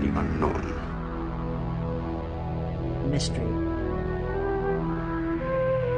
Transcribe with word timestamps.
the 0.00 0.08
unknown. 0.18 0.64
Mystery. 3.10 3.46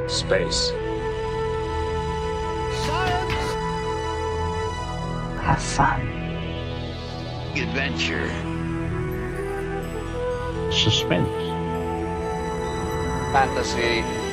Space. 0.09 0.71
Have 5.41 5.61
fun. 5.61 6.01
Adventure. 7.55 8.29
Suspense. 10.71 11.29
Fantasy. 13.31 14.23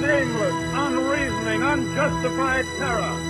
nameless, 0.00 0.54
unreasoning, 0.74 1.62
unjustified 1.62 2.64
terror. 2.78 3.27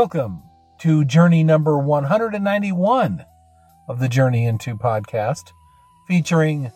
Welcome 0.00 0.44
to 0.78 1.04
journey 1.04 1.42
number 1.42 1.76
191 1.76 3.26
of 3.88 3.98
the 3.98 4.08
Journey 4.08 4.46
Into 4.46 4.76
podcast, 4.76 5.50
featuring 6.06 6.70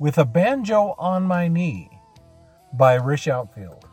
With 0.00 0.18
a 0.18 0.24
Banjo 0.24 0.96
on 0.98 1.22
My 1.22 1.46
Knee 1.46 1.88
by 2.72 2.94
Rish 2.94 3.28
Outfield. 3.28 3.84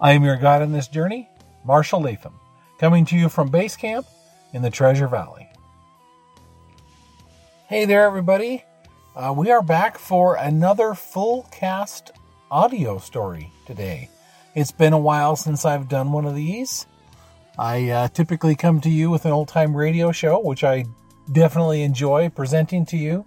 I 0.00 0.12
am 0.12 0.24
your 0.24 0.38
guide 0.38 0.62
on 0.62 0.72
this 0.72 0.88
journey, 0.88 1.28
Marshal 1.66 2.00
Latham, 2.00 2.40
coming 2.80 3.04
to 3.04 3.14
you 3.14 3.28
from 3.28 3.50
base 3.50 3.76
camp 3.76 4.06
in 4.54 4.62
the 4.62 4.70
Treasure 4.70 5.06
Valley. 5.06 5.46
Hey 7.66 7.84
there, 7.84 8.06
everybody. 8.06 8.64
Uh, 9.14 9.34
we 9.36 9.50
are 9.50 9.62
back 9.62 9.98
for 9.98 10.36
another 10.36 10.94
full 10.94 11.46
cast 11.52 12.10
audio 12.50 12.96
story 12.96 13.52
today. 13.66 14.08
It's 14.54 14.72
been 14.72 14.94
a 14.94 14.98
while 14.98 15.36
since 15.36 15.66
I've 15.66 15.90
done 15.90 16.10
one 16.10 16.24
of 16.24 16.34
these. 16.34 16.86
I 17.58 17.88
uh, 17.88 18.08
typically 18.08 18.54
come 18.54 18.80
to 18.82 18.90
you 18.90 19.10
with 19.10 19.24
an 19.24 19.32
old 19.32 19.48
time 19.48 19.76
radio 19.76 20.12
show, 20.12 20.38
which 20.40 20.62
I 20.62 20.84
definitely 21.32 21.82
enjoy 21.82 22.28
presenting 22.28 22.84
to 22.86 22.96
you. 22.96 23.24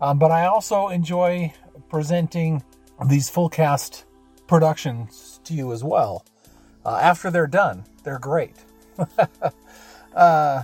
Um, 0.00 0.18
but 0.18 0.30
I 0.30 0.46
also 0.46 0.88
enjoy 0.88 1.52
presenting 1.88 2.62
these 3.08 3.28
full 3.28 3.48
cast 3.48 4.04
productions 4.46 5.40
to 5.44 5.54
you 5.54 5.72
as 5.72 5.82
well. 5.82 6.24
Uh, 6.84 6.98
after 7.02 7.30
they're 7.30 7.46
done, 7.46 7.84
they're 8.04 8.18
great. 8.18 8.54
uh, 10.14 10.62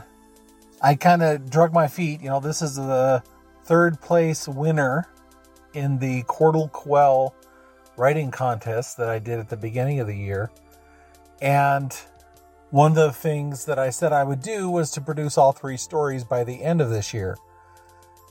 I 0.81 0.95
kind 0.95 1.23
of 1.23 1.51
drug 1.51 1.73
my 1.73 1.89
feet. 1.89 2.21
You 2.23 2.31
know, 2.31 2.41
this 2.41 2.63
is 2.63 2.77
the 2.77 3.23
third 3.65 4.01
place 4.01 4.47
winner 4.47 5.09
in 5.75 5.99
the 5.99 6.23
Quordle 6.25 6.71
Quell 6.71 7.35
writing 7.97 8.31
contest 8.31 8.97
that 8.99 9.09
I 9.09 9.19
did 9.19 9.39
at 9.39 9.49
the 9.49 9.57
beginning 9.57 10.01
of 10.01 10.07
the 10.07 10.17
year. 10.17 10.51
And 11.41 11.97
one 12.73 12.93
of 12.93 12.97
the 12.97 13.13
things 13.13 13.67
that 13.67 13.79
I 13.79 13.91
said 13.91 14.15
I 14.15 14.25
would 14.25 14.41
do 14.41 14.71
was 14.71 14.91
to 14.93 15.03
produce 15.03 15.37
all 15.37 15.53
three 15.53 15.77
stories 15.77 16.25
by 16.25 16.43
the 16.43 16.63
end 16.63 16.81
of 16.81 16.89
this 16.89 17.13
year, 17.13 17.37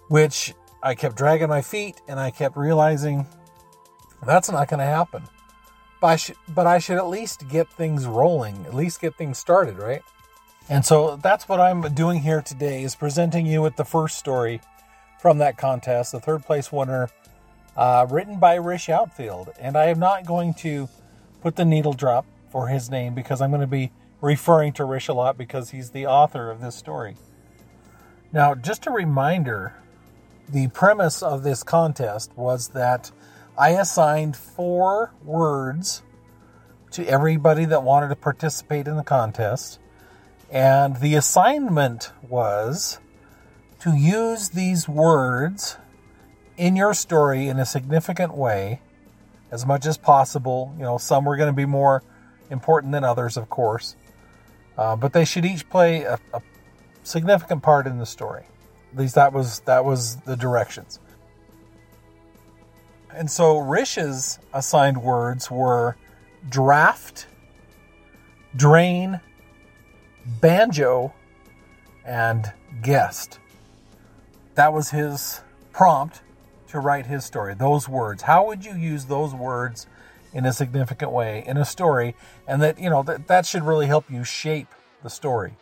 which 0.07 0.55
I 0.81 0.95
kept 0.95 1.15
dragging 1.15 1.47
my 1.47 1.61
feet 1.61 2.01
and 2.07 2.19
I 2.19 2.31
kept 2.31 2.57
realizing 2.57 3.27
that's 4.25 4.49
not 4.51 4.67
going 4.67 4.79
to 4.79 4.85
happen. 4.85 5.23
But 6.01 6.07
I, 6.07 6.15
sh- 6.15 6.31
but 6.49 6.65
I 6.65 6.79
should 6.79 6.97
at 6.97 7.07
least 7.07 7.47
get 7.49 7.71
things 7.71 8.07
rolling, 8.07 8.65
at 8.65 8.73
least 8.73 8.99
get 8.99 9.15
things 9.15 9.37
started, 9.37 9.77
right? 9.77 10.01
And 10.69 10.83
so 10.83 11.17
that's 11.17 11.47
what 11.47 11.59
I'm 11.59 11.81
doing 11.93 12.21
here 12.21 12.41
today 12.41 12.81
is 12.81 12.95
presenting 12.95 13.45
you 13.45 13.61
with 13.61 13.75
the 13.75 13.85
first 13.85 14.17
story 14.17 14.59
from 15.19 15.37
that 15.37 15.55
contest, 15.55 16.13
the 16.13 16.19
third 16.19 16.43
place 16.43 16.71
winner, 16.71 17.09
uh, 17.77 18.07
written 18.09 18.39
by 18.39 18.55
Rish 18.55 18.89
Outfield. 18.89 19.51
And 19.59 19.77
I 19.77 19.85
am 19.85 19.99
not 19.99 20.25
going 20.25 20.55
to 20.55 20.89
put 21.41 21.57
the 21.57 21.65
needle 21.65 21.93
drop 21.93 22.25
for 22.49 22.69
his 22.69 22.89
name 22.89 23.13
because 23.13 23.39
I'm 23.39 23.51
going 23.51 23.61
to 23.61 23.67
be 23.67 23.91
referring 24.21 24.73
to 24.73 24.85
Rish 24.85 25.07
a 25.07 25.13
lot 25.13 25.37
because 25.37 25.71
he's 25.71 25.89
the 25.89 26.05
author 26.05 26.49
of 26.49 26.61
this 26.61 26.75
story. 26.75 27.17
Now, 28.31 28.55
just 28.55 28.87
a 28.87 28.91
reminder 28.91 29.73
the 30.47 30.67
premise 30.69 31.21
of 31.21 31.43
this 31.43 31.63
contest 31.63 32.31
was 32.35 32.69
that 32.69 33.11
I 33.57 33.71
assigned 33.71 34.37
four 34.37 35.13
words 35.23 36.03
to 36.91 37.05
everybody 37.07 37.65
that 37.65 37.83
wanted 37.83 38.09
to 38.09 38.15
participate 38.15 38.87
in 38.87 38.95
the 38.95 39.03
contest. 39.03 39.79
And 40.49 40.97
the 40.97 41.15
assignment 41.15 42.11
was 42.27 42.99
to 43.79 43.95
use 43.95 44.49
these 44.49 44.87
words 44.87 45.77
in 46.57 46.75
your 46.75 46.93
story 46.93 47.47
in 47.47 47.59
a 47.59 47.65
significant 47.65 48.35
way 48.35 48.81
as 49.49 49.65
much 49.65 49.85
as 49.85 49.97
possible. 49.97 50.73
You 50.77 50.83
know, 50.83 50.97
some 50.97 51.25
were 51.25 51.37
going 51.37 51.47
to 51.47 51.55
be 51.55 51.65
more 51.65 52.03
important 52.49 52.91
than 52.91 53.03
others, 53.03 53.37
of 53.37 53.49
course. 53.49 53.95
Uh, 54.81 54.95
but 54.95 55.13
they 55.13 55.23
should 55.23 55.45
each 55.45 55.69
play 55.69 56.01
a, 56.01 56.17
a 56.33 56.41
significant 57.03 57.61
part 57.61 57.85
in 57.85 57.99
the 57.99 58.05
story. 58.05 58.45
At 58.91 58.97
least 58.97 59.13
that 59.13 59.31
was 59.31 59.59
that 59.59 59.85
was 59.85 60.15
the 60.21 60.35
directions. 60.35 60.99
And 63.13 63.29
so 63.29 63.59
Rish's 63.59 64.39
assigned 64.51 65.03
words 65.03 65.51
were 65.51 65.97
draft, 66.49 67.27
drain, 68.55 69.21
banjo, 70.25 71.13
and 72.03 72.51
guest. 72.81 73.37
That 74.55 74.73
was 74.73 74.89
his 74.89 75.41
prompt 75.73 76.23
to 76.69 76.79
write 76.79 77.05
his 77.05 77.23
story. 77.23 77.53
Those 77.53 77.87
words. 77.87 78.23
How 78.23 78.47
would 78.47 78.65
you 78.65 78.73
use 78.73 79.05
those 79.05 79.35
words 79.35 79.85
in 80.33 80.45
a 80.45 80.53
significant 80.53 81.11
way 81.11 81.43
in 81.45 81.57
a 81.57 81.65
story? 81.65 82.15
And 82.47 82.61
that, 82.61 82.79
you 82.79 82.89
know, 82.89 83.03
that, 83.03 83.27
that 83.27 83.45
should 83.45 83.63
really 83.63 83.87
help 83.87 84.09
you 84.09 84.23
shape 84.23 84.69
the 85.03 85.09
story. 85.09 85.55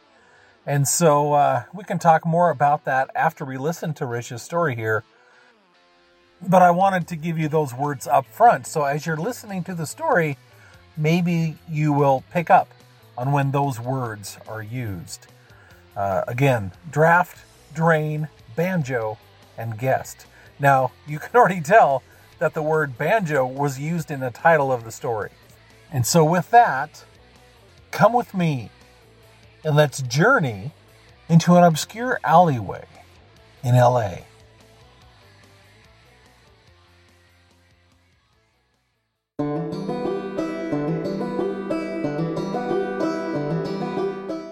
And 0.65 0.87
so 0.87 1.33
uh, 1.33 1.63
we 1.73 1.83
can 1.83 1.99
talk 1.99 2.25
more 2.25 2.49
about 2.49 2.85
that 2.85 3.09
after 3.15 3.45
we 3.45 3.57
listen 3.57 3.93
to 3.95 4.05
Rish's 4.05 4.41
story 4.41 4.75
here. 4.75 5.03
But 6.47 6.61
I 6.61 6.71
wanted 6.71 7.07
to 7.07 7.15
give 7.15 7.37
you 7.37 7.49
those 7.49 7.73
words 7.73 8.07
up 8.07 8.25
front. 8.27 8.67
So 8.67 8.83
as 8.83 9.05
you're 9.05 9.17
listening 9.17 9.63
to 9.65 9.73
the 9.73 9.85
story, 9.85 10.37
maybe 10.95 11.57
you 11.69 11.91
will 11.91 12.23
pick 12.31 12.49
up 12.49 12.69
on 13.17 13.31
when 13.31 13.51
those 13.51 13.79
words 13.79 14.37
are 14.47 14.61
used. 14.61 15.27
Uh, 15.95 16.23
again, 16.27 16.71
draft, 16.89 17.43
drain, 17.73 18.29
banjo, 18.55 19.17
and 19.57 19.77
guest. 19.77 20.25
Now, 20.59 20.91
you 21.07 21.19
can 21.19 21.29
already 21.35 21.61
tell 21.61 22.03
that 22.39 22.53
the 22.53 22.61
word 22.61 22.97
banjo 22.97 23.45
was 23.45 23.79
used 23.79 24.09
in 24.09 24.21
the 24.21 24.31
title 24.31 24.71
of 24.71 24.83
the 24.83 24.91
story. 24.91 25.31
And 25.91 26.05
so, 26.05 26.23
with 26.23 26.51
that, 26.51 27.05
come 27.91 28.13
with 28.13 28.33
me 28.33 28.71
and 29.63 29.75
let's 29.75 30.01
journey 30.01 30.71
into 31.27 31.55
an 31.55 31.63
obscure 31.63 32.19
alleyway 32.23 32.85
in 33.63 33.75
LA. 33.75 34.19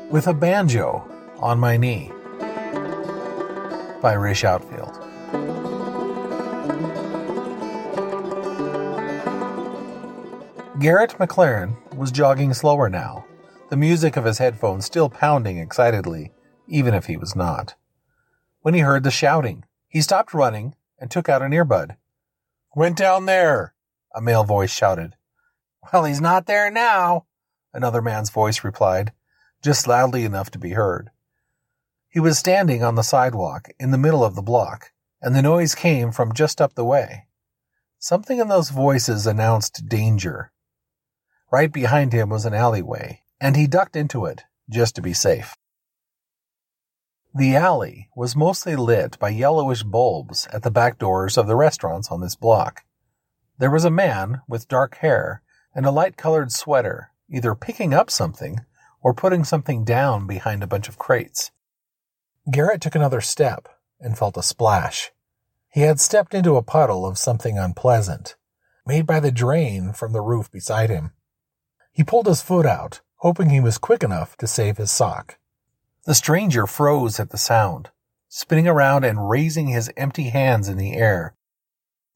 With 0.10 0.28
a 0.28 0.34
banjo 0.34 1.06
on 1.40 1.60
my 1.60 1.78
knee 1.78 2.12
by 4.02 4.14
Rish 4.14 4.44
Outfield. 4.44 4.87
Garrett 10.80 11.18
McClaren 11.18 11.76
was 11.96 12.12
jogging 12.12 12.54
slower 12.54 12.88
now, 12.88 13.26
the 13.70 13.76
music 13.76 14.16
of 14.16 14.26
his 14.26 14.38
headphones 14.38 14.86
still 14.86 15.10
pounding 15.10 15.58
excitedly, 15.58 16.32
even 16.68 16.94
if 16.94 17.08
he 17.08 17.18
was 17.18 17.36
not. 17.36 17.74
When 18.62 18.76
he 18.76 18.82
heard 18.82 19.04
the 19.04 19.10
shouting, 19.10 19.64
he 19.88 20.02
stopped 20.02 20.36
running 20.36 20.76
and 21.00 21.10
took 21.10 21.30
out 21.30 21.42
an 21.42 21.52
earbud. 21.52 21.98
Went 22.76 22.96
down 22.96 23.26
there, 23.26 23.74
a 24.14 24.22
male 24.22 24.44
voice 24.44 24.70
shouted. 24.70 25.16
Well, 25.92 26.06
he's 26.06 26.22
not 26.22 26.46
there 26.46 26.70
now, 26.70 27.26
another 27.74 28.02
man's 28.02 28.30
voice 28.30 28.64
replied, 28.64 29.14
just 29.64 29.88
loudly 29.88 30.26
enough 30.26 30.52
to 30.52 30.60
be 30.60 30.74
heard. 30.74 31.10
He 32.08 32.20
was 32.20 32.38
standing 32.38 32.84
on 32.84 32.94
the 32.94 33.02
sidewalk 33.02 33.70
in 33.80 33.90
the 33.90 33.98
middle 33.98 34.24
of 34.24 34.36
the 34.36 34.44
block, 34.44 34.92
and 35.24 35.36
the 35.36 35.42
noise 35.42 35.74
came 35.74 36.12
from 36.12 36.34
just 36.34 36.62
up 36.62 36.76
the 36.76 36.86
way. 36.86 37.26
Something 37.98 38.38
in 38.38 38.48
those 38.48 38.70
voices 38.70 39.26
announced 39.26 39.90
danger. 39.90 40.52
Right 41.52 41.72
behind 41.72 42.12
him 42.12 42.30
was 42.30 42.46
an 42.46 42.54
alleyway, 42.54 43.24
and 43.40 43.56
he 43.56 43.68
ducked 43.68 43.96
into 43.96 44.26
it 44.26 44.44
just 44.70 44.96
to 44.96 45.02
be 45.02 45.14
safe. 45.14 45.56
The 47.34 47.56
alley 47.56 48.10
was 48.16 48.36
mostly 48.36 48.76
lit 48.76 49.18
by 49.20 49.30
yellowish 49.30 49.84
bulbs 49.84 50.48
at 50.52 50.64
the 50.64 50.72
back 50.72 50.98
doors 50.98 51.38
of 51.38 51.48
the 51.48 51.56
restaurants 51.56 52.12
on 52.12 52.20
this 52.20 52.36
block. 52.36 52.84
There 53.60 53.72
was 53.72 53.86
a 53.86 53.92
man 53.92 54.42
with 54.48 54.68
dark 54.68 54.98
hair 54.98 55.42
and 55.74 55.86
a 55.86 55.92
light 55.92 56.18
colored 56.18 56.52
sweater, 56.52 57.12
either 57.30 57.56
picking 57.56 57.94
up 57.94 58.10
something 58.10 58.62
or 59.02 59.14
putting 59.14 59.44
something 59.44 59.84
down 59.84 60.28
behind 60.28 60.64
a 60.64 60.68
bunch 60.68 60.90
of 60.90 60.98
crates. 60.98 61.52
Garrett 62.52 62.82
took 62.82 62.96
another 62.96 63.22
step 63.22 63.70
and 64.00 64.18
felt 64.18 64.38
a 64.38 64.44
splash. 64.44 65.12
He 65.70 65.82
had 65.82 66.00
stepped 66.00 66.34
into 66.34 66.56
a 66.56 66.64
puddle 66.64 67.06
of 67.06 67.18
something 67.18 67.58
unpleasant, 67.58 68.36
made 68.86 69.06
by 69.06 69.20
the 69.20 69.32
drain 69.32 69.94
from 69.94 70.12
the 70.12 70.22
roof 70.22 70.52
beside 70.52 70.90
him. 70.90 71.12
He 71.98 72.04
pulled 72.04 72.28
his 72.28 72.44
foot 72.44 72.68
out, 72.68 73.02
hoping 73.22 73.50
he 73.50 73.60
was 73.60 73.80
quick 73.80 74.04
enough 74.04 74.38
to 74.38 74.46
save 74.46 74.78
his 74.78 74.92
sock. 74.92 75.40
The 76.06 76.14
stranger 76.14 76.68
froze 76.68 77.20
at 77.20 77.32
the 77.32 77.40
sound, 77.40 77.90
spinning 78.30 78.68
around 78.68 79.04
and 79.04 79.28
raising 79.28 79.70
his 79.70 79.92
empty 79.98 80.30
hands 80.30 80.70
in 80.70 80.78
the 80.78 80.94
air. 80.94 81.34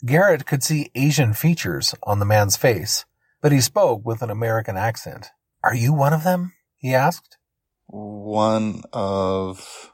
Garrett 0.05 0.45
could 0.45 0.61
see 0.61 0.91
Asian 0.93 1.33
features 1.33 1.95
on 2.03 2.19
the 2.19 2.25
man's 2.25 2.57
face, 2.57 3.05
but 3.41 3.51
he 3.51 3.59
spoke 3.59 4.05
with 4.05 4.21
an 4.21 4.29
American 4.29 4.77
accent. 4.77 5.31
Are 5.63 5.73
you 5.73 5.93
one 5.93 6.13
of 6.13 6.23
them? 6.23 6.53
he 6.77 6.93
asked. 6.93 7.39
One 7.87 8.83
of. 8.93 9.93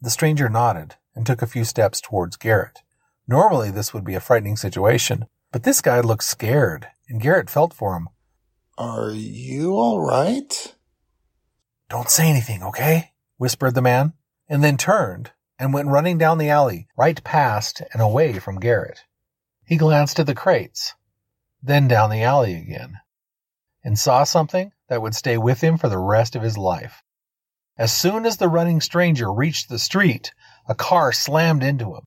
The 0.00 0.10
stranger 0.10 0.48
nodded 0.48 0.94
and 1.12 1.26
took 1.26 1.42
a 1.42 1.48
few 1.48 1.64
steps 1.64 2.00
towards 2.00 2.36
Garrett. 2.36 2.82
Normally 3.26 3.72
this 3.72 3.92
would 3.92 4.04
be 4.04 4.14
a 4.14 4.20
frightening 4.20 4.56
situation, 4.56 5.26
but 5.50 5.64
this 5.64 5.80
guy 5.80 5.98
looked 5.98 6.22
scared, 6.22 6.86
and 7.08 7.20
Garrett 7.20 7.50
felt 7.50 7.74
for 7.74 7.96
him. 7.96 8.10
Are 8.78 9.10
you 9.10 9.74
alright? 9.74 10.74
Don't 11.88 12.10
say 12.10 12.28
anything, 12.28 12.62
okay? 12.62 13.12
whispered 13.38 13.74
the 13.74 13.80
man, 13.80 14.12
and 14.48 14.62
then 14.62 14.76
turned 14.76 15.30
and 15.58 15.72
went 15.72 15.88
running 15.88 16.18
down 16.18 16.36
the 16.36 16.50
alley, 16.50 16.86
right 16.94 17.22
past 17.24 17.80
and 17.94 18.02
away 18.02 18.38
from 18.38 18.60
Garrett. 18.60 19.00
He 19.64 19.78
glanced 19.78 20.20
at 20.20 20.26
the 20.26 20.34
crates, 20.34 20.94
then 21.62 21.88
down 21.88 22.10
the 22.10 22.22
alley 22.22 22.54
again, 22.54 22.98
and 23.82 23.98
saw 23.98 24.24
something 24.24 24.72
that 24.88 25.00
would 25.00 25.14
stay 25.14 25.38
with 25.38 25.62
him 25.62 25.78
for 25.78 25.88
the 25.88 25.98
rest 25.98 26.36
of 26.36 26.42
his 26.42 26.58
life. 26.58 27.02
As 27.78 27.92
soon 27.92 28.26
as 28.26 28.36
the 28.36 28.48
running 28.48 28.82
stranger 28.82 29.32
reached 29.32 29.70
the 29.70 29.78
street, 29.78 30.34
a 30.68 30.74
car 30.74 31.12
slammed 31.12 31.62
into 31.62 31.94
him. 31.94 32.04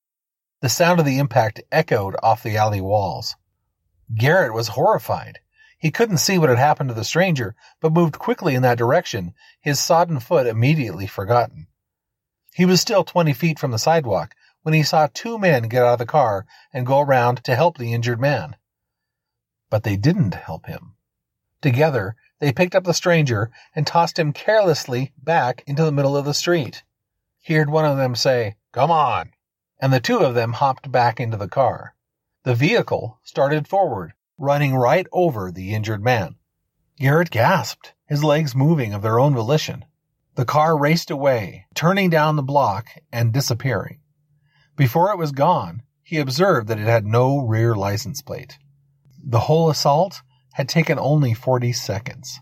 The 0.62 0.70
sound 0.70 1.00
of 1.00 1.06
the 1.08 1.18
impact 1.18 1.62
echoed 1.72 2.16
off 2.22 2.44
the 2.44 2.58
alley 2.58 2.82
walls. 2.82 3.36
Garrett 4.14 4.54
was 4.54 4.70
horrified. 4.70 5.40
He 5.80 5.92
couldn't 5.92 6.18
see 6.18 6.38
what 6.38 6.50
had 6.50 6.60
happened 6.60 6.90
to 6.90 6.94
the 6.94 7.06
stranger, 7.06 7.56
but 7.80 7.94
moved 7.94 8.20
quickly 8.20 8.54
in 8.54 8.62
that 8.64 8.78
direction, 8.78 9.34
his 9.62 9.80
sodden 9.80 10.20
foot 10.20 10.46
immediately 10.46 11.08
forgotten. 11.08 11.68
He 12.54 12.66
was 12.66 12.82
still 12.82 13.06
twenty 13.06 13.32
feet 13.32 13.58
from 13.58 13.72
the 13.72 13.80
sidewalk 13.80 14.36
when 14.62 14.74
he 14.74 14.84
saw 14.84 15.08
two 15.08 15.40
men 15.40 15.70
get 15.70 15.84
out 15.84 15.94
of 15.94 16.00
the 16.00 16.06
car 16.06 16.46
and 16.74 16.86
go 16.86 17.00
around 17.00 17.46
to 17.46 17.56
help 17.56 17.78
the 17.78 17.94
injured 17.94 18.20
man. 18.20 18.58
But 19.70 19.84
they 19.84 19.96
didn't 19.96 20.34
help 20.34 20.66
him. 20.66 20.98
Together, 21.62 22.18
they 22.40 22.52
picked 22.52 22.76
up 22.76 22.84
the 22.84 22.94
stranger 22.94 23.50
and 23.74 23.88
tossed 23.88 24.20
him 24.20 24.34
carelessly 24.34 25.14
back 25.18 25.64
into 25.66 25.86
the 25.86 25.94
middle 25.94 26.18
of 26.18 26.26
the 26.26 26.34
street. 26.34 26.84
He 27.40 27.54
heard 27.54 27.70
one 27.70 27.86
of 27.86 27.96
them 27.96 28.16
say, 28.16 28.58
Come 28.74 28.92
on! 28.92 29.32
And 29.80 29.94
the 29.94 30.02
two 30.02 30.20
of 30.20 30.36
them 30.36 30.54
hopped 30.54 30.92
back 30.92 31.22
into 31.22 31.38
the 31.38 31.48
car. 31.48 31.96
The 32.44 32.54
vehicle 32.54 33.20
started 33.24 33.66
forward, 33.68 34.14
running 34.40 34.76
right 34.76 35.06
over 35.12 35.52
the 35.52 35.74
injured 35.76 36.04
man. 36.04 36.36
Garrett 36.98 37.30
gasped, 37.30 37.94
his 38.08 38.24
legs 38.24 38.56
moving 38.56 38.94
of 38.94 39.02
their 39.02 39.20
own 39.20 39.36
volition. 39.36 39.86
The 40.36 40.46
car 40.46 40.78
raced 40.78 41.12
away, 41.12 41.66
turning 41.76 42.10
down 42.10 42.36
the 42.36 42.42
block 42.42 42.88
and 43.12 43.34
disappearing. 43.34 44.00
Before 44.76 45.12
it 45.12 45.18
was 45.18 45.34
gone, 45.34 45.84
he 46.02 46.18
observed 46.18 46.70
that 46.70 46.80
it 46.80 46.88
had 46.88 47.06
no 47.06 47.40
rear 47.40 47.76
license 47.76 48.22
plate. 48.22 48.58
The 49.22 49.42
whole 49.42 49.70
assault 49.70 50.22
had 50.54 50.70
taken 50.70 50.98
only 50.98 51.34
40 51.34 51.74
seconds. 51.74 52.40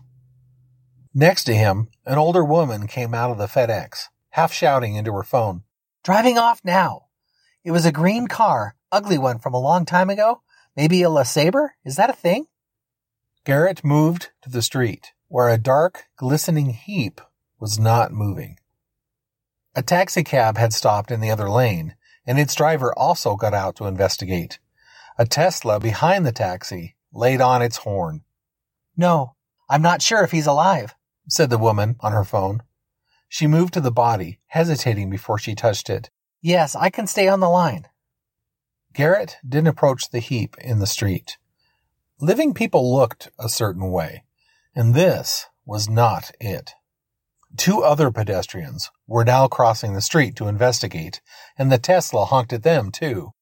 Next 1.12 1.44
to 1.44 1.54
him, 1.54 1.88
an 2.06 2.18
older 2.18 2.44
woman 2.44 2.86
came 2.86 3.12
out 3.12 3.30
of 3.30 3.38
the 3.38 3.46
FedEx, 3.46 4.04
half 4.30 4.52
shouting 4.52 4.94
into 4.94 5.12
her 5.12 5.24
phone, 5.24 5.64
Driving 6.04 6.38
off 6.38 6.60
now! 6.64 7.06
It 7.64 7.72
was 7.72 7.84
a 7.84 7.92
green 7.92 8.28
car, 8.28 8.76
ugly 8.92 9.18
one 9.18 9.38
from 9.40 9.52
a 9.52 9.60
long 9.60 9.84
time 9.84 10.08
ago, 10.08 10.42
Maybe 10.78 11.02
a 11.02 11.08
LeSabre? 11.08 11.70
Is 11.84 11.96
that 11.96 12.08
a 12.08 12.12
thing? 12.12 12.46
Garrett 13.44 13.84
moved 13.84 14.30
to 14.42 14.48
the 14.48 14.62
street, 14.62 15.12
where 15.26 15.48
a 15.48 15.58
dark, 15.58 16.04
glistening 16.16 16.70
heap 16.70 17.20
was 17.58 17.80
not 17.80 18.12
moving. 18.12 18.60
A 19.74 19.82
taxicab 19.82 20.56
had 20.56 20.72
stopped 20.72 21.10
in 21.10 21.18
the 21.18 21.32
other 21.32 21.50
lane, 21.50 21.96
and 22.24 22.38
its 22.38 22.54
driver 22.54 22.96
also 22.96 23.34
got 23.34 23.54
out 23.54 23.74
to 23.74 23.86
investigate. 23.86 24.60
A 25.18 25.26
Tesla 25.26 25.80
behind 25.80 26.24
the 26.24 26.30
taxi 26.30 26.94
laid 27.12 27.40
on 27.40 27.60
its 27.60 27.78
horn. 27.78 28.22
No, 28.96 29.34
I'm 29.68 29.82
not 29.82 30.00
sure 30.00 30.22
if 30.22 30.30
he's 30.30 30.46
alive, 30.46 30.94
said 31.28 31.50
the 31.50 31.58
woman 31.58 31.96
on 31.98 32.12
her 32.12 32.22
phone. 32.22 32.62
She 33.28 33.48
moved 33.48 33.74
to 33.74 33.80
the 33.80 33.90
body, 33.90 34.38
hesitating 34.46 35.10
before 35.10 35.40
she 35.40 35.56
touched 35.56 35.90
it. 35.90 36.10
Yes, 36.40 36.76
I 36.76 36.88
can 36.88 37.08
stay 37.08 37.26
on 37.26 37.40
the 37.40 37.48
line. 37.48 37.88
Garrett 38.98 39.36
didn't 39.48 39.68
approach 39.68 40.10
the 40.10 40.18
heap 40.18 40.56
in 40.58 40.80
the 40.80 40.86
street. 40.86 41.38
Living 42.20 42.52
people 42.52 42.92
looked 42.92 43.30
a 43.38 43.48
certain 43.48 43.92
way, 43.92 44.24
and 44.74 44.92
this 44.92 45.46
was 45.64 45.88
not 45.88 46.32
it. 46.40 46.72
Two 47.56 47.84
other 47.84 48.10
pedestrians 48.10 48.90
were 49.06 49.24
now 49.24 49.46
crossing 49.46 49.94
the 49.94 50.00
street 50.00 50.34
to 50.34 50.48
investigate, 50.48 51.20
and 51.56 51.70
the 51.70 51.78
Tesla 51.78 52.24
honked 52.24 52.52
at 52.52 52.64
them 52.64 52.90
too. 52.90 53.34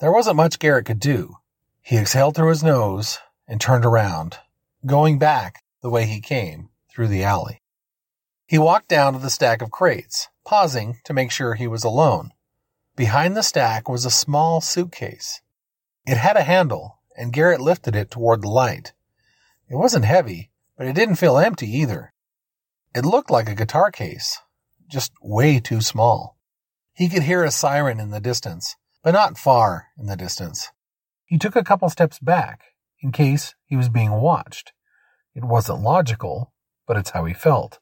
There 0.00 0.10
wasn't 0.10 0.36
much 0.36 0.58
Garrett 0.58 0.86
could 0.86 0.98
do. 0.98 1.34
He 1.82 1.98
exhaled 1.98 2.34
through 2.34 2.48
his 2.48 2.64
nose 2.64 3.18
and 3.46 3.60
turned 3.60 3.84
around, 3.84 4.38
going 4.86 5.18
back 5.18 5.62
the 5.82 5.90
way 5.90 6.06
he 6.06 6.22
came 6.22 6.70
through 6.90 7.08
the 7.08 7.22
alley. 7.22 7.60
He 8.46 8.56
walked 8.56 8.88
down 8.88 9.12
to 9.12 9.18
the 9.18 9.28
stack 9.28 9.60
of 9.60 9.70
crates, 9.70 10.28
pausing 10.46 11.00
to 11.04 11.12
make 11.12 11.30
sure 11.30 11.52
he 11.52 11.66
was 11.66 11.84
alone. 11.84 12.30
Behind 12.94 13.34
the 13.34 13.42
stack 13.42 13.88
was 13.88 14.04
a 14.04 14.10
small 14.10 14.60
suitcase. 14.60 15.40
It 16.04 16.18
had 16.18 16.36
a 16.36 16.42
handle, 16.42 16.98
and 17.16 17.32
Garrett 17.32 17.60
lifted 17.60 17.96
it 17.96 18.10
toward 18.10 18.42
the 18.42 18.48
light. 18.48 18.92
It 19.68 19.76
wasn't 19.76 20.04
heavy, 20.04 20.50
but 20.76 20.86
it 20.86 20.94
didn't 20.94 21.16
feel 21.16 21.38
empty 21.38 21.66
either. 21.78 22.12
It 22.94 23.06
looked 23.06 23.30
like 23.30 23.48
a 23.48 23.54
guitar 23.54 23.90
case, 23.90 24.38
just 24.88 25.12
way 25.22 25.58
too 25.58 25.80
small. 25.80 26.36
He 26.92 27.08
could 27.08 27.22
hear 27.22 27.42
a 27.42 27.50
siren 27.50 27.98
in 27.98 28.10
the 28.10 28.20
distance, 28.20 28.76
but 29.02 29.12
not 29.12 29.38
far 29.38 29.86
in 29.98 30.04
the 30.04 30.16
distance. 30.16 30.70
He 31.24 31.38
took 31.38 31.56
a 31.56 31.64
couple 31.64 31.88
steps 31.88 32.18
back, 32.18 32.60
in 33.00 33.10
case 33.10 33.54
he 33.64 33.74
was 33.74 33.88
being 33.88 34.10
watched. 34.10 34.74
It 35.34 35.44
wasn't 35.44 35.80
logical, 35.80 36.52
but 36.86 36.98
it's 36.98 37.10
how 37.10 37.24
he 37.24 37.32
felt, 37.32 37.78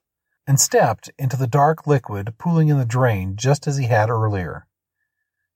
and 0.47 0.61
stepped 0.61 1.11
into 1.19 1.37
the 1.37 1.49
dark 1.49 1.85
liquid 1.85 2.38
pooling 2.38 2.69
in 2.69 2.79
the 2.79 2.85
drain 2.85 3.35
just 3.35 3.67
as 3.67 3.76
he 3.76 3.87
had 3.87 4.09
earlier. 4.09 4.69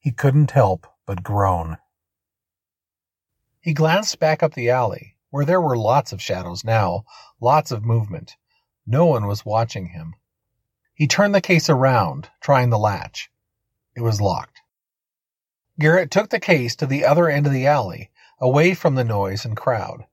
He 0.05 0.13
couldn't 0.13 0.51
help 0.51 0.87
but 1.07 1.23
groan. 1.23 1.79
He 3.63 3.73
glanced 3.73 4.19
back 4.19 4.43
up 4.43 4.53
the 4.53 4.69
alley, 4.69 5.17
where 5.31 5.47
there 5.47 5.63
were 5.63 5.79
lots 5.79 6.13
of 6.13 6.21
shadows 6.21 6.63
now, 6.63 7.07
lots 7.41 7.71
of 7.71 7.87
movement. 7.87 8.37
No 8.87 9.07
one 9.07 9.27
was 9.27 9.47
watching 9.47 9.87
him. 9.87 10.15
He 10.93 11.07
turned 11.07 11.35
the 11.35 11.41
case 11.41 11.71
around, 11.71 12.29
trying 12.43 12.69
the 12.69 12.79
latch. 12.79 13.31
It 13.97 14.03
was 14.03 14.21
locked. 14.21 14.61
Garrett 15.79 16.11
took 16.11 16.29
the 16.29 16.39
case 16.39 16.77
to 16.77 16.87
the 16.87 17.07
other 17.07 17.31
end 17.31 17.47
of 17.47 17.55
the 17.55 17.67
alley, 17.67 18.11
away 18.39 18.75
from 18.75 18.97
the 18.97 19.05
noise 19.05 19.47
and 19.47 19.57
crowd. 19.57 20.05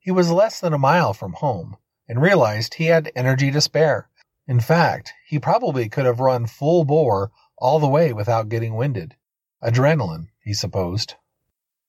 He 0.00 0.10
was 0.10 0.32
less 0.32 0.58
than 0.58 0.72
a 0.72 0.78
mile 0.78 1.14
from 1.14 1.34
home, 1.34 1.76
and 2.08 2.20
realized 2.20 2.74
he 2.74 2.86
had 2.86 3.12
energy 3.14 3.52
to 3.52 3.60
spare. 3.60 4.08
In 4.48 4.58
fact, 4.58 5.12
he 5.28 5.38
probably 5.38 5.88
could 5.88 6.06
have 6.06 6.18
run 6.18 6.46
full 6.46 6.84
bore 6.84 7.30
all 7.56 7.78
the 7.78 7.86
way 7.86 8.12
without 8.12 8.48
getting 8.48 8.74
winded. 8.74 9.14
Adrenaline, 9.60 10.28
he 10.44 10.54
supposed. 10.54 11.14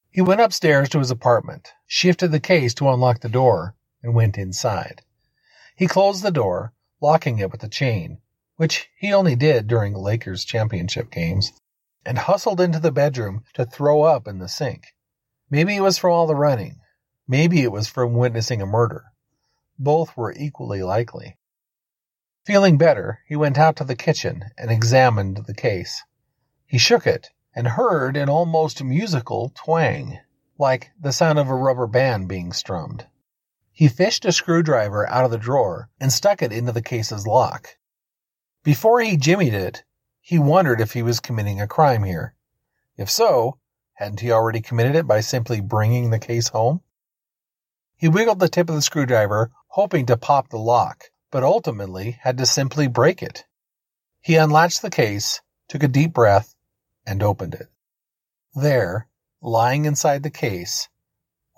He 0.10 0.22
went 0.22 0.42
upstairs 0.42 0.90
to 0.90 0.98
his 0.98 1.12
apartment, 1.12 1.72
shifted 1.86 2.32
the 2.32 2.40
case 2.40 2.74
to 2.74 2.90
unlock 2.90 3.20
the 3.20 3.30
door, 3.30 3.76
and 4.02 4.16
went 4.16 4.40
inside. 4.40 5.04
He 5.76 5.86
closed 5.86 6.24
the 6.24 6.32
door, 6.32 6.74
locking 7.00 7.38
it 7.38 7.52
with 7.52 7.64
a 7.64 7.70
chain, 7.70 8.22
which 8.56 8.90
he 8.98 9.14
only 9.14 9.36
did 9.36 9.68
during 9.68 9.94
Lakers 9.94 10.46
championship 10.46 11.12
games, 11.12 11.52
and 12.04 12.18
hustled 12.18 12.60
into 12.60 12.80
the 12.80 12.92
bedroom 12.92 13.44
to 13.54 13.66
throw 13.66 14.02
up 14.02 14.28
in 14.28 14.40
the 14.40 14.50
sink. 14.50 14.88
Maybe 15.52 15.76
it 15.76 15.82
was 15.82 16.00
from 16.00 16.12
all 16.12 16.26
the 16.26 16.36
running. 16.36 16.82
Maybe 17.28 17.62
it 17.62 17.72
was 17.72 17.88
from 17.88 18.16
witnessing 18.16 18.64
a 18.64 18.66
murder. 18.66 19.06
Both 19.78 20.18
were 20.18 20.34
equally 20.34 20.82
likely. 20.82 21.38
Feeling 22.46 22.80
better, 22.80 23.20
he 23.28 23.36
went 23.36 23.60
out 23.60 23.76
to 23.76 23.84
the 23.84 23.96
kitchen 23.96 24.46
and 24.58 24.72
examined 24.72 25.46
the 25.46 25.54
case. 25.54 26.02
He 26.66 26.80
shook 26.80 27.06
it 27.06 27.30
and 27.60 27.68
heard 27.68 28.16
an 28.16 28.30
almost 28.30 28.82
musical 28.82 29.52
twang, 29.54 30.18
like 30.58 30.92
the 30.98 31.12
sound 31.12 31.38
of 31.38 31.50
a 31.50 31.54
rubber 31.54 31.88
band 31.88 32.30
being 32.30 32.54
strummed. 32.54 33.06
He 33.72 33.90
fished 33.90 34.24
a 34.24 34.32
screwdriver 34.32 35.06
out 35.10 35.26
of 35.26 35.32
the 35.32 35.38
drawer 35.38 35.90
and 36.00 36.12
stuck 36.12 36.42
it 36.42 36.54
into 36.54 36.72
the 36.72 36.82
case's 36.82 37.28
lock. 37.28 37.78
Before 38.64 39.02
he 39.02 39.18
jimmied 39.18 39.54
it, 39.54 39.84
he 40.22 40.40
wondered 40.40 40.80
if 40.80 40.94
he 40.94 41.04
was 41.04 41.20
committing 41.20 41.60
a 41.60 41.68
crime 41.68 42.04
here. 42.04 42.34
If 42.96 43.12
so, 43.12 43.60
Hadn't 44.00 44.22
he 44.22 44.32
already 44.32 44.62
committed 44.62 44.96
it 44.96 45.06
by 45.06 45.20
simply 45.20 45.60
bringing 45.60 46.10
the 46.10 46.20
case 46.20 46.48
home? 46.48 46.80
He 47.98 48.08
wiggled 48.08 48.40
the 48.40 48.48
tip 48.48 48.70
of 48.70 48.76
the 48.76 48.82
screwdriver, 48.82 49.52
hoping 49.68 50.06
to 50.06 50.16
pop 50.16 50.48
the 50.48 50.58
lock, 50.58 51.12
but 51.32 51.44
ultimately 51.44 52.12
had 52.12 52.38
to 52.38 52.46
simply 52.46 52.88
break 52.88 53.22
it. 53.22 53.44
He 54.22 54.38
unlatched 54.38 54.82
the 54.82 54.90
case, 54.90 55.42
took 55.68 55.84
a 55.84 55.90
deep 55.90 56.14
breath, 56.14 56.56
and 57.10 57.24
opened 57.24 57.56
it. 57.56 57.68
There, 58.54 59.08
lying 59.42 59.86
inside 59.86 60.22
the 60.22 60.30
case, 60.30 60.90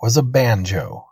was 0.00 0.16
a 0.16 0.22
banjo. 0.22 1.06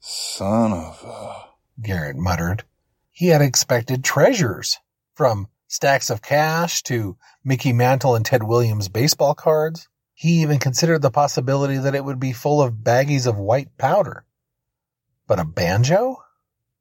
Son 0.00 0.72
of 0.72 1.02
a. 1.02 1.46
Garrett 1.80 2.16
muttered. 2.16 2.64
He 3.10 3.28
had 3.28 3.40
expected 3.40 4.04
treasures, 4.04 4.78
from 5.14 5.48
stacks 5.66 6.10
of 6.10 6.20
cash 6.20 6.82
to 6.84 7.16
Mickey 7.42 7.72
Mantle 7.72 8.14
and 8.14 8.24
Ted 8.24 8.42
Williams 8.42 8.88
baseball 8.88 9.34
cards. 9.34 9.88
He 10.12 10.42
even 10.42 10.58
considered 10.58 11.00
the 11.00 11.10
possibility 11.10 11.78
that 11.78 11.94
it 11.94 12.04
would 12.04 12.20
be 12.20 12.32
full 12.32 12.62
of 12.62 12.74
baggies 12.74 13.26
of 13.26 13.36
white 13.36 13.76
powder. 13.78 14.24
But 15.26 15.40
a 15.40 15.44
banjo? 15.44 16.22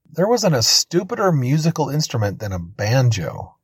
There 0.10 0.28
wasn't 0.28 0.56
a 0.56 0.62
stupider 0.62 1.32
musical 1.32 1.90
instrument 1.90 2.40
than 2.40 2.52
a 2.52 2.60
banjo. 2.60 3.55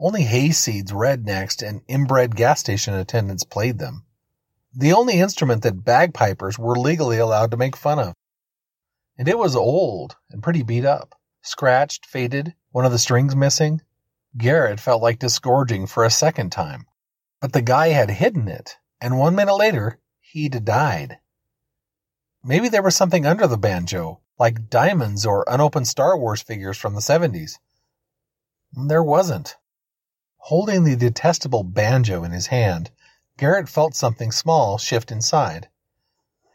Only 0.00 0.24
hayseeds, 0.24 0.90
rednecks, 0.90 1.62
and 1.66 1.82
inbred 1.86 2.34
gas 2.34 2.58
station 2.58 2.94
attendants 2.94 3.44
played 3.44 3.78
them. 3.78 4.04
The 4.74 4.92
only 4.92 5.20
instrument 5.20 5.62
that 5.62 5.84
bagpipers 5.84 6.58
were 6.58 6.78
legally 6.78 7.18
allowed 7.18 7.50
to 7.52 7.56
make 7.56 7.76
fun 7.76 7.98
of. 7.98 8.14
And 9.18 9.28
it 9.28 9.38
was 9.38 9.54
old 9.54 10.16
and 10.30 10.42
pretty 10.42 10.62
beat 10.62 10.84
up. 10.84 11.14
Scratched, 11.42 12.06
faded, 12.06 12.54
one 12.72 12.84
of 12.84 12.92
the 12.92 12.98
strings 12.98 13.36
missing. 13.36 13.82
Garrett 14.36 14.80
felt 14.80 15.02
like 15.02 15.18
disgorging 15.18 15.86
for 15.86 16.04
a 16.04 16.10
second 16.10 16.50
time. 16.50 16.86
But 17.40 17.52
the 17.52 17.62
guy 17.62 17.88
had 17.88 18.10
hidden 18.10 18.48
it 18.48 18.78
and 19.00 19.18
one 19.18 19.34
minute 19.34 19.54
later, 19.54 19.98
he'd 20.20 20.64
died. 20.64 21.18
Maybe 22.44 22.68
there 22.68 22.82
was 22.82 22.94
something 22.94 23.26
under 23.26 23.46
the 23.46 23.56
banjo, 23.56 24.20
like 24.38 24.68
diamonds 24.68 25.24
or 25.24 25.44
unopened 25.48 25.88
Star 25.88 26.18
Wars 26.18 26.42
figures 26.42 26.76
from 26.76 26.94
the 26.94 27.00
70s. 27.00 27.58
There 28.72 29.02
wasn't. 29.02 29.56
Holding 30.44 30.84
the 30.84 30.96
detestable 30.96 31.62
banjo 31.62 32.24
in 32.24 32.32
his 32.32 32.48
hand, 32.48 32.90
Garrett 33.36 33.68
felt 33.68 33.94
something 33.94 34.32
small 34.32 34.78
shift 34.78 35.12
inside. 35.12 35.68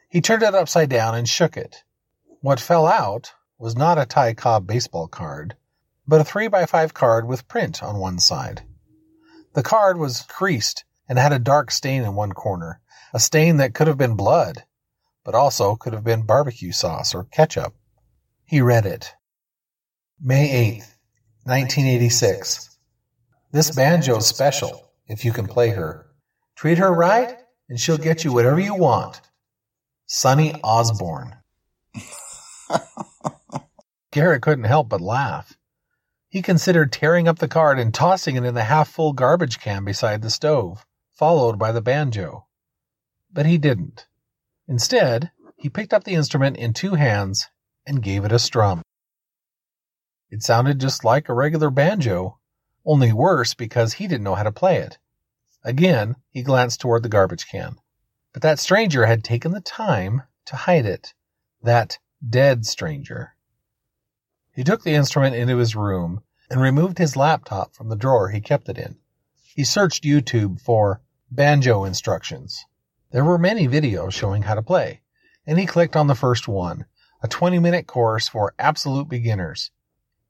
He 0.10 0.22
turned 0.22 0.44
it 0.44 0.56
upside 0.56 0.90
down 0.90 1.16
and 1.16 1.30
shook 1.30 1.56
it. 1.56 1.84
What 2.42 2.60
fell 2.60 2.88
out 2.88 3.34
was 3.58 3.76
not 3.76 3.98
a 3.98 4.06
Ty 4.06 4.34
Cobb 4.34 4.68
baseball 4.68 5.08
card, 5.08 5.56
but 6.08 6.20
a 6.20 6.26
3 6.26 6.48
by 6.48 6.66
5 6.66 6.94
card 6.94 7.28
with 7.28 7.48
print 7.48 7.82
on 7.82 8.00
one 8.00 8.20
side. 8.20 8.64
The 9.54 9.64
card 9.64 9.98
was 9.98 10.24
creased 10.24 10.84
and 11.08 11.18
had 11.18 11.32
a 11.32 11.40
dark 11.40 11.72
stain 11.72 12.04
in 12.04 12.16
one 12.16 12.34
corner, 12.34 12.82
a 13.14 13.20
stain 13.20 13.58
that 13.58 13.74
could 13.74 13.88
have 13.88 13.98
been 13.98 14.16
blood, 14.16 14.64
but 15.24 15.36
also 15.36 15.76
could 15.76 15.94
have 15.94 16.04
been 16.04 16.26
barbecue 16.26 16.72
sauce 16.72 17.16
or 17.16 17.24
ketchup. 17.24 17.74
He 18.44 18.62
read 18.62 18.86
it. 18.86 19.14
May 20.20 20.80
8th, 20.80 20.98
1986. 21.44 22.75
This 23.56 23.72
banjo's 23.72 24.28
special, 24.28 24.92
if 25.08 25.24
you 25.24 25.32
can 25.32 25.48
play 25.48 25.70
her. 25.70 26.08
Treat 26.58 26.78
her 26.78 26.92
right, 26.92 27.38
and 27.70 27.80
she'll 27.80 27.98
get 27.98 28.26
you 28.26 28.34
whatever 28.34 28.60
you 28.60 28.76
want. 28.76 29.22
Sonny 30.08 30.60
Osborne. 30.62 31.38
Garrett 34.12 34.42
couldn't 34.42 34.66
help 34.66 34.90
but 34.90 35.00
laugh. 35.00 35.58
He 36.28 36.42
considered 36.42 36.92
tearing 36.92 37.30
up 37.30 37.40
the 37.40 37.48
card 37.48 37.80
and 37.80 37.94
tossing 37.94 38.36
it 38.36 38.44
in 38.44 38.56
the 38.56 38.66
half 38.66 38.90
full 38.90 39.14
garbage 39.14 39.62
can 39.62 39.86
beside 39.86 40.22
the 40.22 40.30
stove 40.30 40.86
followed 41.14 41.58
by 41.58 41.72
the 41.72 41.82
banjo. 41.82 42.48
But 43.32 43.46
he 43.46 43.58
didn't. 43.58 44.06
Instead, 44.68 45.32
he 45.56 45.70
picked 45.70 45.94
up 45.94 46.04
the 46.04 46.16
instrument 46.16 46.58
in 46.58 46.74
two 46.74 46.96
hands 46.96 47.48
and 47.88 48.04
gave 48.04 48.26
it 48.26 48.34
a 48.34 48.40
strum. 48.40 48.82
It 50.30 50.44
sounded 50.44 50.82
just 50.82 51.06
like 51.06 51.30
a 51.30 51.34
regular 51.34 51.70
banjo, 51.70 52.38
only 52.86 53.12
worse 53.12 53.54
because 53.54 53.94
he 53.94 54.08
didn't 54.08 54.24
know 54.24 54.36
how 54.36 54.44
to 54.44 54.52
play 54.52 54.78
it. 54.78 54.98
Again, 55.64 56.16
he 56.30 56.44
glanced 56.44 56.80
toward 56.82 57.04
the 57.04 57.10
garbage 57.10 57.48
can. 57.48 57.78
But 58.34 58.44
that 58.44 58.60
stranger 58.60 59.06
had 59.06 59.24
taken 59.24 59.52
the 59.52 59.62
time 59.62 60.24
to 60.46 60.56
hide 60.56 60.86
it. 60.86 61.14
That 61.64 61.98
dead 62.28 62.66
stranger. 62.66 63.36
He 64.54 64.64
took 64.64 64.84
the 64.84 64.94
instrument 64.94 65.36
into 65.36 65.58
his 65.58 65.76
room 65.76 66.22
and 66.50 66.62
removed 66.62 66.98
his 66.98 67.16
laptop 67.16 67.74
from 67.76 67.90
the 67.90 67.96
drawer 67.96 68.30
he 68.30 68.42
kept 68.42 68.70
it 68.70 68.78
in. 68.78 68.98
He 69.56 69.64
searched 69.64 70.04
YouTube 70.04 70.62
for 70.62 71.02
banjo 71.32 71.84
instructions. 71.84 72.66
There 73.12 73.26
were 73.26 73.38
many 73.38 73.68
videos 73.68 74.14
showing 74.14 74.44
how 74.44 74.56
to 74.56 74.62
play, 74.62 75.02
and 75.48 75.58
he 75.58 75.66
clicked 75.66 75.96
on 75.96 76.08
the 76.08 76.16
first 76.16 76.48
one, 76.48 76.86
a 77.22 77.28
20 77.28 77.60
minute 77.60 77.88
course 77.88 78.28
for 78.28 78.54
absolute 78.60 79.10
beginners. 79.10 79.72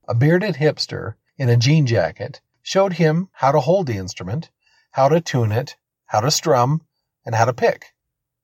A 0.08 0.16
bearded 0.16 0.56
hipster 0.56 1.16
in 1.38 1.50
a 1.50 1.58
jean 1.58 1.86
jacket 1.86 2.42
showed 2.62 2.94
him 2.94 3.30
how 3.34 3.52
to 3.52 3.60
hold 3.60 3.88
the 3.88 3.98
instrument, 3.98 4.50
how 4.92 5.10
to 5.10 5.22
tune 5.22 5.52
it, 5.52 5.76
how 6.08 6.20
to 6.20 6.32
strum, 6.32 6.82
and 7.26 7.36
how 7.36 7.46
to 7.46 7.54
pick. 7.54 7.94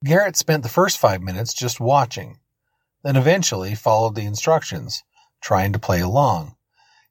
Garrett 0.03 0.35
spent 0.35 0.63
the 0.63 0.69
first 0.69 0.97
five 0.97 1.21
minutes 1.21 1.53
just 1.53 1.79
watching, 1.79 2.39
then 3.03 3.15
eventually 3.15 3.75
followed 3.75 4.15
the 4.15 4.25
instructions, 4.25 5.03
trying 5.41 5.73
to 5.73 5.79
play 5.79 6.01
along. 6.01 6.55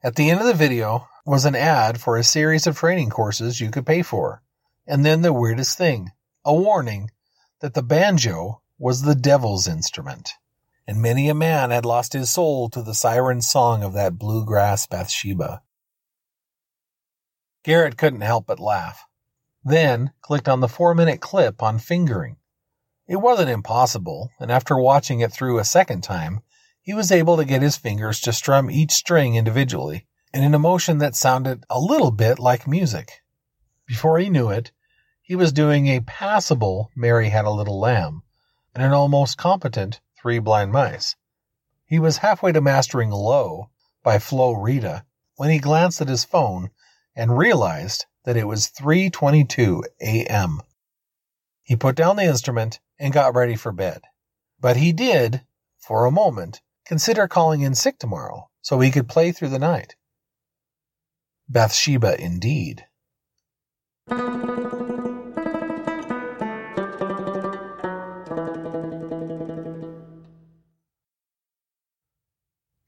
At 0.02 0.16
the 0.16 0.30
end 0.30 0.40
of 0.40 0.46
the 0.46 0.54
video 0.54 1.08
was 1.26 1.44
an 1.44 1.54
ad 1.54 2.00
for 2.00 2.16
a 2.16 2.24
series 2.24 2.66
of 2.66 2.78
training 2.78 3.10
courses 3.10 3.60
you 3.60 3.70
could 3.70 3.86
pay 3.86 4.02
for. 4.02 4.42
And 4.86 5.04
then 5.04 5.22
the 5.22 5.32
weirdest 5.32 5.76
thing 5.78 6.12
a 6.44 6.54
warning 6.54 7.10
that 7.60 7.74
the 7.74 7.82
banjo 7.82 8.62
was 8.78 9.02
the 9.02 9.14
devil's 9.14 9.68
instrument. 9.68 10.34
And 10.86 11.02
many 11.02 11.28
a 11.28 11.34
man 11.34 11.70
had 11.70 11.84
lost 11.84 12.14
his 12.14 12.30
soul 12.30 12.70
to 12.70 12.82
the 12.82 12.94
siren 12.94 13.42
song 13.42 13.82
of 13.82 13.92
that 13.92 14.18
bluegrass 14.18 14.86
Bathsheba. 14.86 15.62
Garrett 17.62 17.98
couldn't 17.98 18.22
help 18.22 18.46
but 18.46 18.58
laugh. 18.58 19.04
Then 19.62 20.12
clicked 20.22 20.48
on 20.48 20.60
the 20.60 20.68
four 20.68 20.94
minute 20.94 21.20
clip 21.20 21.62
on 21.62 21.78
fingering. 21.78 22.36
It 23.06 23.16
wasn't 23.16 23.50
impossible, 23.50 24.30
and 24.38 24.50
after 24.50 24.78
watching 24.78 25.20
it 25.20 25.32
through 25.32 25.58
a 25.58 25.64
second 25.64 26.02
time, 26.02 26.40
he 26.80 26.94
was 26.94 27.12
able 27.12 27.36
to 27.36 27.44
get 27.44 27.60
his 27.60 27.76
fingers 27.76 28.20
to 28.22 28.32
strum 28.32 28.70
each 28.70 28.92
string 28.92 29.34
individually 29.34 30.06
in 30.32 30.42
an 30.42 30.54
emotion 30.54 30.98
that 30.98 31.14
sounded 31.14 31.64
a 31.68 31.78
little 31.78 32.10
bit 32.10 32.38
like 32.38 32.66
music. 32.66 33.22
Before 33.86 34.18
he 34.18 34.30
knew 34.30 34.48
it, 34.48 34.72
he 35.20 35.36
was 35.36 35.52
doing 35.52 35.86
a 35.86 36.00
passable 36.00 36.90
Mary 36.96 37.28
Had 37.28 37.44
a 37.44 37.50
Little 37.50 37.78
Lamb 37.78 38.22
and 38.74 38.82
an 38.82 38.92
almost 38.92 39.36
competent 39.36 40.00
Three 40.20 40.38
Blind 40.38 40.72
Mice. 40.72 41.16
He 41.84 41.98
was 41.98 42.18
halfway 42.18 42.52
to 42.52 42.60
mastering 42.60 43.10
Low 43.10 43.70
by 44.02 44.18
Flo 44.18 44.54
Rida 44.54 45.04
when 45.36 45.50
he 45.50 45.58
glanced 45.58 46.00
at 46.00 46.08
his 46.08 46.24
phone 46.24 46.70
and 47.14 47.36
realized 47.36 48.06
that 48.24 48.36
it 48.36 48.46
was 48.46 48.68
3:22 48.68 49.82
a.m. 50.00 50.60
He 51.62 51.76
put 51.76 51.96
down 51.96 52.16
the 52.16 52.24
instrument 52.24 52.80
and 52.98 53.12
got 53.12 53.34
ready 53.34 53.56
for 53.56 53.72
bed. 53.72 54.02
But 54.58 54.76
he 54.76 54.92
did, 54.92 55.42
for 55.78 56.04
a 56.04 56.10
moment, 56.10 56.60
consider 56.84 57.28
calling 57.28 57.62
in 57.62 57.74
sick 57.74 57.98
tomorrow 57.98 58.50
so 58.60 58.80
he 58.80 58.90
could 58.90 59.08
play 59.08 59.32
through 59.32 59.48
the 59.48 59.58
night. 59.58 59.96
Bathsheba 61.48 62.20
indeed. 62.20 62.86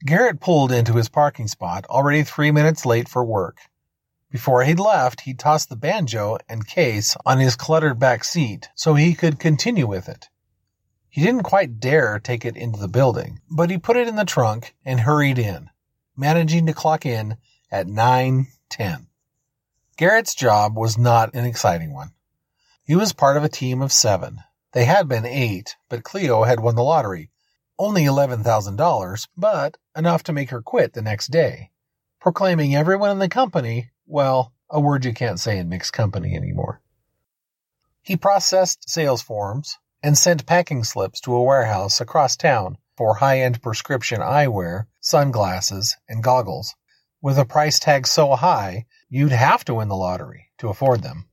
Garrett 0.05 0.41
pulled 0.41 0.73
into 0.73 0.95
his 0.95 1.09
parking 1.09 1.49
spot, 1.49 1.87
already 1.87 2.23
three 2.23 2.51
minutes 2.51 2.85
late 2.85 3.09
for 3.09 3.25
work. 3.25 3.59
Before 4.33 4.65
he'd 4.65 4.81
left, 4.81 5.21
he 5.21 5.35
tossed 5.35 5.69
the 5.69 5.77
banjo 5.77 6.39
and 6.49 6.67
case 6.67 7.19
on 7.27 7.39
his 7.39 7.55
cluttered 7.55 7.99
back 7.99 8.25
seat 8.25 8.71
so 8.75 8.95
he 8.95 9.15
could 9.15 9.39
continue 9.39 9.87
with 9.87 10.09
it. 10.09 10.31
He 11.11 11.21
didn't 11.21 11.43
quite 11.43 11.81
dare 11.81 12.19
take 12.19 12.47
it 12.47 12.57
into 12.57 12.81
the 12.81 12.89
building, 12.89 13.41
but 13.51 13.69
he 13.69 13.77
put 13.77 13.99
it 13.99 14.09
in 14.09 14.17
the 14.17 14.25
trunk 14.25 14.75
and 14.87 15.01
hurried 15.01 15.39
in, 15.39 15.69
managing 16.17 16.65
to 16.65 16.73
clock 16.73 17.05
in 17.05 17.37
at 17.71 17.87
9:10. 17.87 19.09
Garrett's 19.99 20.35
job 20.35 20.79
was 20.79 20.97
not 20.97 21.35
an 21.35 21.45
exciting 21.45 21.93
one. 21.93 22.15
He 22.85 22.97
was 22.97 23.13
part 23.13 23.37
of 23.37 23.45
a 23.45 23.51
team 23.51 23.83
of 23.83 23.93
seven. 23.93 24.39
They 24.73 24.87
had 24.87 25.09
been 25.09 25.27
eight, 25.27 25.77
but 25.91 26.05
Cleo 26.05 26.45
had 26.45 26.61
won 26.61 26.75
the 26.75 26.83
lottery. 26.83 27.29
Only 27.79 28.05
$11,000, 28.05 29.29
but 29.37 29.77
enough 29.95 30.23
to 30.23 30.33
make 30.33 30.49
her 30.49 30.63
quit 30.63 30.95
the 30.95 31.03
next 31.03 31.27
day, 31.27 31.71
proclaiming 32.19 32.75
everyone 32.75 33.11
in 33.11 33.19
the 33.19 33.29
company, 33.29 33.91
well, 34.13 34.53
a 34.71 34.81
word 34.81 35.05
you 35.05 35.13
can't 35.13 35.41
say 35.41 35.59
in 35.59 35.69
mixed 35.69 35.93
company 35.93 36.37
anymore. 36.37 36.81
He 38.03 38.17
processed 38.17 38.89
sales 38.89 39.23
forms 39.23 39.79
and 40.03 40.17
sent 40.17 40.47
packing 40.47 40.85
slips 40.85 41.21
to 41.23 41.35
a 41.35 41.43
warehouse 41.43 42.01
across 42.01 42.37
town 42.37 42.79
for 42.97 43.17
high-end 43.17 43.63
prescription 43.63 44.21
eyewear, 44.21 44.87
sunglasses, 45.01 45.97
and 46.09 46.23
goggles, 46.23 46.75
with 47.21 47.39
a 47.39 47.45
price 47.45 47.79
tag 47.79 48.07
so 48.07 48.35
high 48.35 48.87
You'd 49.15 49.33
have 49.33 49.63
to 49.67 49.75
win 49.75 49.89
the 49.89 49.95
lottery 49.95 50.49
to 50.57 50.71
afford 50.71 51.03
them. 51.03 51.27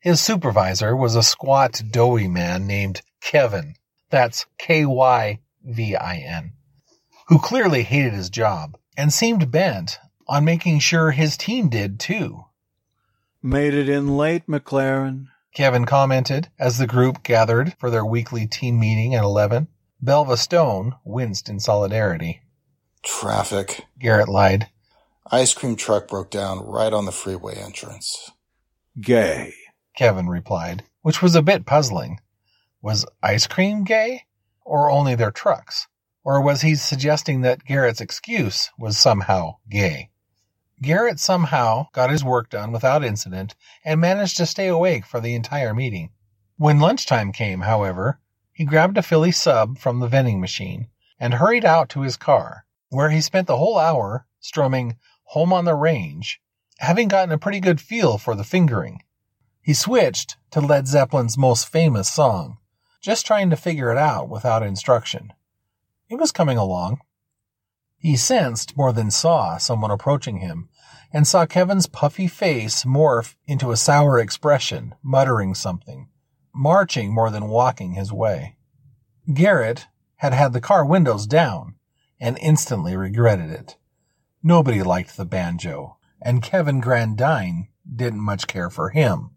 His 0.00 0.18
supervisor 0.18 0.96
was 0.96 1.14
a 1.14 1.22
squat, 1.22 1.82
doughy 1.90 2.26
man 2.26 2.66
named 2.66 3.02
Kyvin. 3.22 3.74
That's 4.08 4.46
K-Y-V-I-N, 4.56 5.42
who 7.28 7.38
clearly 7.38 7.82
hated 7.82 8.14
his 8.14 8.30
job 8.30 8.78
and 8.96 9.12
seemed 9.12 9.50
bent 9.50 9.98
on 10.28 10.44
making 10.44 10.78
sure 10.78 11.10
his 11.10 11.36
team 11.36 11.68
did 11.68 11.98
too. 12.00 12.44
Made 13.42 13.74
it 13.74 13.88
in 13.88 14.16
late, 14.16 14.46
McClaren. 14.46 15.26
Kyvin 15.54 15.86
commented 15.86 16.48
as 16.58 16.78
the 16.78 16.86
group 16.86 17.22
gathered 17.22 17.74
for 17.78 17.90
their 17.90 18.04
weekly 18.04 18.46
team 18.46 18.80
meeting 18.80 19.14
at 19.14 19.22
11. 19.22 19.68
Belva 20.00 20.36
Stone 20.36 20.94
winced 21.04 21.48
in 21.48 21.60
solidarity. 21.60 22.42
Traffic. 23.02 23.84
Garrett 23.98 24.28
lied. 24.28 24.68
Ice 25.30 25.54
cream 25.54 25.76
truck 25.76 26.08
broke 26.08 26.30
down 26.30 26.60
right 26.60 26.92
on 26.92 27.04
the 27.04 27.12
freeway 27.12 27.54
entrance. 27.54 28.30
Gay. 29.00 29.54
Kyvin 29.98 30.28
replied, 30.28 30.84
which 31.02 31.22
was 31.22 31.34
a 31.34 31.42
bit 31.42 31.66
puzzling. 31.66 32.20
Was 32.82 33.06
ice 33.22 33.46
cream 33.46 33.84
gay? 33.84 34.24
Or 34.64 34.90
only 34.90 35.14
their 35.14 35.30
trucks? 35.30 35.86
Or 36.24 36.40
was 36.40 36.62
he 36.62 36.74
suggesting 36.74 37.42
that 37.42 37.64
Garrett's 37.64 38.00
excuse 38.00 38.70
was 38.78 38.98
somehow 38.98 39.56
gay? 39.68 40.10
Garrett 40.84 41.18
somehow 41.18 41.88
got 41.92 42.10
his 42.10 42.22
work 42.22 42.50
done 42.50 42.70
without 42.70 43.02
incident 43.02 43.54
and 43.84 44.00
managed 44.00 44.36
to 44.36 44.46
stay 44.46 44.68
awake 44.68 45.06
for 45.06 45.18
the 45.18 45.34
entire 45.34 45.72
meeting. 45.72 46.10
When 46.56 46.78
lunchtime 46.78 47.32
came, 47.32 47.62
however, 47.62 48.20
he 48.52 48.64
grabbed 48.64 48.98
a 48.98 49.02
Philly 49.02 49.32
sub 49.32 49.78
from 49.78 50.00
the 50.00 50.08
vending 50.08 50.40
machine 50.40 50.88
and 51.18 51.34
hurried 51.34 51.64
out 51.64 51.88
to 51.90 52.02
his 52.02 52.16
car, 52.16 52.66
where 52.90 53.10
he 53.10 53.20
spent 53.20 53.46
the 53.46 53.56
whole 53.56 53.78
hour 53.78 54.26
strumming 54.40 54.96
Home 55.28 55.52
on 55.52 55.64
the 55.64 55.74
Range, 55.74 56.40
having 56.78 57.08
gotten 57.08 57.32
a 57.32 57.38
pretty 57.38 57.60
good 57.60 57.80
feel 57.80 58.18
for 58.18 58.34
the 58.34 58.44
fingering. 58.44 59.02
He 59.62 59.72
switched 59.72 60.36
to 60.50 60.60
Led 60.60 60.86
Zeppelin's 60.86 61.38
most 61.38 61.66
famous 61.66 62.12
song, 62.12 62.58
just 63.00 63.26
trying 63.26 63.48
to 63.50 63.56
figure 63.56 63.90
it 63.90 63.98
out 63.98 64.28
without 64.28 64.62
instruction. 64.62 65.32
It 66.08 66.16
was 66.16 66.30
coming 66.30 66.58
along. 66.58 67.00
He 67.96 68.16
sensed 68.16 68.76
more 68.76 68.92
than 68.92 69.10
saw 69.10 69.56
someone 69.56 69.90
approaching 69.90 70.36
him 70.36 70.68
and 71.14 71.28
saw 71.28 71.46
Kyvin's 71.46 71.86
puffy 71.86 72.26
face 72.26 72.84
morph 72.84 73.36
into 73.46 73.70
a 73.70 73.76
sour 73.76 74.18
expression, 74.18 74.96
muttering 75.00 75.54
something, 75.54 76.08
marching 76.52 77.14
more 77.14 77.30
than 77.30 77.46
walking 77.46 77.92
his 77.92 78.12
way. 78.12 78.56
Garrett 79.32 79.86
had 80.16 80.34
had 80.34 80.52
the 80.52 80.60
car 80.60 80.84
windows 80.84 81.28
down 81.28 81.76
and 82.20 82.36
instantly 82.42 82.96
regretted 82.96 83.48
it. 83.48 83.76
Nobody 84.42 84.82
liked 84.82 85.16
the 85.16 85.24
banjo, 85.24 85.98
and 86.20 86.42
Kyvin 86.42 86.82
Grandine 86.82 87.68
didn't 87.94 88.20
much 88.20 88.48
care 88.48 88.68
for 88.68 88.90
him. 88.90 89.30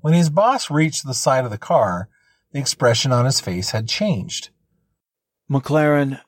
When 0.00 0.14
his 0.14 0.30
boss 0.30 0.68
reached 0.68 1.06
the 1.06 1.14
side 1.14 1.44
of 1.44 1.52
the 1.52 1.58
car, 1.58 2.08
the 2.50 2.58
expression 2.58 3.12
on 3.12 3.24
his 3.24 3.40
face 3.40 3.70
had 3.70 3.88
changed. 3.88 4.50
McClaren, 5.48 6.20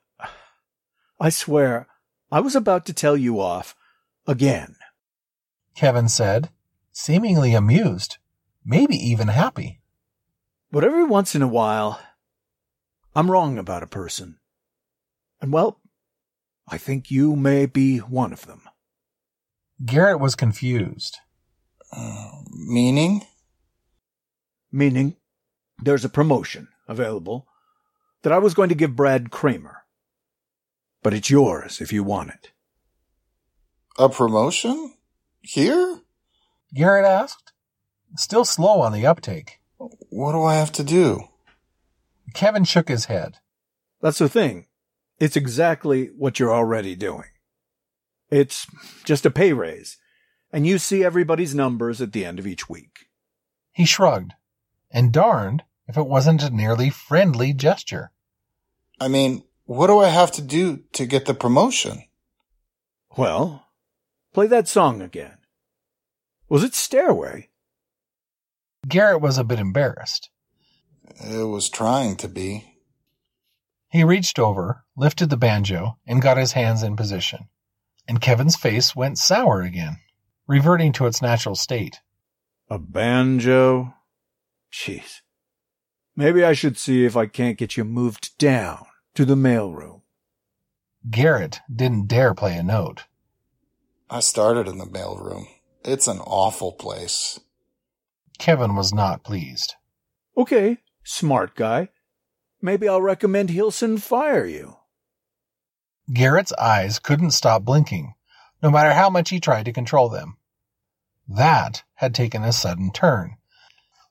I 1.18 1.30
swear, 1.30 1.88
I 2.30 2.38
was 2.38 2.54
about 2.54 2.86
to 2.86 2.92
tell 2.92 3.16
you 3.16 3.40
off 3.40 3.74
again. 4.26 4.75
Kyvin 5.76 6.08
said, 6.08 6.50
seemingly 6.92 7.54
amused, 7.54 8.16
maybe 8.64 8.96
even 8.96 9.28
happy. 9.28 9.80
But 10.72 10.84
every 10.84 11.04
once 11.04 11.34
in 11.34 11.42
a 11.42 11.48
while, 11.48 12.00
I'm 13.14 13.30
wrong 13.30 13.58
about 13.58 13.82
a 13.82 13.86
person. 13.86 14.38
And 15.40 15.52
well, 15.52 15.80
I 16.66 16.78
think 16.78 17.10
you 17.10 17.36
may 17.36 17.66
be 17.66 17.98
one 17.98 18.32
of 18.32 18.46
them. 18.46 18.62
Garrett 19.84 20.18
was 20.18 20.34
confused. 20.34 21.18
Uh, 21.92 22.30
meaning? 22.50 23.22
Meaning, 24.72 25.16
there's 25.78 26.04
a 26.04 26.08
promotion 26.08 26.68
available 26.88 27.46
that 28.22 28.32
I 28.32 28.38
was 28.38 28.54
going 28.54 28.70
to 28.70 28.74
give 28.74 28.96
Brad 28.96 29.30
Kramer. 29.30 29.84
But 31.02 31.14
it's 31.14 31.30
yours 31.30 31.80
if 31.80 31.92
you 31.92 32.02
want 32.02 32.30
it. 32.30 32.50
A 33.98 34.08
promotion? 34.08 34.94
Here? 35.46 36.00
Garrett 36.74 37.06
asked, 37.06 37.52
still 38.16 38.44
slow 38.44 38.80
on 38.80 38.92
the 38.92 39.06
uptake. 39.06 39.60
What 39.78 40.32
do 40.32 40.42
I 40.42 40.56
have 40.56 40.72
to 40.72 40.82
do? 40.82 41.28
Kyvin 42.34 42.66
shook 42.66 42.88
his 42.88 43.04
head. 43.04 43.38
That's 44.02 44.18
the 44.18 44.28
thing. 44.28 44.66
It's 45.20 45.36
exactly 45.36 46.06
what 46.16 46.40
you're 46.40 46.52
already 46.52 46.96
doing. 46.96 47.30
It's 48.28 48.66
just 49.04 49.24
a 49.24 49.30
pay 49.30 49.52
raise, 49.52 49.98
and 50.52 50.66
you 50.66 50.78
see 50.78 51.04
everybody's 51.04 51.54
numbers 51.54 52.00
at 52.00 52.12
the 52.12 52.24
end 52.24 52.40
of 52.40 52.46
each 52.46 52.68
week. 52.68 53.06
He 53.72 53.84
shrugged, 53.84 54.32
and 54.90 55.12
darned 55.12 55.62
if 55.86 55.96
it 55.96 56.08
wasn't 56.08 56.42
a 56.42 56.50
nearly 56.50 56.90
friendly 56.90 57.52
gesture. 57.52 58.10
I 59.00 59.06
mean, 59.06 59.44
what 59.64 59.86
do 59.86 60.00
I 60.00 60.08
have 60.08 60.32
to 60.32 60.42
do 60.42 60.80
to 60.94 61.06
get 61.06 61.26
the 61.26 61.34
promotion? 61.34 62.02
Well, 63.16 63.65
play 64.36 64.46
that 64.46 64.68
song 64.68 65.00
again. 65.00 65.38
Was 66.50 66.62
it 66.62 66.74
Stairway? 66.74 67.48
Garrett 68.86 69.22
was 69.22 69.38
a 69.38 69.44
bit 69.44 69.58
embarrassed. 69.58 70.28
It 71.24 71.48
was 71.48 71.70
trying 71.70 72.16
to 72.16 72.28
be. 72.28 72.74
He 73.88 74.04
reached 74.04 74.38
over, 74.38 74.84
lifted 74.94 75.30
the 75.30 75.38
banjo, 75.38 75.96
and 76.06 76.20
got 76.20 76.36
his 76.36 76.52
hands 76.52 76.82
in 76.82 76.96
position. 76.96 77.48
And 78.06 78.20
Kyvin's 78.20 78.56
face 78.56 78.94
went 78.94 79.16
sour 79.16 79.62
again, 79.62 80.00
reverting 80.46 80.92
to 80.92 81.06
its 81.06 81.22
natural 81.22 81.54
state. 81.54 82.02
A 82.68 82.78
banjo? 82.78 83.94
Jeez. 84.70 85.22
Maybe 86.14 86.44
I 86.44 86.52
should 86.52 86.76
see 86.76 87.06
if 87.06 87.16
I 87.16 87.24
can't 87.24 87.56
get 87.56 87.78
you 87.78 87.84
moved 87.84 88.36
down 88.36 88.84
to 89.14 89.24
the 89.24 89.34
mailroom. 89.34 90.02
Garrett 91.08 91.60
didn't 91.74 92.08
dare 92.08 92.34
play 92.34 92.58
a 92.58 92.62
note. 92.62 93.04
I 94.08 94.20
started 94.20 94.68
in 94.68 94.78
the 94.78 94.86
mailroom. 94.86 95.48
It's 95.84 96.06
an 96.06 96.20
awful 96.20 96.72
place. 96.72 97.40
Kyvin 98.38 98.76
was 98.76 98.94
not 98.94 99.24
pleased. 99.24 99.74
Okay, 100.36 100.78
smart 101.02 101.56
guy. 101.56 101.88
Maybe 102.62 102.88
I'll 102.88 103.02
recommend 103.02 103.50
Hickson 103.50 103.98
fire 103.98 104.46
you. 104.46 104.76
Garrett's 106.12 106.52
eyes 106.52 107.00
couldn't 107.00 107.32
stop 107.32 107.64
blinking, 107.64 108.14
no 108.62 108.70
matter 108.70 108.92
how 108.92 109.10
much 109.10 109.30
he 109.30 109.40
tried 109.40 109.64
to 109.64 109.72
control 109.72 110.08
them. 110.08 110.36
That 111.28 111.82
had 111.94 112.14
taken 112.14 112.44
a 112.44 112.52
sudden 112.52 112.92
turn. 112.92 113.36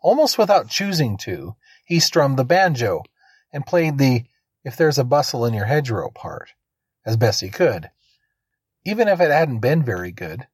Almost 0.01 0.37
without 0.37 0.67
choosing 0.67 1.15
to, 1.19 1.55
he 1.85 2.01
strummed 2.01 2.37
the 2.37 2.43
banjo 2.43 3.03
and 3.53 3.65
played 3.65 3.97
the 3.97 4.25
If 4.65 4.75
There's 4.75 4.97
a 4.97 5.05
Bustle 5.05 5.45
in 5.45 5.53
Your 5.53 5.65
Hedgerow 5.65 6.13
part 6.13 6.49
as 7.05 7.15
best 7.15 7.39
he 7.39 7.49
could. 7.49 7.91
Even 8.85 9.07
if 9.07 9.19
it 9.19 9.31
hadn't 9.31 9.59
been 9.59 9.83
very 9.83 10.11
good, 10.11 10.47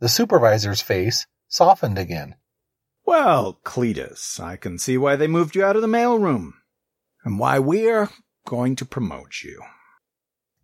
the 0.00 0.08
supervisor's 0.08 0.80
face 0.80 1.26
softened 1.46 1.98
again. 1.98 2.34
Well, 3.06 3.60
Cletus, 3.64 4.40
I 4.40 4.56
can 4.56 4.78
see 4.78 4.98
why 4.98 5.14
they 5.14 5.28
moved 5.28 5.54
you 5.54 5.64
out 5.64 5.76
of 5.76 5.82
the 5.82 5.88
mailroom 5.88 6.54
and 7.24 7.38
why 7.38 7.60
we're 7.60 8.10
going 8.44 8.74
to 8.76 8.84
promote 8.84 9.42
you. 9.44 9.62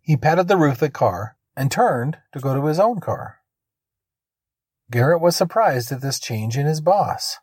He 0.01 0.17
patted 0.17 0.49
the 0.49 0.57
roof 0.57 0.73
of 0.73 0.79
the 0.79 0.89
car 0.89 1.37
and 1.55 1.71
turned 1.71 2.17
to 2.33 2.39
go 2.39 2.53
to 2.53 2.65
his 2.65 2.79
own 2.79 2.99
car. 2.99 3.37
Garrett 4.91 5.21
was 5.21 5.37
surprised 5.37 5.93
at 5.93 6.01
this 6.01 6.19
change 6.19 6.57
in 6.57 6.65
his 6.65 6.81
boss. 6.81 7.37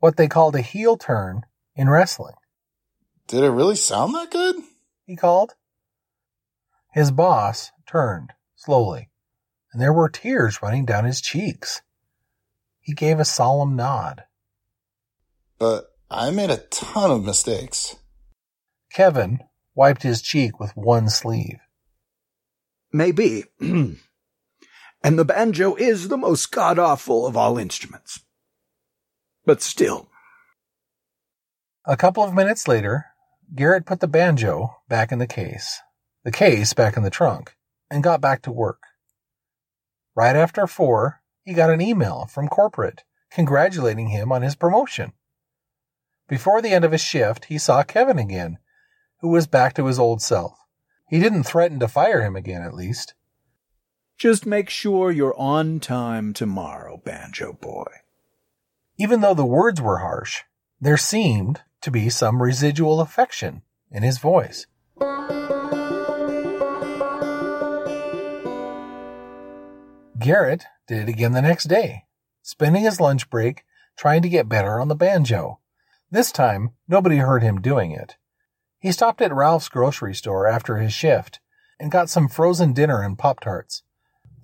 What 0.00 0.18
they 0.18 0.28
called 0.28 0.54
a 0.54 0.60
heel 0.60 0.98
turn 0.98 1.42
in 1.74 1.88
wrestling. 1.88 2.34
Did 3.26 3.42
it 3.42 3.50
really 3.50 3.76
sound 3.76 4.14
that 4.14 4.30
good? 4.30 4.56
He 5.06 5.16
called. 5.16 5.54
His 6.92 7.10
boss 7.10 7.70
turned 7.86 8.34
slowly, 8.64 9.10
and 9.72 9.82
there 9.82 9.92
were 9.92 10.08
tears 10.08 10.62
running 10.62 10.84
down 10.84 11.04
his 11.04 11.20
cheeks. 11.20 11.82
He 12.80 12.94
gave 12.94 13.18
a 13.18 13.24
solemn 13.24 13.76
nod. 13.76 14.24
But 15.58 15.86
I 16.10 16.30
made 16.30 16.50
a 16.50 16.58
ton 16.58 17.10
of 17.10 17.24
mistakes. 17.24 17.96
Kyvin 18.94 19.38
wiped 19.74 20.02
his 20.02 20.22
cheek 20.22 20.60
with 20.60 20.76
one 20.76 21.08
sleeve. 21.08 21.58
Maybe. 22.92 23.44
and 23.60 23.98
the 25.02 25.24
banjo 25.24 25.74
is 25.76 26.08
the 26.08 26.18
most 26.18 26.52
god 26.52 26.78
awful 26.78 27.26
of 27.26 27.36
all 27.36 27.58
instruments. 27.58 28.20
But 29.44 29.62
still. 29.62 30.08
A 31.84 31.96
couple 31.96 32.22
of 32.22 32.34
minutes 32.34 32.68
later, 32.68 33.06
Garrett 33.54 33.86
put 33.86 34.00
the 34.00 34.06
banjo 34.06 34.76
back 34.88 35.10
in 35.10 35.18
the 35.18 35.26
case, 35.26 35.80
the 36.24 36.30
case 36.30 36.74
back 36.74 36.96
in 36.96 37.02
the 37.02 37.10
trunk, 37.10 37.56
and 37.92 38.02
got 38.02 38.22
back 38.22 38.40
to 38.42 38.50
work. 38.50 38.84
Right 40.14 40.34
after 40.34 40.66
four, 40.66 41.20
he 41.44 41.52
got 41.52 41.70
an 41.70 41.82
email 41.82 42.26
from 42.26 42.48
corporate 42.48 43.04
congratulating 43.30 44.08
him 44.08 44.32
on 44.32 44.42
his 44.42 44.54
promotion. 44.54 45.12
Before 46.28 46.60
the 46.60 46.70
end 46.70 46.84
of 46.84 46.92
his 46.92 47.02
shift, 47.02 47.46
he 47.46 47.58
saw 47.58 47.82
Kyvin 47.82 48.20
again, 48.20 48.58
who 49.20 49.28
was 49.28 49.46
back 49.46 49.74
to 49.74 49.86
his 49.86 49.98
old 49.98 50.22
self. 50.22 50.58
He 51.08 51.20
didn't 51.20 51.44
threaten 51.44 51.78
to 51.80 51.88
fire 51.88 52.22
him 52.22 52.36
again, 52.36 52.62
at 52.62 52.74
least. 52.74 53.14
Just 54.18 54.46
make 54.46 54.70
sure 54.70 55.10
you're 55.10 55.38
on 55.38 55.80
time 55.80 56.32
tomorrow, 56.32 57.00
Banjo 57.04 57.54
Boy. 57.54 57.90
Even 58.98 59.20
though 59.20 59.34
the 59.34 59.44
words 59.44 59.80
were 59.80 59.98
harsh, 59.98 60.42
there 60.80 60.96
seemed 60.96 61.60
to 61.80 61.90
be 61.90 62.08
some 62.08 62.42
residual 62.42 63.00
affection 63.00 63.62
in 63.90 64.02
his 64.02 64.18
voice. 64.18 64.66
Garrett 70.22 70.64
did 70.86 71.02
it 71.02 71.08
again 71.08 71.32
the 71.32 71.42
next 71.42 71.64
day, 71.64 72.04
spending 72.42 72.82
his 72.82 73.00
lunch 73.00 73.28
break 73.28 73.64
trying 73.96 74.22
to 74.22 74.28
get 74.28 74.48
better 74.48 74.80
on 74.80 74.88
the 74.88 74.94
banjo. 74.94 75.58
This 76.10 76.32
time, 76.32 76.70
nobody 76.86 77.16
heard 77.16 77.42
him 77.42 77.60
doing 77.60 77.92
it. 77.92 78.16
He 78.78 78.92
stopped 78.92 79.20
at 79.20 79.34
Ralph's 79.34 79.68
grocery 79.68 80.14
store 80.14 80.46
after 80.46 80.76
his 80.76 80.92
shift 80.92 81.40
and 81.78 81.90
got 81.90 82.10
some 82.10 82.28
frozen 82.28 82.72
dinner 82.72 83.02
and 83.02 83.18
Pop 83.18 83.40
Tarts. 83.40 83.82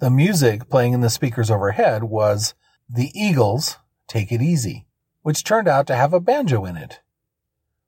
The 0.00 0.10
music 0.10 0.68
playing 0.68 0.92
in 0.92 1.00
the 1.00 1.10
speakers 1.10 1.50
overhead 1.50 2.04
was 2.04 2.54
The 2.88 3.10
Eagles' 3.14 3.78
Take 4.06 4.32
It 4.32 4.42
Easy, 4.42 4.86
which 5.22 5.44
turned 5.44 5.68
out 5.68 5.86
to 5.88 5.96
have 5.96 6.12
a 6.12 6.20
banjo 6.20 6.64
in 6.64 6.76
it. 6.76 7.00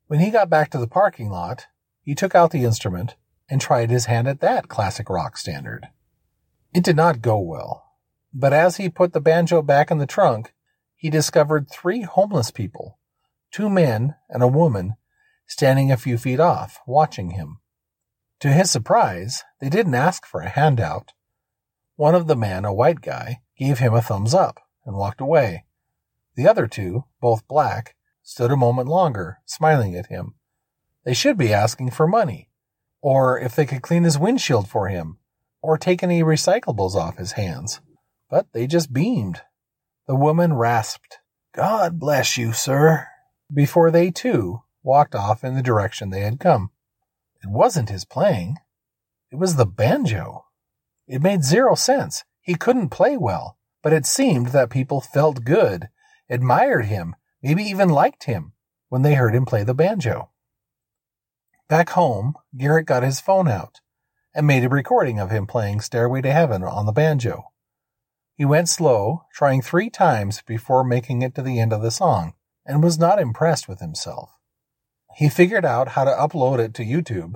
When 0.06 0.20
he 0.20 0.30
got 0.30 0.50
back 0.50 0.70
to 0.70 0.78
the 0.78 0.88
parking 0.88 1.30
lot, 1.30 1.66
he 2.02 2.14
took 2.14 2.34
out 2.34 2.50
the 2.50 2.64
instrument 2.64 3.14
and 3.48 3.60
tried 3.60 3.90
his 3.90 4.06
hand 4.06 4.28
at 4.28 4.40
that 4.40 4.68
classic 4.68 5.08
rock 5.08 5.36
standard. 5.36 5.88
It 6.72 6.84
did 6.84 6.96
not 6.96 7.20
go 7.20 7.38
well, 7.38 7.84
but 8.32 8.52
as 8.52 8.76
he 8.76 8.88
put 8.88 9.12
the 9.12 9.20
banjo 9.20 9.60
back 9.60 9.90
in 9.90 9.98
the 9.98 10.06
trunk, 10.06 10.52
he 10.94 11.10
discovered 11.10 11.68
three 11.68 12.02
homeless 12.02 12.50
people, 12.50 12.98
two 13.50 13.68
men 13.68 14.14
and 14.28 14.42
a 14.42 14.48
woman, 14.48 14.94
standing 15.46 15.90
a 15.90 15.96
few 15.96 16.16
feet 16.16 16.38
off, 16.38 16.78
watching 16.86 17.30
him. 17.30 17.58
To 18.40 18.48
his 18.48 18.70
surprise, 18.70 19.42
they 19.60 19.68
didn't 19.68 19.94
ask 19.94 20.24
for 20.24 20.42
a 20.42 20.48
handout. 20.48 21.12
One 21.96 22.14
of 22.14 22.28
the 22.28 22.36
men, 22.36 22.64
a 22.64 22.72
white 22.72 23.00
guy, 23.00 23.40
gave 23.58 23.80
him 23.80 23.92
a 23.92 24.00
thumbs 24.00 24.32
up 24.32 24.60
and 24.86 24.96
walked 24.96 25.20
away. 25.20 25.64
The 26.36 26.48
other 26.48 26.66
two, 26.66 27.04
both 27.20 27.48
black, 27.48 27.96
stood 28.22 28.52
a 28.52 28.56
moment 28.56 28.88
longer, 28.88 29.38
smiling 29.44 29.96
at 29.96 30.06
him. 30.06 30.34
They 31.04 31.14
should 31.14 31.36
be 31.36 31.52
asking 31.52 31.90
for 31.90 32.06
money, 32.06 32.48
or 33.02 33.38
if 33.38 33.56
they 33.56 33.66
could 33.66 33.82
clean 33.82 34.04
his 34.04 34.18
windshield 34.18 34.68
for 34.68 34.88
him, 34.88 35.18
or 35.62 35.76
take 35.76 36.02
any 36.02 36.22
recyclables 36.22 36.94
off 36.94 37.18
his 37.18 37.32
hands. 37.32 37.80
But 38.28 38.46
they 38.52 38.66
just 38.66 38.92
beamed. 38.92 39.42
The 40.06 40.16
woman 40.16 40.54
rasped, 40.54 41.18
God 41.54 41.98
bless 41.98 42.36
you, 42.36 42.52
sir, 42.52 43.08
before 43.52 43.90
they 43.90 44.10
too 44.10 44.62
walked 44.82 45.14
off 45.14 45.44
in 45.44 45.54
the 45.54 45.62
direction 45.62 46.10
they 46.10 46.20
had 46.20 46.40
come. 46.40 46.70
It 47.42 47.50
wasn't 47.50 47.90
his 47.90 48.04
playing. 48.04 48.56
It 49.30 49.36
was 49.36 49.56
the 49.56 49.66
banjo. 49.66 50.46
It 51.06 51.22
made 51.22 51.44
zero 51.44 51.74
sense. 51.74 52.24
He 52.40 52.54
couldn't 52.54 52.88
play 52.88 53.16
well, 53.16 53.58
but 53.82 53.92
it 53.92 54.06
seemed 54.06 54.48
that 54.48 54.70
people 54.70 55.00
felt 55.00 55.44
good, 55.44 55.88
admired 56.28 56.86
him, 56.86 57.14
maybe 57.42 57.62
even 57.62 57.88
liked 57.88 58.24
him 58.24 58.52
when 58.88 59.02
they 59.02 59.14
heard 59.14 59.34
him 59.34 59.44
play 59.44 59.62
the 59.64 59.74
banjo. 59.74 60.30
Back 61.68 61.90
home, 61.90 62.34
Garrett 62.56 62.86
got 62.86 63.02
his 63.02 63.20
phone 63.20 63.48
out 63.48 63.80
and 64.40 64.46
made 64.46 64.64
a 64.64 64.70
recording 64.70 65.20
of 65.20 65.30
him 65.30 65.46
playing 65.46 65.82
Stairway 65.82 66.22
to 66.22 66.32
Heaven 66.32 66.62
on 66.62 66.86
the 66.86 66.92
banjo. 66.92 67.52
He 68.34 68.46
went 68.46 68.70
slow, 68.70 69.24
trying 69.34 69.60
three 69.60 69.90
times 69.90 70.40
before 70.46 70.82
making 70.82 71.20
it 71.20 71.34
to 71.34 71.42
the 71.42 71.60
end 71.60 71.74
of 71.74 71.82
the 71.82 71.90
song, 71.90 72.32
and 72.64 72.82
was 72.82 72.98
not 72.98 73.18
impressed 73.18 73.68
with 73.68 73.80
himself. 73.80 74.30
He 75.14 75.28
figured 75.28 75.66
out 75.66 75.88
how 75.88 76.04
to 76.04 76.10
upload 76.12 76.58
it 76.58 76.72
to 76.76 76.86
YouTube, 76.86 77.34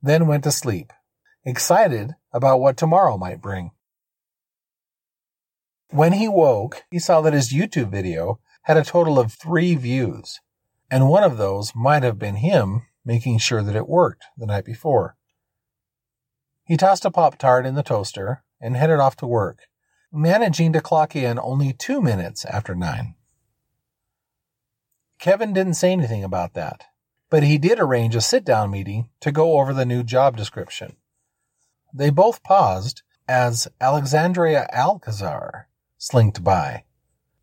then 0.00 0.28
went 0.28 0.44
to 0.44 0.52
sleep, 0.52 0.92
excited 1.44 2.14
about 2.32 2.60
what 2.60 2.76
tomorrow 2.76 3.18
might 3.18 3.42
bring. 3.42 3.72
When 5.90 6.12
he 6.12 6.28
woke, 6.28 6.84
he 6.88 7.00
saw 7.00 7.20
that 7.22 7.34
his 7.34 7.52
YouTube 7.52 7.90
video 7.90 8.38
had 8.62 8.76
a 8.76 8.84
total 8.84 9.18
of 9.18 9.32
three 9.32 9.74
views, 9.74 10.38
and 10.88 11.08
one 11.08 11.24
of 11.24 11.36
those 11.36 11.74
might 11.74 12.04
have 12.04 12.20
been 12.20 12.36
him 12.36 12.82
making 13.04 13.38
sure 13.38 13.64
that 13.64 13.74
it 13.74 13.88
worked 13.88 14.26
the 14.38 14.46
night 14.46 14.64
before. 14.64 15.16
He 16.64 16.76
tossed 16.76 17.04
a 17.04 17.10
Pop 17.10 17.38
Tart 17.38 17.66
in 17.66 17.74
the 17.74 17.82
toaster 17.82 18.42
and 18.60 18.76
headed 18.76 19.00
off 19.00 19.16
to 19.16 19.26
work, 19.26 19.60
managing 20.12 20.72
to 20.72 20.80
clock 20.80 21.16
in 21.16 21.38
only 21.38 21.72
two 21.72 22.00
minutes 22.00 22.44
after 22.44 22.74
nine. 22.74 23.14
Kyvin 25.20 25.52
didn't 25.52 25.74
say 25.74 25.92
anything 25.92 26.24
about 26.24 26.54
that, 26.54 26.84
but 27.30 27.42
he 27.42 27.58
did 27.58 27.78
arrange 27.78 28.14
a 28.14 28.20
sit 28.20 28.44
down 28.44 28.70
meeting 28.70 29.08
to 29.20 29.32
go 29.32 29.60
over 29.60 29.72
the 29.72 29.86
new 29.86 30.02
job 30.02 30.36
description. 30.36 30.96
They 31.94 32.10
both 32.10 32.42
paused 32.42 33.02
as 33.28 33.68
Alexandria 33.80 34.68
Alcazar 34.72 35.68
slinked 35.98 36.42
by, 36.42 36.84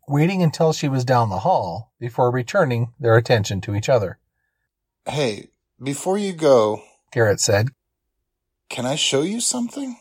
waiting 0.06 0.42
until 0.42 0.72
she 0.72 0.88
was 0.88 1.04
down 1.04 1.30
the 1.30 1.40
hall 1.40 1.92
before 1.98 2.30
returning 2.30 2.92
their 2.98 3.16
attention 3.16 3.60
to 3.62 3.74
each 3.74 3.88
other. 3.88 4.18
Hey, 5.06 5.48
before 5.82 6.18
you 6.18 6.32
go, 6.32 6.82
Garrett 7.12 7.40
said. 7.40 7.68
Can 8.70 8.86
I 8.86 8.94
show 8.94 9.22
you 9.22 9.40
something? 9.40 9.98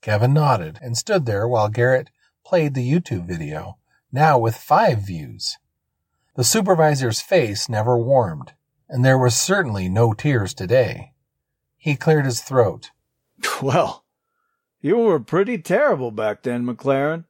Kyvin 0.00 0.32
nodded 0.32 0.78
and 0.80 0.96
stood 0.96 1.26
there 1.26 1.48
while 1.48 1.68
Garrett 1.68 2.10
played 2.44 2.74
the 2.74 2.88
YouTube 2.88 3.26
video, 3.26 3.76
now 4.12 4.38
with 4.38 4.56
five 4.56 5.00
views. 5.04 5.58
The 6.36 6.44
supervisor's 6.44 7.20
face 7.20 7.68
never 7.68 7.98
warmed, 7.98 8.52
and 8.88 9.04
there 9.04 9.18
was 9.18 9.34
certainly 9.34 9.88
no 9.88 10.12
tears 10.12 10.54
today. 10.54 11.12
He 11.76 11.96
cleared 11.96 12.24
his 12.24 12.40
throat. 12.40 12.90
Well, 13.62 14.04
you 14.80 14.98
were 14.98 15.18
pretty 15.18 15.58
terrible 15.58 16.10
back 16.10 16.42
then, 16.42 16.64
McClaren. 16.64 17.24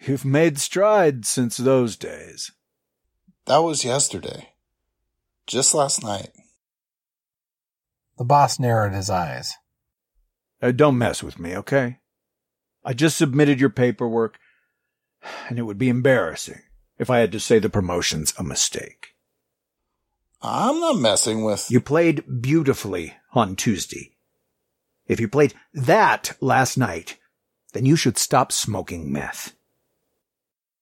You've 0.00 0.24
made 0.24 0.58
strides 0.58 1.28
since 1.28 1.56
those 1.56 1.96
days. 1.96 2.52
That 3.46 3.58
was 3.58 3.84
yesterday. 3.84 4.50
Just 5.46 5.72
last 5.72 6.02
night. 6.02 6.30
The 8.18 8.24
boss 8.24 8.58
narrowed 8.58 8.92
his 8.92 9.08
eyes. 9.08 9.56
Uh, 10.62 10.72
don't 10.72 10.98
mess 10.98 11.22
with 11.22 11.38
me, 11.38 11.56
okay? 11.56 11.98
I 12.84 12.92
just 12.92 13.16
submitted 13.16 13.60
your 13.60 13.70
paperwork, 13.70 14.38
and 15.48 15.58
it 15.58 15.62
would 15.62 15.78
be 15.78 15.88
embarrassing 15.88 16.60
if 16.98 17.10
I 17.10 17.18
had 17.18 17.32
to 17.32 17.40
say 17.40 17.58
the 17.58 17.70
promotion's 17.70 18.34
a 18.38 18.42
mistake. 18.42 19.14
I'm 20.42 20.80
not 20.80 20.98
messing 20.98 21.44
with. 21.44 21.70
You 21.70 21.80
played 21.80 22.40
beautifully 22.40 23.14
on 23.32 23.56
Tuesday. 23.56 24.16
If 25.06 25.20
you 25.20 25.28
played 25.28 25.54
that 25.74 26.36
last 26.40 26.78
night, 26.78 27.18
then 27.72 27.84
you 27.84 27.96
should 27.96 28.16
stop 28.16 28.52
smoking 28.52 29.12
meth. 29.12 29.54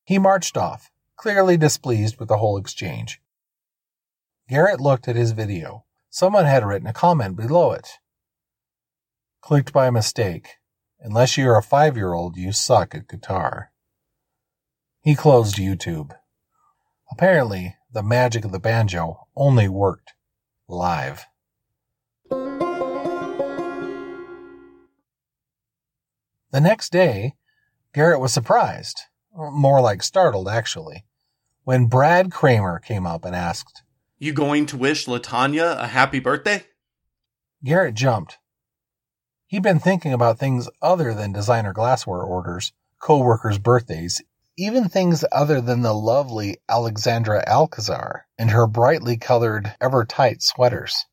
He 0.05 0.19
marched 0.19 0.57
off, 0.57 0.91
clearly 1.17 1.57
displeased 1.57 2.19
with 2.19 2.29
the 2.29 2.39
whole 2.39 2.57
exchange. 2.57 3.21
Garrett 4.49 4.81
looked 4.81 5.09
at 5.09 5.17
his 5.17 5.33
video. 5.33 5.85
Someone 6.09 6.47
had 6.47 6.65
written 6.65 6.89
a 6.89 6.93
comment 6.93 7.37
below 7.37 7.73
it. 7.73 7.99
Clicked 9.41 9.73
by 9.73 9.91
mistake. 9.91 10.57
Unless 11.01 11.37
you're 11.37 11.57
a 11.57 11.63
five 11.63 11.97
year 11.97 12.13
old, 12.13 12.37
you 12.37 12.53
suck 12.53 12.95
at 12.95 13.09
guitar. 13.09 13.71
He 15.01 15.15
closed 15.15 15.57
YouTube. 15.57 16.13
Apparently, 17.11 17.77
the 17.93 18.03
magic 18.03 18.45
of 18.45 18.53
the 18.53 18.59
banjo 18.59 19.29
only 19.35 19.69
worked 19.69 20.13
live. 20.69 21.27
The 26.51 26.61
next 26.61 26.93
day, 26.93 27.35
Garrett 27.95 28.21
was 28.21 28.33
surprised, 28.33 29.03
more 29.35 29.81
like 29.81 30.03
startled 30.03 30.49
actually, 30.49 31.05
when 31.65 31.87
Brad 31.87 32.33
Kramer 32.33 32.79
came 32.79 33.07
up 33.07 33.25
and 33.25 33.37
asked, 33.37 33.83
You 34.19 34.33
going 34.33 34.67
to 34.67 34.77
wish 34.77 35.07
LaTonya 35.07 35.79
a 35.79 35.87
happy 35.87 36.21
birthday? 36.21 36.65
Garrett 37.63 37.95
jumped. 37.95 38.39
He'd 39.49 39.63
been 39.63 39.79
thinking 39.79 40.13
about 40.13 40.39
things 40.39 40.69
other 40.83 41.15
than 41.15 41.33
designer 41.33 41.73
glassware 41.73 42.21
orders, 42.23 42.73
co-workers' 43.01 43.59
birthdays, 43.59 44.21
even 44.59 44.91
things 44.91 45.25
other 45.33 45.63
than 45.63 45.81
the 45.81 45.95
lovely 45.95 46.59
Alexandra 46.69 47.43
Alcazar 47.47 48.27
and 48.39 48.51
her 48.51 48.67
brightly 48.67 49.17
colored, 49.17 49.75
ever 49.81 50.05
tight 50.05 50.43
sweaters. 50.43 51.07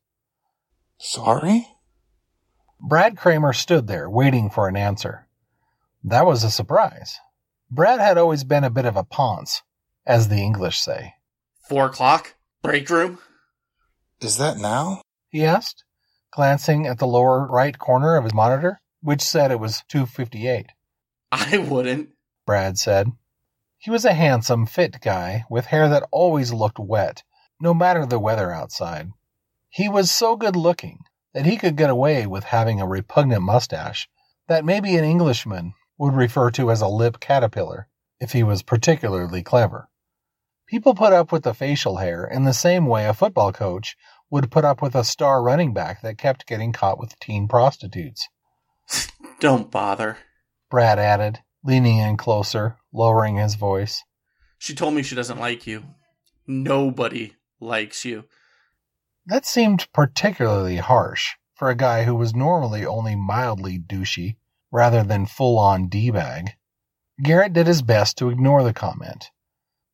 Sorry? 0.98 1.66
Brad 2.78 3.16
Kramer 3.16 3.54
stood 3.54 3.86
there 3.86 4.10
waiting 4.10 4.50
for 4.50 4.68
an 4.68 4.76
answer. 4.76 5.26
That 6.04 6.26
was 6.26 6.44
a 6.44 6.50
surprise. 6.50 7.18
Brad 7.70 8.00
had 8.00 8.18
always 8.18 8.44
been 8.44 8.64
a 8.64 8.70
bit 8.70 8.84
of 8.84 8.96
a 8.96 9.04
ponce, 9.04 9.62
as 10.04 10.28
the 10.28 10.42
English 10.42 10.78
say. 10.78 11.14
Four 11.70 11.86
o'clock? 11.86 12.34
Break 12.62 12.90
room? 12.90 13.18
Is 14.20 14.36
that 14.36 14.58
now? 14.58 15.00
He 15.30 15.42
asked, 15.42 15.84
glancing 16.32 16.86
at 16.86 16.98
the 16.98 17.06
lower 17.06 17.46
right 17.46 17.78
corner 17.78 18.16
of 18.16 18.24
his 18.24 18.34
monitor, 18.34 18.80
which 19.00 19.22
said 19.22 19.50
it 19.50 19.60
was 19.60 19.82
258. 19.88 20.66
I 21.32 21.58
wouldn't. 21.58 22.10
Brad 22.46 22.78
said. 22.78 23.12
He 23.78 23.90
was 23.90 24.04
a 24.04 24.14
handsome, 24.14 24.66
fit 24.66 25.00
guy 25.00 25.44
with 25.50 25.66
hair 25.66 25.88
that 25.88 26.08
always 26.10 26.52
looked 26.52 26.78
wet, 26.78 27.22
no 27.60 27.74
matter 27.74 28.06
the 28.06 28.18
weather 28.18 28.52
outside. 28.52 29.10
He 29.68 29.88
was 29.88 30.10
so 30.10 30.36
good 30.36 30.56
looking 30.56 31.00
that 31.34 31.46
he 31.46 31.56
could 31.56 31.76
get 31.76 31.90
away 31.90 32.26
with 32.26 32.44
having 32.44 32.80
a 32.80 32.86
repugnant 32.86 33.42
mustache 33.42 34.08
that 34.48 34.64
maybe 34.64 34.96
an 34.96 35.04
Englishman 35.04 35.74
would 35.98 36.14
refer 36.14 36.50
to 36.52 36.70
as 36.70 36.80
a 36.80 36.88
lip 36.88 37.20
caterpillar 37.20 37.88
if 38.20 38.32
he 38.32 38.42
was 38.42 38.62
particularly 38.62 39.42
clever. 39.42 39.88
People 40.66 40.94
put 40.94 41.12
up 41.12 41.30
with 41.30 41.44
the 41.44 41.54
facial 41.54 41.98
hair 41.98 42.24
in 42.24 42.44
the 42.44 42.52
same 42.52 42.86
way 42.86 43.06
a 43.06 43.14
football 43.14 43.52
coach 43.52 43.96
would 44.30 44.50
put 44.50 44.64
up 44.64 44.82
with 44.82 44.94
a 44.94 45.04
star 45.04 45.42
running 45.42 45.72
back 45.72 46.02
that 46.02 46.18
kept 46.18 46.46
getting 46.46 46.72
caught 46.72 46.98
with 46.98 47.18
teen 47.20 47.48
prostitutes. 47.48 48.28
Don't 49.40 49.70
bother. 49.70 50.18
Brad 50.70 50.98
added, 50.98 51.40
leaning 51.64 51.98
in 51.98 52.16
closer, 52.16 52.76
lowering 52.92 53.36
his 53.36 53.54
voice. 53.54 54.02
She 54.58 54.74
told 54.74 54.94
me 54.94 55.02
she 55.02 55.14
doesn't 55.14 55.38
like 55.38 55.66
you. 55.66 55.84
Nobody 56.46 57.34
likes 57.60 58.04
you. 58.04 58.24
That 59.26 59.44
seemed 59.44 59.88
particularly 59.92 60.76
harsh 60.76 61.34
for 61.54 61.68
a 61.68 61.74
guy 61.74 62.04
who 62.04 62.14
was 62.14 62.34
normally 62.34 62.86
only 62.86 63.16
mildly 63.16 63.78
douchey 63.78 64.36
rather 64.70 65.02
than 65.02 65.26
full 65.26 65.58
on 65.58 65.88
D 65.88 66.10
bag. 66.10 66.52
Garrett 67.22 67.52
did 67.52 67.66
his 67.66 67.82
best 67.82 68.18
to 68.18 68.28
ignore 68.28 68.62
the 68.62 68.74
comment, 68.74 69.30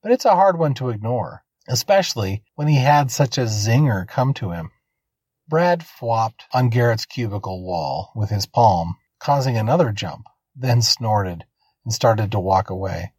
but 0.03 0.13
it's 0.13 0.25
a 0.25 0.35
hard 0.35 0.59
one 0.59 0.75
to 0.75 0.91
ignore, 0.91 1.45
especially 1.69 2.43
when 2.55 2.69
he 2.69 2.77
had 2.77 3.11
such 3.11 3.39
a 3.39 3.43
zinger 3.43 4.07
come 4.07 4.35
to 4.35 4.51
him. 4.51 4.71
Brad 5.49 5.85
flopped 5.85 6.45
on 6.53 6.71
Garrett's 6.71 7.07
cubicle 7.07 7.63
wall 7.63 8.13
with 8.15 8.31
his 8.31 8.47
palm, 8.47 8.97
causing 9.19 9.57
another 9.57 9.93
jump, 9.93 10.27
then 10.57 10.83
snorted 10.83 11.45
and 11.85 11.93
started 11.93 12.33
to 12.33 12.41
walk 12.41 12.71
away. 12.71 13.13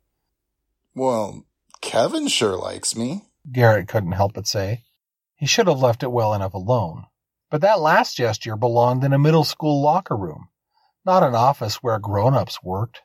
Well, 0.95 1.45
Kyvin 1.82 2.29
sure 2.29 2.58
likes 2.58 2.95
me. 2.95 3.25
Garrett 3.51 3.88
couldn't 3.88 4.13
help 4.13 4.34
but 4.34 4.47
say. 4.47 4.84
He 5.36 5.45
should 5.45 5.67
have 5.67 5.79
left 5.79 6.03
it 6.03 6.12
well 6.12 6.34
enough 6.34 6.53
alone. 6.53 7.06
But 7.49 7.62
that 7.62 7.79
last 7.79 8.15
gesture 8.15 8.56
belonged 8.56 9.03
in 9.03 9.13
a 9.13 9.19
middle 9.19 9.43
school 9.43 9.82
locker 9.82 10.17
room, 10.17 10.47
not 11.06 11.21
an 11.21 11.36
office 11.36 11.84
where 11.84 11.99
grown 11.99 12.34
ups 12.34 12.63
worked. 12.63 13.01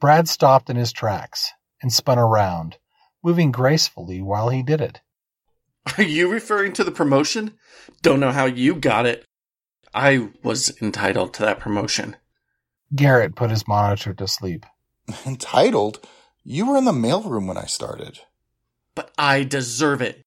Brad 0.00 0.28
stopped 0.28 0.68
in 0.68 0.76
his 0.76 0.92
tracks 0.92 1.52
and 1.80 1.92
spun 1.92 2.18
around, 2.18 2.78
moving 3.24 3.50
gracefully 3.50 4.20
while 4.20 4.50
he 4.50 4.62
did 4.62 4.80
it. 4.80 5.00
Are 5.98 6.04
you 6.04 6.30
referring 6.30 6.72
to 6.74 6.84
the 6.84 6.92
promotion? 6.92 7.54
Don't 8.02 8.20
know 8.20 8.32
how 8.32 8.44
you 8.44 8.74
got 8.74 9.06
it. 9.06 9.24
I 9.94 10.30
was 10.42 10.80
entitled 10.82 11.34
to 11.34 11.42
that 11.42 11.60
promotion. 11.60 12.16
Garrett 12.94 13.34
put 13.34 13.50
his 13.50 13.66
monitor 13.66 14.12
to 14.14 14.28
sleep. 14.28 14.66
Entitled? 15.26 16.06
You 16.44 16.66
were 16.66 16.76
in 16.76 16.84
the 16.84 16.92
mailroom 16.92 17.46
when 17.46 17.56
I 17.56 17.64
started. 17.64 18.20
But 18.94 19.10
I 19.16 19.44
deserve 19.44 20.02
it. 20.02 20.22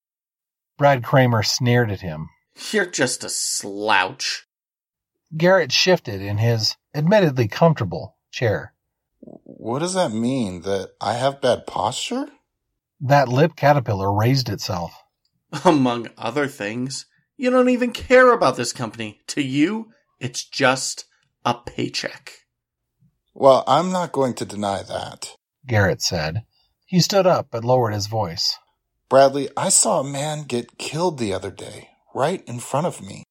Brad 0.78 1.04
Kramer 1.04 1.44
sneered 1.44 1.92
at 1.92 2.02
him. 2.02 2.30
You're 2.72 2.86
just 2.86 3.24
a 3.24 3.30
slouch. 3.30 4.48
Garrett 5.36 5.72
shifted 5.72 6.22
in 6.22 6.38
his 6.38 6.76
admittedly 6.96 7.48
comfortable 7.48 8.16
chair. 8.32 8.74
What 9.20 9.80
does 9.80 9.94
that 9.94 10.12
mean? 10.12 10.62
That 10.62 10.92
I 11.02 11.14
have 11.14 11.42
bad 11.42 11.68
posture? 11.68 12.28
That 13.00 13.30
lip 13.30 13.56
caterpillar 13.56 14.12
raised 14.12 14.50
itself. 14.50 15.04
Among 15.64 16.10
other 16.18 16.48
things, 16.48 17.06
you 17.38 17.50
don't 17.50 17.70
even 17.70 17.92
care 17.92 18.34
about 18.34 18.58
this 18.58 18.74
company. 18.74 19.22
To 19.28 19.42
you, 19.42 19.92
it's 20.20 20.44
just 20.44 21.06
a 21.46 21.54
paycheck. 21.54 22.34
Well, 23.34 23.64
I'm 23.68 23.92
not 23.92 24.12
going 24.12 24.34
to 24.36 24.46
deny 24.46 24.82
that. 24.82 25.36
Garrett 25.68 26.02
said. 26.02 26.44
He 26.86 27.00
stood 27.00 27.28
up 27.28 27.50
but 27.52 27.64
lowered 27.64 27.94
his 27.94 28.08
voice. 28.08 28.58
Bradley, 29.10 29.50
I 29.56 29.70
saw 29.70 30.00
a 30.00 30.04
man 30.04 30.44
get 30.44 30.78
killed 30.78 31.20
the 31.20 31.34
other 31.34 31.52
day, 31.52 31.90
right 32.16 32.44
in 32.48 32.60
front 32.60 32.88
of 32.88 33.02
me. 33.02 33.24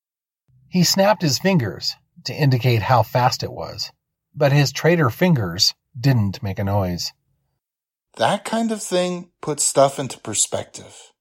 He 0.69 0.85
snapped 0.85 1.23
his 1.23 1.39
fingers 1.39 1.97
to 2.25 2.35
indicate 2.35 2.83
how 2.83 3.03
fast 3.03 3.43
it 3.43 3.53
was, 3.53 3.91
but 4.35 4.53
his 4.53 4.73
traitor 4.73 5.11
fingers 5.11 5.75
didn't 5.99 6.43
make 6.43 6.59
a 6.59 6.65
noise. 6.65 7.13
That 8.17 8.47
kind 8.47 8.73
of 8.73 8.83
thing 8.83 9.31
puts 9.43 9.63
stuff 9.63 9.99
into 9.99 10.19
perspective. 10.19 11.13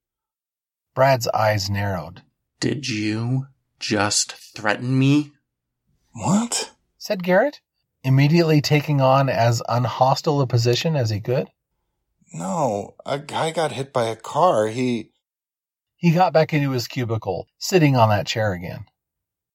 Brad's 0.93 1.27
eyes 1.29 1.69
narrowed. 1.69 2.21
Did 2.61 2.87
you 2.87 3.47
just 3.79 4.31
threaten 4.31 4.97
me? 4.97 5.33
What? 6.13 6.71
said 6.97 7.21
Garrett, 7.21 7.59
immediately 8.03 8.61
taking 8.61 9.01
on 9.01 9.27
as 9.27 9.61
unhostile 9.67 10.39
a 10.39 10.47
position 10.47 10.95
as 10.95 11.09
he 11.09 11.19
could. 11.19 11.49
No, 12.33 12.95
a 13.05 13.19
guy 13.19 13.51
got 13.51 13.73
hit 13.73 13.91
by 13.91 14.05
a 14.05 14.15
car. 14.15 14.67
He. 14.67 15.11
He 15.97 16.11
got 16.11 16.33
back 16.33 16.53
into 16.53 16.71
his 16.71 16.87
cubicle, 16.87 17.47
sitting 17.57 17.97
on 17.97 18.09
that 18.09 18.25
chair 18.25 18.53
again. 18.53 18.85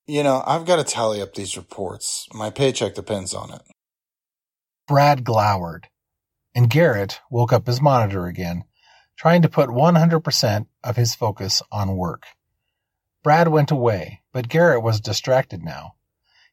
You 0.06 0.22
know, 0.22 0.42
I've 0.46 0.66
got 0.66 0.76
to 0.76 0.84
tally 0.84 1.22
up 1.22 1.34
these 1.34 1.56
reports. 1.56 2.28
My 2.34 2.50
paycheck 2.50 2.94
depends 2.94 3.32
on 3.32 3.52
it. 3.52 3.62
Brad 4.86 5.24
glowered, 5.24 5.88
and 6.54 6.70
Garrett 6.70 7.20
woke 7.30 7.52
up 7.52 7.66
his 7.66 7.80
monitor 7.80 8.26
again, 8.26 8.64
trying 9.16 9.42
to 9.42 9.48
put 9.48 9.68
100% 9.68 10.66
of 10.82 10.96
his 10.96 11.14
focus 11.14 11.62
on 11.70 11.96
work. 11.96 12.26
Brad 13.22 13.48
went 13.48 13.70
away, 13.70 14.22
but 14.32 14.48
Garrett 14.48 14.82
was 14.82 15.00
distracted 15.00 15.62
now. 15.62 15.94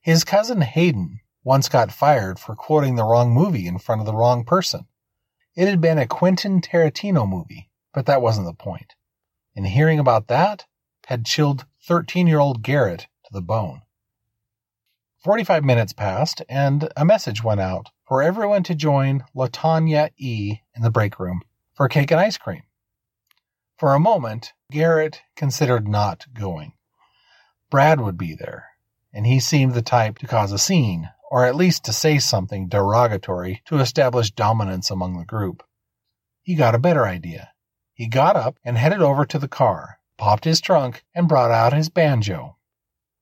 His 0.01 0.23
cousin 0.23 0.61
Hayden 0.61 1.21
once 1.43 1.69
got 1.69 1.91
fired 1.91 2.39
for 2.39 2.55
quoting 2.55 2.95
the 2.95 3.05
wrong 3.05 3.31
movie 3.31 3.67
in 3.67 3.79
front 3.79 4.01
of 4.01 4.05
the 4.05 4.15
wrong 4.15 4.43
person. 4.43 4.85
It 5.55 5.67
had 5.67 5.81
been 5.81 5.97
a 5.97 6.05
Quentin 6.05 6.61
Tarantino 6.61 7.27
movie, 7.27 7.69
but 7.93 8.05
that 8.05 8.21
wasn't 8.21 8.47
the 8.47 8.53
point. 8.53 8.95
And 9.55 9.65
hearing 9.65 9.97
about 9.97 10.27
that 10.27 10.65
had 11.07 11.25
chilled 11.25 11.65
13 11.87 12.27
year 12.27 12.39
old 12.39 12.61
Garrett 12.61 13.07
to 13.23 13.29
the 13.31 13.41
bone. 13.41 13.81
45 15.23 15.63
minutes 15.63 15.93
passed, 15.93 16.41
and 16.47 16.89
a 16.95 17.03
message 17.03 17.43
went 17.43 17.59
out 17.61 17.89
for 18.07 18.23
everyone 18.23 18.63
to 18.63 18.73
join 18.73 19.23
LaTonya 19.35 20.11
E 20.17 20.59
in 20.75 20.81
the 20.81 20.89
break 20.89 21.19
room 21.19 21.41
for 21.75 21.89
cake 21.89 22.11
and 22.11 22.19
ice 22.19 22.37
cream. 22.37 22.63
For 23.77 23.93
a 23.93 23.99
moment, 23.99 24.53
Garrett 24.71 25.21
considered 25.35 25.87
not 25.87 26.25
going. 26.33 26.73
Brad 27.69 27.99
would 27.99 28.17
be 28.17 28.33
there, 28.33 28.69
and 29.13 29.27
he 29.27 29.39
seemed 29.39 29.73
the 29.73 29.81
type 29.81 30.17
to 30.19 30.27
cause 30.27 30.51
a 30.51 30.57
scene, 30.57 31.09
or 31.29 31.45
at 31.45 31.55
least 31.55 31.83
to 31.83 31.93
say 31.93 32.17
something 32.17 32.69
derogatory 32.69 33.61
to 33.65 33.79
establish 33.79 34.31
dominance 34.31 34.89
among 34.89 35.17
the 35.17 35.25
group. 35.25 35.63
He 36.41 36.55
got 36.55 36.75
a 36.75 36.79
better 36.79 37.05
idea. 37.05 37.51
He 37.93 38.07
got 38.07 38.37
up 38.37 38.57
and 38.63 38.77
headed 38.77 39.01
over 39.01 39.25
to 39.25 39.37
the 39.37 39.49
car, 39.49 39.99
popped 40.17 40.45
his 40.45 40.61
trunk, 40.61 41.03
and 41.13 41.27
brought 41.27 41.51
out 41.51 41.73
his 41.73 41.89
banjo. 41.89 42.55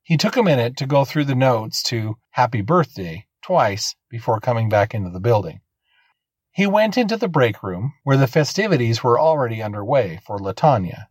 He 0.03 0.15
took 0.15 0.37
a 0.37 0.43
minute 0.43 0.77
to 0.77 0.85
go 0.85 1.03
through 1.05 1.25
the 1.25 1.33
notes 1.33 1.81
to 1.83 2.17
Happy 2.29 2.61
Birthday 2.61 3.25
twice 3.45 3.95
before 4.09 4.39
coming 4.39 4.69
back 4.69 4.95
into 4.95 5.11
the 5.11 5.19
building. 5.19 5.61
He 6.51 6.65
went 6.65 6.97
into 6.97 7.15
the 7.15 7.27
break 7.27 7.61
room 7.61 7.93
where 8.03 8.17
the 8.17 8.25
festivities 8.25 9.03
were 9.03 9.19
already 9.19 9.61
underway 9.61 10.19
for 10.25 10.39
LaTonya. 10.39 11.05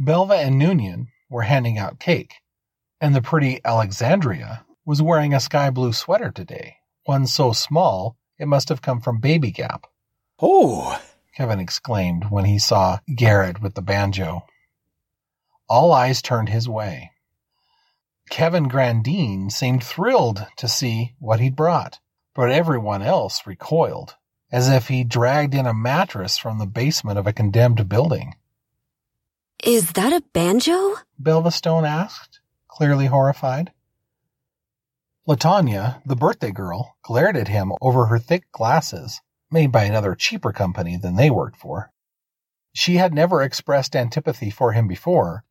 Belva 0.00 0.34
and 0.34 0.54
Noonian 0.54 1.08
were 1.28 1.42
handing 1.42 1.78
out 1.78 1.98
cake, 1.98 2.34
and 3.00 3.12
the 3.12 3.20
pretty 3.20 3.60
Alexandria 3.64 4.64
was 4.84 5.02
wearing 5.02 5.34
a 5.34 5.40
sky 5.40 5.70
blue 5.70 5.92
sweater 5.92 6.30
today, 6.30 6.76
one 7.06 7.26
so 7.26 7.52
small 7.52 8.16
it 8.38 8.46
must 8.46 8.68
have 8.68 8.82
come 8.82 9.00
from 9.00 9.18
Baby 9.18 9.50
Gap. 9.50 9.88
Oh, 10.40 10.96
Kyvin 11.36 11.60
exclaimed 11.60 12.26
when 12.30 12.44
he 12.44 12.60
saw 12.60 13.00
Garrett 13.12 13.60
with 13.60 13.74
the 13.74 13.82
banjo. 13.82 14.46
All 15.68 15.92
eyes 15.92 16.22
turned 16.22 16.50
his 16.50 16.68
way. 16.68 17.10
Kyvin 18.30 18.68
Grandine 18.68 19.50
seemed 19.50 19.82
thrilled 19.82 20.46
to 20.56 20.68
see 20.68 21.14
what 21.18 21.40
he'd 21.40 21.56
brought, 21.56 21.98
but 22.34 22.50
everyone 22.50 23.02
else 23.02 23.46
recoiled, 23.46 24.14
as 24.52 24.68
if 24.68 24.88
he 24.88 25.02
dragged 25.02 25.54
in 25.54 25.66
a 25.66 25.74
mattress 25.74 26.38
from 26.38 26.58
the 26.58 26.66
basement 26.66 27.18
of 27.18 27.26
a 27.26 27.32
condemned 27.32 27.88
building. 27.88 28.36
Is 29.62 29.92
that 29.92 30.12
a 30.12 30.22
banjo? 30.32 30.94
Belva 31.18 31.50
Stone 31.50 31.84
asked, 31.84 32.40
clearly 32.68 33.06
horrified. 33.06 33.72
LaTonya, 35.28 36.00
the 36.06 36.16
birthday 36.16 36.50
girl, 36.50 36.96
glared 37.02 37.36
at 37.36 37.48
him 37.48 37.72
over 37.82 38.06
her 38.06 38.18
thick 38.18 38.50
glasses, 38.52 39.20
made 39.50 39.70
by 39.70 39.84
another 39.84 40.14
cheaper 40.14 40.52
company 40.52 40.96
than 40.96 41.16
they 41.16 41.30
worked 41.30 41.56
for. 41.56 41.92
She 42.72 42.96
had 42.96 43.12
never 43.12 43.42
expressed 43.42 43.96
antipathy 43.96 44.50
for 44.50 44.72
him 44.72 44.86
before. 44.86 45.44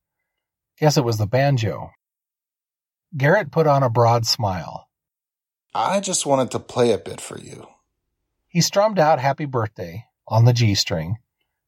Guess 0.80 0.98
it 0.98 1.04
was 1.04 1.18
the 1.18 1.28
banjo. 1.28 1.92
Garrett 3.16 3.52
put 3.52 3.68
on 3.68 3.84
a 3.84 3.90
broad 3.90 4.26
smile. 4.26 4.88
I 5.74 6.00
just 6.00 6.26
wanted 6.26 6.52
to 6.52 6.60
play 6.60 6.92
a 6.92 6.98
bit 6.98 7.20
for 7.20 7.40
you. 7.40 7.68
He 8.48 8.62
strummed 8.62 9.00
out 9.00 9.20
Happy 9.20 9.46
Birthday 9.46 10.06
on 10.28 10.46
the 10.46 10.54
G 10.54 10.76
string, 10.76 11.18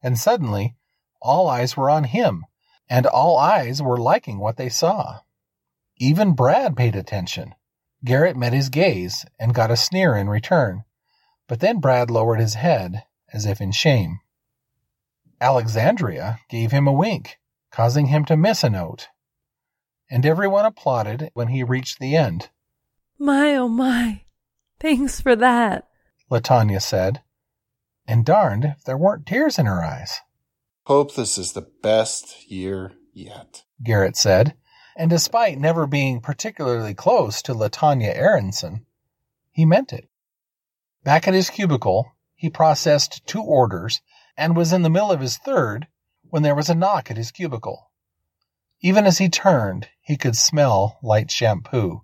and 0.02 0.18
suddenly 0.18 0.76
all 1.22 1.48
eyes 1.48 1.78
were 1.78 1.90
on 1.90 2.06
him, 2.06 2.46
and 2.90 3.06
all 3.06 3.38
eyes 3.38 3.82
were 3.82 3.98
liking 3.98 4.40
what 4.40 4.58
they 4.58 4.70
saw. 4.70 5.20
Even 5.98 6.34
Brad 6.34 6.76
paid 6.76 6.96
attention. 6.96 7.56
Garrett 8.04 8.36
met 8.36 8.54
his 8.54 8.70
gaze 8.70 9.26
and 9.40 9.54
got 9.54 9.70
a 9.70 9.78
sneer 9.78 10.16
in 10.16 10.28
return, 10.30 10.84
but 11.48 11.60
then 11.60 11.80
Brad 11.80 12.10
lowered 12.10 12.40
his 12.40 12.56
head 12.56 13.04
as 13.32 13.46
if 13.46 13.62
in 13.62 13.72
shame. 13.72 14.20
Alexandria 15.40 16.40
gave 16.50 16.72
him 16.72 16.88
a 16.88 16.94
wink, 16.94 17.40
causing 17.72 18.08
him 18.08 18.26
to 18.26 18.38
miss 18.38 18.64
a 18.64 18.70
note, 18.70 19.10
and 20.12 20.26
everyone 20.26 20.66
applauded 20.66 21.32
when 21.34 21.48
he 21.48 21.64
reached 21.64 22.00
the 22.00 22.16
end. 22.16 22.50
My 23.18 23.56
oh 23.56 23.70
my. 23.70 24.24
Thanks 24.80 25.22
for 25.22 25.36
that. 25.38 25.88
LaTonya 26.30 26.82
said, 26.82 27.22
And 28.08 28.26
darned 28.26 28.66
if 28.66 28.84
there 28.84 28.98
weren't 28.98 29.26
tears 29.26 29.58
in 29.58 29.66
her 29.66 29.84
eyes. 29.84 30.20
Hope 30.84 31.16
this 31.16 31.38
is 31.38 31.54
the 31.54 31.68
best 31.82 32.52
year 32.52 32.92
yet. 33.14 33.64
Garrett 33.82 34.18
said, 34.18 34.56
and 34.98 35.10
despite 35.10 35.58
never 35.58 35.88
being 35.88 36.20
particularly 36.20 36.94
close 36.94 37.42
to 37.42 37.54
LaTonya 37.54 38.16
Erinsen, 38.16 38.86
he 39.52 39.66
meant 39.66 39.94
it. 39.94 40.10
Back 41.04 41.28
at 41.28 41.34
his 41.34 41.50
cubicle, 41.50 42.12
he 42.36 42.50
processed 42.50 43.26
two 43.26 43.42
orders 43.42 44.02
and 44.36 44.56
was 44.56 44.74
in 44.74 44.82
the 44.82 44.90
middle 44.90 45.12
of 45.12 45.22
his 45.22 45.38
third 45.38 45.88
when 46.24 46.44
there 46.44 46.56
was 46.56 46.70
a 46.70 46.76
knock 46.76 47.10
at 47.10 47.18
his 47.18 47.32
cubicle. 47.32 47.91
Even 48.82 49.06
as 49.06 49.20
he 49.20 49.30
turned, 49.30 49.90
he 50.02 50.18
could 50.18 50.36
smell 50.36 50.98
light 51.04 51.30
shampoo 51.30 52.02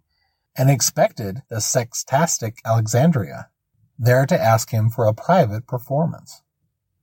and 0.56 0.70
expected 0.70 1.42
the 1.50 1.58
sextastic 1.58 2.58
Alexandria 2.64 3.50
there 3.98 4.26
to 4.28 4.40
ask 4.40 4.70
him 4.70 4.90
for 4.90 5.06
a 5.06 5.14
private 5.14 5.66
performance. 5.66 6.44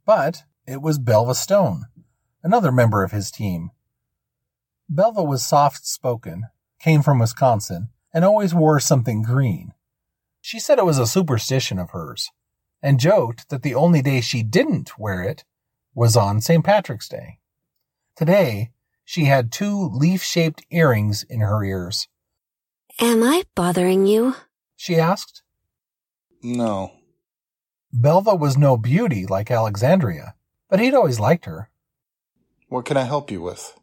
But 0.06 0.44
it 0.66 0.80
was 0.80 0.98
Belva 0.98 1.34
Stone, 1.34 1.86
another 2.42 2.70
member 2.70 3.02
of 3.02 3.10
his 3.10 3.32
team. 3.32 3.70
Belva 4.88 5.24
was 5.24 5.44
soft 5.44 5.86
spoken, 5.86 6.44
came 6.78 7.02
from 7.02 7.18
Wisconsin, 7.18 7.88
and 8.12 8.24
always 8.24 8.54
wore 8.54 8.78
something 8.78 9.22
green. 9.22 9.72
She 10.40 10.60
said 10.60 10.78
it 10.78 10.84
was 10.84 10.98
a 10.98 11.06
superstition 11.06 11.80
of 11.80 11.90
hers, 11.90 12.30
and 12.80 13.00
joked 13.00 13.48
that 13.48 13.62
the 13.62 13.74
only 13.74 14.02
day 14.02 14.20
she 14.20 14.42
didn't 14.44 14.98
wear 14.98 15.22
it 15.22 15.42
was 15.94 16.16
on 16.16 16.40
St. 16.40 16.64
Patrick's 16.64 17.08
Day. 17.08 17.38
Today, 18.14 18.70
she 19.04 19.24
had 19.24 19.52
two 19.52 19.88
leaf 19.90 20.22
shaped 20.22 20.64
earrings 20.70 21.22
in 21.22 21.40
her 21.40 21.62
ears. 21.62 22.08
Am 23.00 23.22
I 23.22 23.44
bothering 23.54 24.06
you? 24.06 24.34
She 24.76 24.96
asked. 24.96 25.42
No. 26.42 26.92
Belva 27.92 28.34
was 28.34 28.56
no 28.56 28.76
beauty 28.76 29.26
like 29.26 29.50
Alexandria, 29.50 30.34
but 30.68 30.80
he'd 30.80 30.94
always 30.94 31.20
liked 31.20 31.44
her. 31.44 31.70
What 32.68 32.84
can 32.84 32.96
I 32.96 33.02
help 33.02 33.30
you 33.30 33.40
with? 33.40 33.78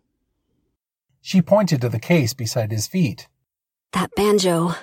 She 1.21 1.41
pointed 1.41 1.81
to 1.81 1.89
the 1.89 1.99
case 1.99 2.33
beside 2.33 2.71
his 2.71 2.87
feet. 2.87 3.27
That 3.93 4.11
banjo. 4.15 4.73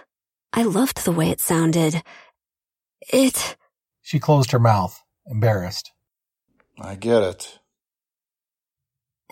I 0.52 0.62
loved 0.62 1.04
the 1.04 1.12
way 1.12 1.30
it 1.30 1.40
sounded. 1.40 2.02
It. 3.12 3.56
She 4.00 4.18
closed 4.18 4.52
her 4.52 4.58
mouth, 4.58 5.02
embarrassed. 5.26 5.92
I 6.80 6.94
get 6.94 7.22
it. 7.22 7.57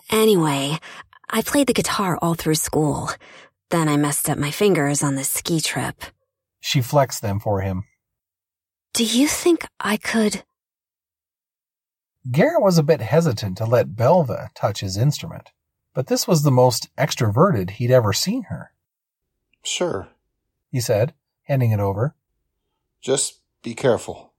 Anyway, 0.09 0.77
I 1.29 1.41
played 1.41 1.67
the 1.67 1.73
guitar 1.73 2.17
all 2.21 2.33
through 2.33 2.55
school. 2.55 3.09
Then 3.69 3.89
I 3.89 3.97
messed 3.97 4.29
up 4.29 4.37
my 4.37 4.51
fingers 4.51 5.03
on 5.03 5.15
this 5.15 5.29
ski 5.29 5.59
trip. 5.59 6.03
She 6.59 6.81
flexed 6.81 7.21
them 7.21 7.39
for 7.39 7.61
him. 7.61 7.83
Do 8.93 9.03
you 9.03 9.27
think 9.27 9.65
I 9.79 9.97
could? 9.97 10.43
Garrett 12.29 12.61
was 12.61 12.77
a 12.77 12.83
bit 12.83 13.01
hesitant 13.01 13.57
to 13.57 13.65
let 13.65 13.95
Belva 13.95 14.51
touch 14.55 14.79
his 14.79 14.97
instrument, 14.97 15.51
but 15.93 16.07
this 16.07 16.27
was 16.27 16.43
the 16.43 16.51
most 16.51 16.93
extroverted 16.97 17.71
he'd 17.71 17.91
ever 17.91 18.11
seen 18.13 18.43
her. 18.43 18.71
Sure. 19.63 20.09
He 20.71 20.79
said, 20.79 21.13
handing 21.43 21.71
it 21.71 21.79
over. 21.79 22.15
Just 23.01 23.39
be 23.61 23.73
careful. 23.73 24.33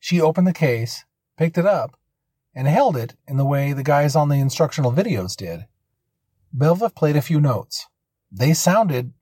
She 0.00 0.20
opened 0.20 0.46
the 0.46 0.52
case, 0.52 1.04
picked 1.36 1.56
it 1.56 1.66
up, 1.66 1.96
and 2.54 2.68
held 2.68 2.96
it 2.96 3.14
in 3.26 3.36
the 3.36 3.44
way 3.44 3.72
the 3.72 3.82
guys 3.82 4.14
on 4.14 4.28
the 4.28 4.36
instructional 4.36 4.92
videos 4.92 5.36
did. 5.36 5.66
Belva 6.52 6.90
played 6.90 7.16
a 7.16 7.22
few 7.22 7.40
notes. 7.40 7.86
They 8.30 8.52
sounded 8.52 9.12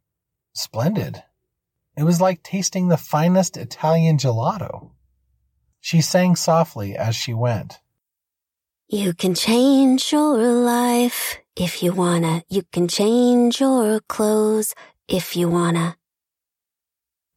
splendid. 0.53 1.23
It 1.97 2.05
was 2.05 2.21
like 2.21 2.43
tasting 2.43 2.89
the 2.89 2.97
finest 2.97 3.57
Italian 3.57 4.17
gelato. 4.19 4.91
She 5.81 6.01
sang 6.01 6.37
softly 6.37 6.97
as 6.97 7.15
she 7.17 7.33
went. 7.33 7.81
You 8.89 9.15
can 9.15 9.35
change 9.35 10.13
your 10.13 10.37
life 10.37 11.39
if 11.57 11.83
you 11.83 11.93
wanna. 11.93 12.43
You 12.49 12.63
can 12.73 12.89
change 12.89 13.61
your 13.61 14.01
clothes 14.01 14.75
if 15.07 15.37
you 15.37 15.49
wanna. 15.49 15.97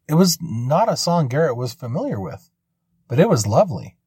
It 0.07 0.15
was 0.15 0.37
not 0.41 0.91
a 0.91 0.97
song 0.97 1.27
Garrett 1.27 1.55
was 1.55 1.73
familiar 1.73 2.19
with, 2.19 2.49
but 3.07 3.19
it 3.19 3.29
was 3.29 3.47
lovely. 3.47 3.97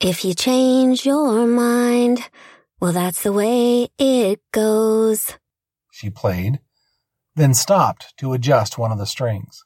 If 0.00 0.24
you 0.24 0.32
change 0.32 1.04
your 1.04 1.44
mind, 1.44 2.30
well, 2.78 2.92
that's 2.92 3.24
the 3.24 3.32
way 3.32 3.88
it 3.98 4.40
goes. 4.52 5.34
She 5.90 6.08
played, 6.08 6.60
then 7.34 7.52
stopped 7.52 8.16
to 8.18 8.32
adjust 8.32 8.78
one 8.78 8.92
of 8.92 8.98
the 8.98 9.06
strings. 9.06 9.64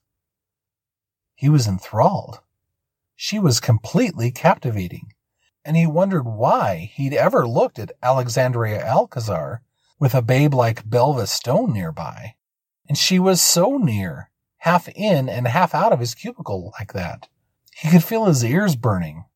He 1.34 1.50
was 1.50 1.66
enthralled. 1.66 2.40
She 3.14 3.38
was 3.38 3.60
completely 3.60 4.30
captivating, 4.30 5.12
and 5.66 5.76
he 5.76 5.86
wondered 5.86 6.24
why 6.24 6.90
he'd 6.94 7.12
ever 7.12 7.46
looked 7.46 7.78
at 7.78 7.92
Alexandria 8.02 8.82
Alcazar 8.82 9.60
with 9.98 10.14
a 10.14 10.22
babe 10.22 10.54
like 10.54 10.88
Belva 10.88 11.26
Stone 11.26 11.74
nearby. 11.74 12.36
And 12.88 12.96
she 12.96 13.18
was 13.18 13.42
so 13.42 13.76
near, 13.76 14.30
half 14.56 14.88
in 14.88 15.28
and 15.28 15.46
half 15.46 15.74
out 15.74 15.92
of 15.92 16.00
his 16.00 16.14
cubicle 16.14 16.72
like 16.78 16.94
that. 16.94 17.28
He 17.74 17.90
could 17.90 18.02
feel 18.02 18.24
his 18.24 18.42
ears 18.42 18.76
burning, 18.76 19.26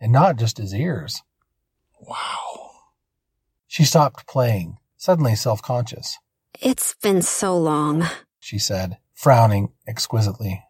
and 0.00 0.12
not 0.12 0.36
just 0.36 0.58
his 0.58 0.74
ears. 0.74 1.22
Wow. 2.00 2.70
She 3.66 3.84
stopped 3.84 4.26
playing, 4.26 4.78
suddenly 4.96 5.34
self 5.34 5.62
conscious. 5.62 6.18
It's 6.60 6.94
been 6.94 7.22
so 7.22 7.56
long. 7.56 8.04
She 8.38 8.58
said, 8.58 8.98
frowning 9.14 9.72
exquisitely. 9.86 10.62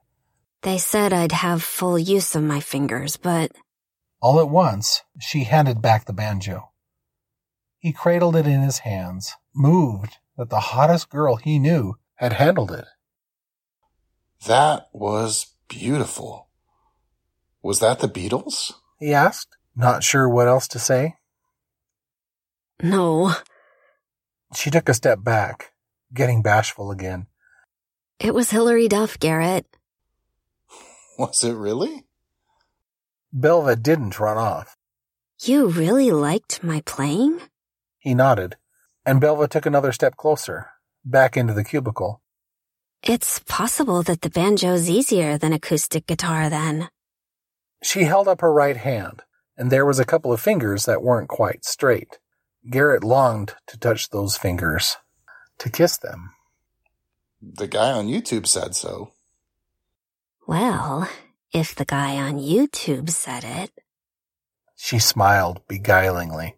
They 0.63 0.79
said 0.79 1.13
I'd 1.13 1.33
have 1.33 1.63
full 1.63 1.99
use 1.99 2.35
of 2.35 2.43
my 2.43 2.61
fingers, 2.61 3.17
but. 3.17 3.53
All 4.21 4.41
at 4.41 4.49
once, 4.49 5.03
she 5.21 5.45
handed 5.45 5.81
back 5.83 6.07
the 6.07 6.13
banjo. 6.13 6.71
He 7.79 7.93
cradled 7.93 8.35
it 8.35 8.47
in 8.47 8.63
his 8.63 8.79
hands, 8.79 9.35
moved 9.55 10.17
that 10.37 10.51
the 10.51 10.59
hottest 10.59 11.09
girl 11.09 11.37
he 11.37 11.59
knew 11.59 11.99
had 12.17 12.33
handled 12.33 12.73
it. 12.73 12.87
That 14.47 14.89
was 14.93 15.55
beautiful. 15.69 16.49
Was 17.63 17.81
that 17.81 18.01
the 18.01 18.09
Beatles? 18.09 18.73
He 18.99 19.13
asked, 19.13 19.57
not 19.75 20.03
sure 20.03 20.29
what 20.29 20.49
else 20.49 20.69
to 20.69 20.79
say. 20.79 21.17
No. 22.83 23.35
She 24.55 24.71
took 24.71 24.89
a 24.89 24.95
step 24.95 25.23
back, 25.23 25.73
getting 26.15 26.43
bashful 26.43 26.91
again. 26.91 27.27
It 28.19 28.35
was 28.35 28.51
Hilary 28.51 28.89
Duff, 28.89 29.19
Garrett. 29.19 29.67
Was 31.19 31.45
it 31.45 31.53
really? 31.55 32.05
Belva 33.33 33.77
didn't 33.77 34.19
run 34.19 34.39
off. 34.39 34.77
You 35.43 35.69
really 35.69 36.11
liked 36.11 36.63
my 36.63 36.83
playing? 36.87 37.41
He 37.99 38.15
nodded, 38.15 38.57
and 39.05 39.21
Belva 39.21 39.49
took 39.49 39.67
another 39.67 39.93
step 39.93 40.17
closer, 40.17 40.71
back 41.05 41.37
into 41.37 41.53
the 41.53 41.65
cubicle. 41.65 42.23
It's 43.03 43.41
possible 43.41 44.03
that 44.05 44.23
the 44.23 44.31
banjo's 44.31 44.89
easier 44.89 45.37
than 45.37 45.53
acoustic 45.53 46.07
guitar 46.07 46.49
then. 46.49 46.89
She 47.87 48.03
held 48.03 48.27
up 48.27 48.41
her 48.41 48.53
right 48.53 48.77
hand, 48.77 49.23
and 49.57 49.71
there 49.71 49.87
was 49.87 50.01
a 50.01 50.05
couple 50.05 50.33
of 50.33 50.41
fingers 50.41 50.87
that 50.87 51.05
weren't 51.05 51.29
quite 51.29 51.65
straight. 51.65 52.19
Garrett 52.69 53.05
longed 53.05 53.55
to 53.69 53.79
touch 53.79 54.11
those 54.11 54.37
fingers, 54.37 54.97
to 55.59 55.71
kiss 55.71 55.97
them. 55.97 56.33
The 57.41 57.69
guy 57.69 57.93
on 57.93 58.09
YouTube 58.09 58.49
said 58.49 58.75
so. 58.75 59.13
Well, 60.49 61.09
if 61.53 61.77
the 61.77 61.85
guy 61.85 62.17
on 62.17 62.41
YouTube 62.41 63.09
said 63.09 63.45
it. 63.45 63.71
She 64.75 64.99
smiled 64.99 65.61
beguilingly. 65.69 66.55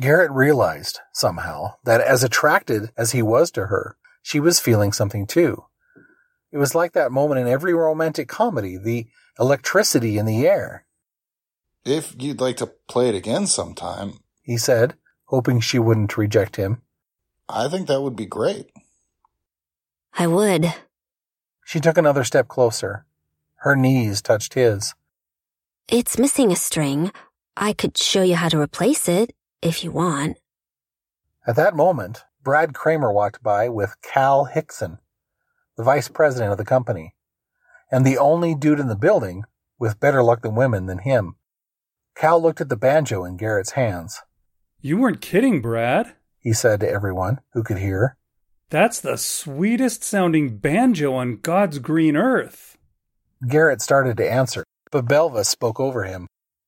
Garrett 0.00 0.30
realized, 0.30 1.00
somehow, 1.12 1.74
that 1.84 2.00
as 2.00 2.24
attracted 2.24 2.90
as 2.96 3.12
he 3.12 3.20
was 3.20 3.50
to 3.50 3.66
her, 3.66 3.98
she 4.22 4.40
was 4.40 4.58
feeling 4.60 4.92
something 4.92 5.26
too. 5.26 5.66
It 6.50 6.56
was 6.56 6.74
like 6.74 6.94
that 6.94 7.12
moment 7.12 7.38
in 7.42 7.48
every 7.48 7.74
romantic 7.74 8.28
comedy, 8.28 8.78
the 8.78 9.08
electricity 9.38 10.18
in 10.18 10.26
the 10.26 10.46
air. 10.46 10.84
If 11.84 12.14
you'd 12.18 12.40
like 12.40 12.56
to 12.58 12.66
play 12.88 13.08
it 13.08 13.14
again 13.14 13.46
sometime, 13.46 14.14
he 14.42 14.56
said, 14.56 14.94
hoping 15.26 15.60
she 15.60 15.78
wouldn't 15.78 16.16
reject 16.16 16.56
him. 16.56 16.82
I 17.48 17.68
think 17.68 17.88
that 17.88 18.02
would 18.02 18.16
be 18.16 18.26
great. 18.26 18.70
I 20.14 20.26
would. 20.26 20.74
She 21.64 21.80
took 21.80 21.96
another 21.96 22.24
step 22.24 22.48
closer. 22.48 23.06
Her 23.56 23.74
knees 23.74 24.20
touched 24.22 24.54
his. 24.54 24.94
It's 25.88 26.18
missing 26.18 26.52
a 26.52 26.56
string. 26.56 27.12
I 27.56 27.72
could 27.72 27.98
show 27.98 28.22
you 28.22 28.36
how 28.36 28.48
to 28.48 28.60
replace 28.60 29.08
it, 29.08 29.34
if 29.60 29.82
you 29.84 29.90
want. 29.90 30.38
At 31.46 31.56
that 31.56 31.74
moment, 31.74 32.24
Brad 32.42 32.74
Kramer 32.74 33.12
walked 33.12 33.42
by 33.42 33.68
with 33.68 34.00
Cal 34.02 34.44
Hickson, 34.44 34.98
the 35.76 35.84
vice 35.84 36.08
president 36.08 36.52
of 36.52 36.58
the 36.58 36.64
company, 36.64 37.14
and 37.92 38.04
the 38.04 38.18
only 38.18 38.54
dude 38.54 38.80
in 38.80 38.88
the 38.88 38.96
building 38.96 39.44
with 39.78 40.00
better 40.00 40.22
luck 40.22 40.42
than 40.42 40.54
women 40.54 40.86
than 40.86 40.98
him. 40.98 41.36
Cal 42.16 42.40
looked 42.42 42.60
at 42.60 42.68
the 42.70 42.76
banjo 42.76 43.24
in 43.24 43.36
Garrett's 43.36 43.72
hands. 43.72 44.22
You 44.80 44.98
weren't 44.98 45.20
kidding, 45.20 45.60
Brad, 45.60 46.14
he 46.40 46.52
said 46.52 46.80
to 46.80 46.90
everyone 46.90 47.40
who 47.52 47.62
could 47.62 47.78
hear. 47.78 48.16
That's 48.70 49.00
the 49.00 49.18
sweetest 49.18 50.02
sounding 50.02 50.56
banjo 50.56 51.14
on 51.14 51.36
God's 51.36 51.78
green 51.78 52.16
earth. 52.16 52.78
Garrett 53.46 53.82
started 53.82 54.16
to 54.16 54.32
answer, 54.32 54.64
But 54.90 55.06
Belva 55.06 55.44
spoke 55.44 55.78
over 55.78 56.04
him. 56.04 56.26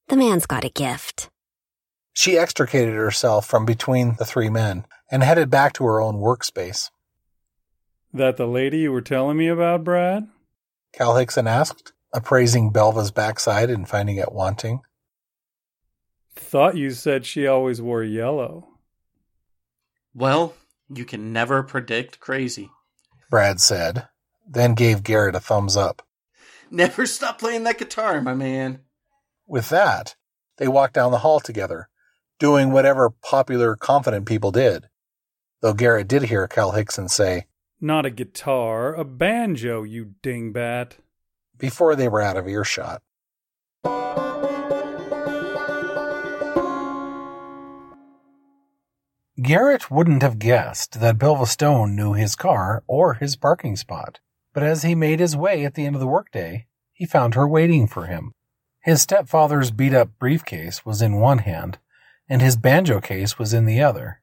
The 0.09 0.17
man's 0.17 0.47
got 0.47 0.65
a 0.65 0.69
gift. 0.69 1.31
She 2.13 2.37
extricated 2.39 2.95
herself 2.95 3.47
from 3.47 3.65
between 3.65 4.17
the 4.19 4.25
three 4.25 4.51
men 4.51 4.87
and 5.11 5.23
headed 5.23 5.51
back 5.51 5.73
to 5.75 5.85
her 5.85 6.01
own 6.01 6.17
workspace. 6.17 6.91
That 8.13 8.37
the 8.37 8.47
lady 8.47 8.79
you 8.79 8.93
were 8.93 9.01
telling 9.01 9.37
me 9.37 9.49
about, 9.49 9.83
Brad? 9.83 10.29
Cal 10.97 11.17
Hickson 11.17 11.49
asked, 11.49 11.93
appraising 12.13 12.71
Belva's 12.71 13.11
backside 13.11 13.69
and 13.69 13.89
finding 13.89 14.17
it 14.17 14.33
wanting. 14.33 14.83
Thought 16.37 16.77
you 16.77 16.91
said 16.91 17.27
she 17.27 17.49
always 17.49 17.83
wore 17.83 18.05
yellow. 18.05 18.69
Well, 20.15 20.55
you 20.89 21.05
can 21.05 21.33
never 21.33 21.65
predict 21.65 22.21
crazy. 22.21 22.71
Brad 23.29 23.61
said, 23.61 24.07
then 24.47 24.75
gave 24.75 25.03
Garrett 25.03 25.35
a 25.35 25.41
thumbs 25.41 25.77
up. 25.77 26.07
Never 26.71 27.07
stop 27.07 27.41
playing 27.41 27.65
that 27.65 27.79
guitar, 27.79 28.21
my 28.21 28.35
man. 28.35 28.81
With 29.49 29.71
that, 29.71 30.15
they 30.59 30.69
walked 30.69 30.95
down 30.95 31.11
the 31.11 31.19
hall 31.19 31.41
together, 31.41 31.89
doing 32.39 32.71
whatever 32.71 33.11
popular, 33.11 33.75
confident 33.75 34.27
people 34.27 34.53
did. 34.53 34.89
Though 35.61 35.75
Garrett 35.75 36.07
did 36.07 36.25
hear 36.25 36.47
Cal 36.47 36.73
Hickson 36.73 37.09
say, 37.09 37.47
Not 37.85 38.07
a 38.07 38.11
guitar, 38.11 38.95
a 38.95 39.05
banjo, 39.05 39.83
you 39.83 40.15
dingbat. 40.23 40.93
before 41.59 41.95
they 41.95 42.09
were 42.09 42.23
out 42.23 42.39
of 42.39 42.49
earshot. 42.49 43.03
Garrett 49.43 49.91
wouldn't 49.91 50.23
have 50.23 50.39
guessed 50.39 50.99
that 50.99 51.19
Belva 51.19 51.45
Stone 51.45 51.95
knew 51.95 52.15
his 52.15 52.35
car 52.35 52.83
or 52.87 53.15
his 53.15 53.37
parking 53.37 53.77
spot, 53.77 54.19
but 54.55 54.63
as 54.63 54.83
he 54.83 54.95
made 54.95 55.21
his 55.21 55.37
way 55.37 55.67
at 55.67 55.75
the 55.75 55.85
end 55.85 55.95
of 55.95 56.01
the 56.01 56.07
workday, 56.07 56.67
he 56.95 57.05
found 57.05 57.35
her 57.35 57.47
waiting 57.47 57.87
for 57.87 58.07
him. 58.07 58.33
His 58.81 59.03
stepfather's 59.03 59.71
beat 59.71 59.93
up 59.93 60.09
briefcase 60.19 60.87
was 60.87 61.03
in 61.03 61.21
one 61.21 61.41
hand, 61.41 61.77
and 62.31 62.41
his 62.41 62.57
banjo 62.57 63.03
case 63.03 63.39
was 63.39 63.53
in 63.53 63.67
the 63.67 63.83
other. 63.83 64.23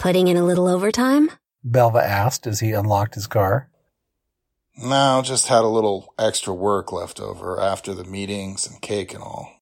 Putting 0.00 0.26
in 0.26 0.36
a 0.36 0.42
little 0.42 0.66
overtime? 0.66 1.30
Belva 1.64 2.02
asked 2.02 2.46
as 2.46 2.60
he 2.60 2.72
unlocked 2.72 3.14
his 3.14 3.26
car. 3.26 3.70
No, 4.76 5.22
just 5.24 5.48
had 5.48 5.64
a 5.64 5.68
little 5.68 6.14
extra 6.18 6.54
work 6.54 6.92
left 6.92 7.18
over 7.20 7.60
after 7.60 7.94
the 7.94 8.04
meetings 8.04 8.66
and 8.66 8.80
cake 8.80 9.12
and 9.12 9.22
all. 9.22 9.52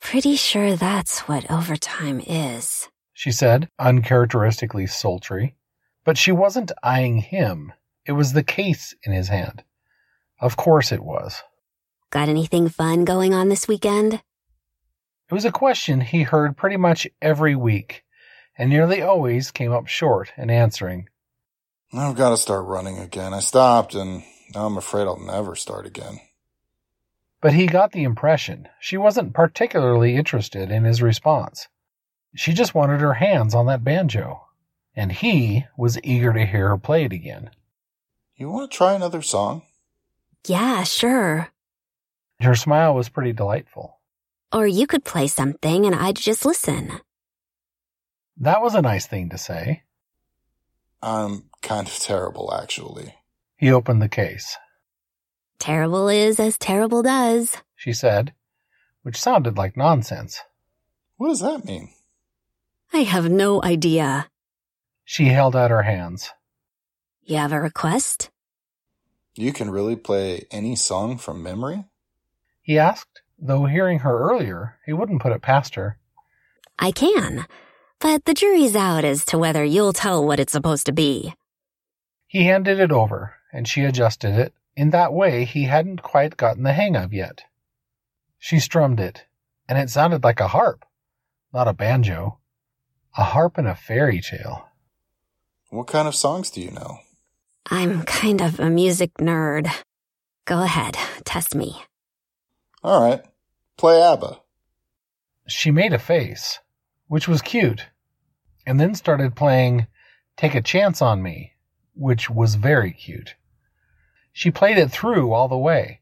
Pretty 0.00 0.36
sure 0.36 0.76
that's 0.76 1.20
what 1.20 1.50
overtime 1.50 2.20
is. 2.26 2.88
she 3.12 3.32
said, 3.32 3.68
uncharacteristically 3.80 4.86
sultry. 4.86 5.56
But 6.04 6.16
she 6.16 6.30
wasn't 6.30 6.70
eyeing 6.82 7.18
him. 7.18 7.72
It 8.06 8.12
was 8.12 8.32
the 8.32 8.44
case 8.44 8.94
in 9.02 9.12
his 9.12 9.28
hand. 9.28 9.64
Of 10.40 10.56
course 10.56 10.92
it 10.92 11.02
was. 11.02 11.42
Got 12.10 12.28
anything 12.28 12.68
fun 12.68 13.04
going 13.04 13.34
on 13.34 13.48
this 13.48 13.66
weekend? 13.68 14.14
It 14.14 15.34
was 15.34 15.44
a 15.44 15.52
question 15.52 16.00
he 16.00 16.22
heard 16.22 16.56
pretty 16.56 16.76
much 16.78 17.06
every 17.20 17.54
week, 17.54 18.04
and 18.58 18.68
nearly 18.68 19.00
always 19.00 19.50
came 19.50 19.72
up 19.72 19.86
short 19.86 20.32
in 20.36 20.50
answering. 20.50 21.08
I've 21.94 22.16
got 22.16 22.30
to 22.30 22.36
start 22.36 22.66
running 22.66 22.98
again. 22.98 23.32
I 23.32 23.40
stopped 23.40 23.94
and 23.94 24.24
now 24.54 24.66
I'm 24.66 24.76
afraid 24.76 25.06
I'll 25.06 25.18
never 25.18 25.54
start 25.54 25.86
again. 25.86 26.20
But 27.40 27.54
he 27.54 27.66
got 27.66 27.92
the 27.92 28.02
impression 28.02 28.68
she 28.80 28.96
wasn't 28.96 29.32
particularly 29.32 30.16
interested 30.16 30.70
in 30.70 30.84
his 30.84 31.00
response. 31.00 31.68
She 32.34 32.52
just 32.52 32.74
wanted 32.74 33.00
her 33.00 33.14
hands 33.14 33.54
on 33.54 33.66
that 33.66 33.84
banjo, 33.84 34.44
and 34.94 35.10
he 35.10 35.64
was 35.76 35.98
eager 36.02 36.32
to 36.32 36.44
hear 36.44 36.68
her 36.68 36.78
play 36.78 37.04
it 37.04 37.12
again. 37.12 37.50
You 38.36 38.50
want 38.50 38.70
to 38.70 38.76
try 38.76 38.94
another 38.94 39.22
song? 39.22 39.62
Yeah, 40.46 40.82
sure. 40.82 41.48
Her 42.40 42.54
smile 42.54 42.94
was 42.94 43.08
pretty 43.08 43.32
delightful. 43.32 43.98
Or 44.52 44.66
you 44.66 44.86
could 44.86 45.04
play 45.04 45.26
something 45.26 45.86
and 45.86 45.94
I'd 45.94 46.16
just 46.16 46.44
listen. 46.44 47.00
That 48.40 48.62
was 48.62 48.74
a 48.74 48.82
nice 48.82 49.06
thing 49.06 49.30
to 49.30 49.38
say. 49.38 49.82
I'm 51.02 51.44
kind 51.62 51.86
of 51.86 51.94
terrible, 51.98 52.52
actually. 52.54 53.14
He 53.56 53.72
opened 53.72 54.00
the 54.00 54.08
case. 54.08 54.56
Terrible 55.58 56.08
is 56.08 56.38
as 56.38 56.56
terrible 56.56 57.02
does. 57.02 57.56
she 57.74 57.92
said, 57.92 58.32
which 59.02 59.20
sounded 59.20 59.56
like 59.56 59.76
nonsense. 59.76 60.40
What 61.16 61.28
does 61.28 61.40
that 61.40 61.64
mean? 61.64 61.90
I 62.92 62.98
have 62.98 63.28
no 63.28 63.62
idea. 63.62 64.28
She 65.04 65.26
held 65.26 65.56
out 65.56 65.70
her 65.70 65.82
hands. 65.82 66.30
You 67.24 67.36
have 67.38 67.52
a 67.52 67.60
request? 67.60 68.30
You 69.34 69.52
can 69.52 69.70
really 69.70 69.96
play 69.96 70.46
any 70.50 70.76
song 70.76 71.18
from 71.18 71.42
memory? 71.42 71.84
He 72.62 72.78
asked, 72.78 73.22
though 73.38 73.66
hearing 73.66 74.00
her 74.00 74.18
earlier, 74.30 74.78
he 74.86 74.92
wouldn't 74.92 75.22
put 75.22 75.32
it 75.32 75.42
past 75.42 75.74
her. 75.74 75.98
I 76.78 76.92
can, 76.92 77.46
but 78.00 78.24
the 78.24 78.34
jury's 78.34 78.76
out 78.76 79.04
as 79.04 79.24
to 79.26 79.38
whether 79.38 79.64
you'll 79.64 79.92
tell 79.92 80.24
what 80.24 80.40
it's 80.40 80.52
supposed 80.52 80.86
to 80.86 80.92
be. 80.92 81.34
He 82.26 82.44
handed 82.44 82.78
it 82.78 82.92
over, 82.92 83.34
and 83.52 83.66
she 83.66 83.84
adjusted 83.84 84.38
it 84.38 84.52
in 84.76 84.90
that 84.90 85.12
way 85.12 85.44
he 85.44 85.64
hadn't 85.64 86.02
quite 86.02 86.36
gotten 86.36 86.62
the 86.62 86.72
hang 86.72 86.94
of 86.94 87.12
yet. 87.12 87.44
She 88.38 88.60
strummed 88.60 89.00
it, 89.00 89.24
and 89.68 89.78
it 89.78 89.90
sounded 89.90 90.22
like 90.22 90.40
a 90.40 90.48
harp, 90.48 90.84
not 91.52 91.68
a 91.68 91.72
banjo. 91.72 92.38
A 93.16 93.24
harp 93.24 93.58
in 93.58 93.66
a 93.66 93.74
fairy 93.74 94.20
tale. 94.20 94.68
What 95.70 95.88
kind 95.88 96.06
of 96.06 96.14
songs 96.14 96.50
do 96.50 96.60
you 96.60 96.70
know? 96.70 96.98
I'm 97.68 98.02
kind 98.04 98.40
of 98.40 98.60
a 98.60 98.70
music 98.70 99.14
nerd. 99.14 99.68
Go 100.44 100.62
ahead, 100.62 100.96
test 101.24 101.54
me. 101.54 101.82
All 102.82 103.02
right. 103.02 103.22
Play 103.76 104.00
ABBA. 104.00 104.40
She 105.48 105.70
made 105.70 105.92
a 105.92 105.98
face, 105.98 106.60
which 107.08 107.26
was 107.26 107.42
cute, 107.42 107.88
and 108.66 108.78
then 108.78 108.94
started 108.94 109.34
playing 109.34 109.86
Take 110.36 110.54
a 110.54 110.62
Chance 110.62 111.02
on 111.02 111.22
Me, 111.22 111.54
which 111.94 112.30
was 112.30 112.54
very 112.54 112.92
cute. 112.92 113.34
She 114.32 114.50
played 114.50 114.78
it 114.78 114.90
through 114.90 115.32
all 115.32 115.48
the 115.48 115.58
way, 115.58 116.00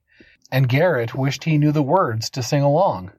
and 0.53 0.69
Garrett 0.69 1.15
wished 1.15 1.45
he 1.45 1.57
knew 1.57 1.73
the 1.73 1.83
words 1.83 2.29
to 2.31 2.43
sing 2.43 2.63
along. 2.63 3.13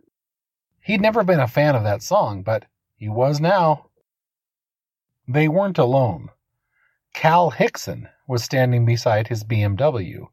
He'd 0.82 1.02
never 1.02 1.24
been 1.24 1.40
a 1.40 1.48
fan 1.48 1.76
of 1.76 1.84
that 1.84 2.04
song, 2.04 2.44
but 2.44 2.66
he 2.96 3.10
was 3.10 3.40
now. 3.40 3.90
They 5.28 5.48
weren't 5.48 5.78
alone. 5.78 6.30
Cal 7.14 7.50
Hickson 7.50 8.10
was 8.28 8.44
standing 8.44 8.86
beside 8.86 9.28
his 9.28 9.44
BMW 9.44 10.28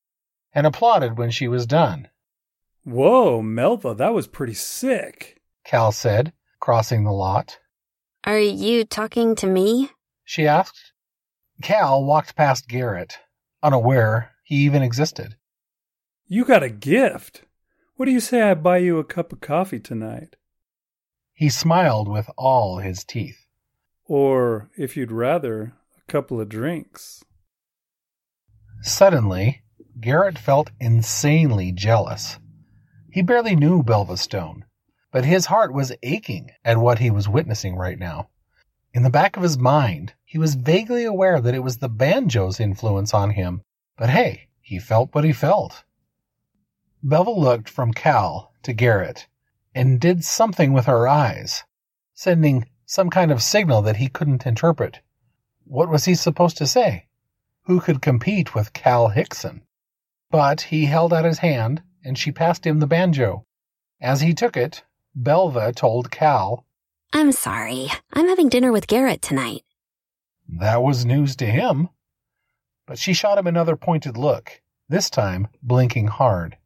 and 0.52 0.66
applauded 0.66 1.16
when 1.16 1.30
she 1.30 1.48
was 1.48 1.66
done. 1.66 2.09
Whoa, 2.84 3.40
Melva, 3.42 3.96
that 3.96 4.12
was 4.12 4.26
pretty 4.26 4.55
sick. 4.55 5.40
Cal 5.64 5.90
said, 5.92 6.32
crossing 6.61 7.05
the 7.05 7.12
lot. 7.12 7.59
Are 8.24 8.38
you 8.38 8.84
talking 8.84 9.34
to 9.36 9.46
me? 9.46 9.90
She 10.24 10.46
asked. 10.46 10.92
Cal 11.62 12.05
walked 12.05 12.36
past 12.36 12.68
Garrett, 12.68 13.18
unaware 13.62 14.32
he 14.44 14.57
even 14.57 14.82
existed. 14.82 15.36
You 16.26 16.44
got 16.44 16.62
a 16.62 16.70
gift. 16.70 17.42
What 17.96 18.07
do 18.07 18.12
you 18.12 18.20
say 18.20 18.42
I 18.42 18.55
buy 18.55 18.78
you 18.78 18.98
a 18.98 19.05
cup 19.05 19.32
of 19.32 19.40
coffee 19.40 19.80
tonight? 19.80 20.36
He 21.32 21.48
smiled 21.48 22.09
with 22.09 22.30
all 22.36 22.78
his 22.78 23.05
teeth. 23.05 23.46
Or, 24.07 24.70
if 24.76 24.96
you'd 24.96 25.12
rather, 25.12 25.74
a 25.96 26.12
couple 26.12 26.40
of 26.40 26.48
drinks. 26.48 27.24
Suddenly, 28.82 29.62
Garrett 30.00 30.38
felt 30.38 30.70
insanely 30.78 31.72
jealous. 31.72 32.38
He 33.11 33.22
barely 33.22 33.57
knew 33.57 33.82
Belva 33.82 34.16
Stone, 34.16 34.64
but 35.15 35.25
his 35.25 35.47
heart 35.47 35.73
was 35.73 35.93
aching 36.03 36.51
at 36.65 36.77
what 36.77 36.99
he 36.99 37.09
was 37.09 37.29
witnessing 37.29 37.77
right 37.77 38.01
now. 38.01 38.29
In 38.93 39.05
the 39.05 39.11
back 39.11 39.37
of 39.37 39.45
his 39.45 39.57
mind, 39.57 40.12
he 40.25 40.39
was 40.39 40.57
vaguely 40.57 41.05
aware 41.05 41.41
that 41.41 41.55
it 41.55 41.62
was 41.62 41.77
the 41.77 41.89
banjo's 41.89 42.59
influence 42.59 43.15
on 43.15 43.31
him, 43.31 43.62
but 43.97 44.11
hey, 44.11 44.49
he 44.61 44.81
felt 44.81 45.15
what 45.15 45.23
he 45.23 45.33
felt. 45.33 45.85
Belva 47.01 47.31
looked 47.31 47.69
from 47.69 47.93
Cal 47.93 48.53
to 48.65 48.73
Garrett 48.73 49.29
and 49.73 50.01
did 50.01 50.25
something 50.25 50.73
with 50.73 50.87
her 50.87 51.07
eyes, 51.07 51.62
sending 52.15 52.69
some 52.85 53.09
kind 53.09 53.31
of 53.31 53.41
signal 53.41 53.83
that 53.83 53.99
he 53.99 54.09
couldn't 54.09 54.45
interpret. 54.45 54.99
What 55.62 55.89
was 55.89 56.07
he 56.07 56.17
supposed 56.17 56.57
to 56.57 56.67
say? 56.67 57.07
Who 57.67 57.79
could 57.79 58.03
compete 58.03 58.53
with 58.53 58.73
Cal 58.73 59.11
Hickson? 59.11 59.62
But 60.33 60.61
he 60.61 60.87
held 60.87 61.12
out 61.12 61.25
his 61.25 61.39
hand, 61.39 61.85
and 62.05 62.19
she 62.19 62.33
passed 62.33 62.67
him 62.67 62.81
the 62.81 62.89
banjo. 62.89 63.45
As 64.01 64.23
he 64.23 64.35
took 64.35 64.57
it, 64.57 64.83
Belva 65.15 65.73
told 65.73 66.11
Cal 66.11 66.65
I'm 67.12 67.31
sorry. 67.31 67.89
I'm 68.12 68.27
having 68.27 68.49
dinner 68.49 68.73
with 68.73 68.89
Garrett 68.89 69.23
tonight. 69.23 69.62
that 70.49 70.83
was 70.83 71.05
news 71.05 71.37
to 71.37 71.47
him. 71.47 71.89
But 72.87 72.99
she 72.99 73.12
shot 73.15 73.39
him 73.39 73.47
another 73.47 73.77
pointed 73.77 74.17
look, 74.17 74.61
this 74.89 75.09
time 75.09 75.47
blinking 75.62 76.09
hard. 76.09 76.59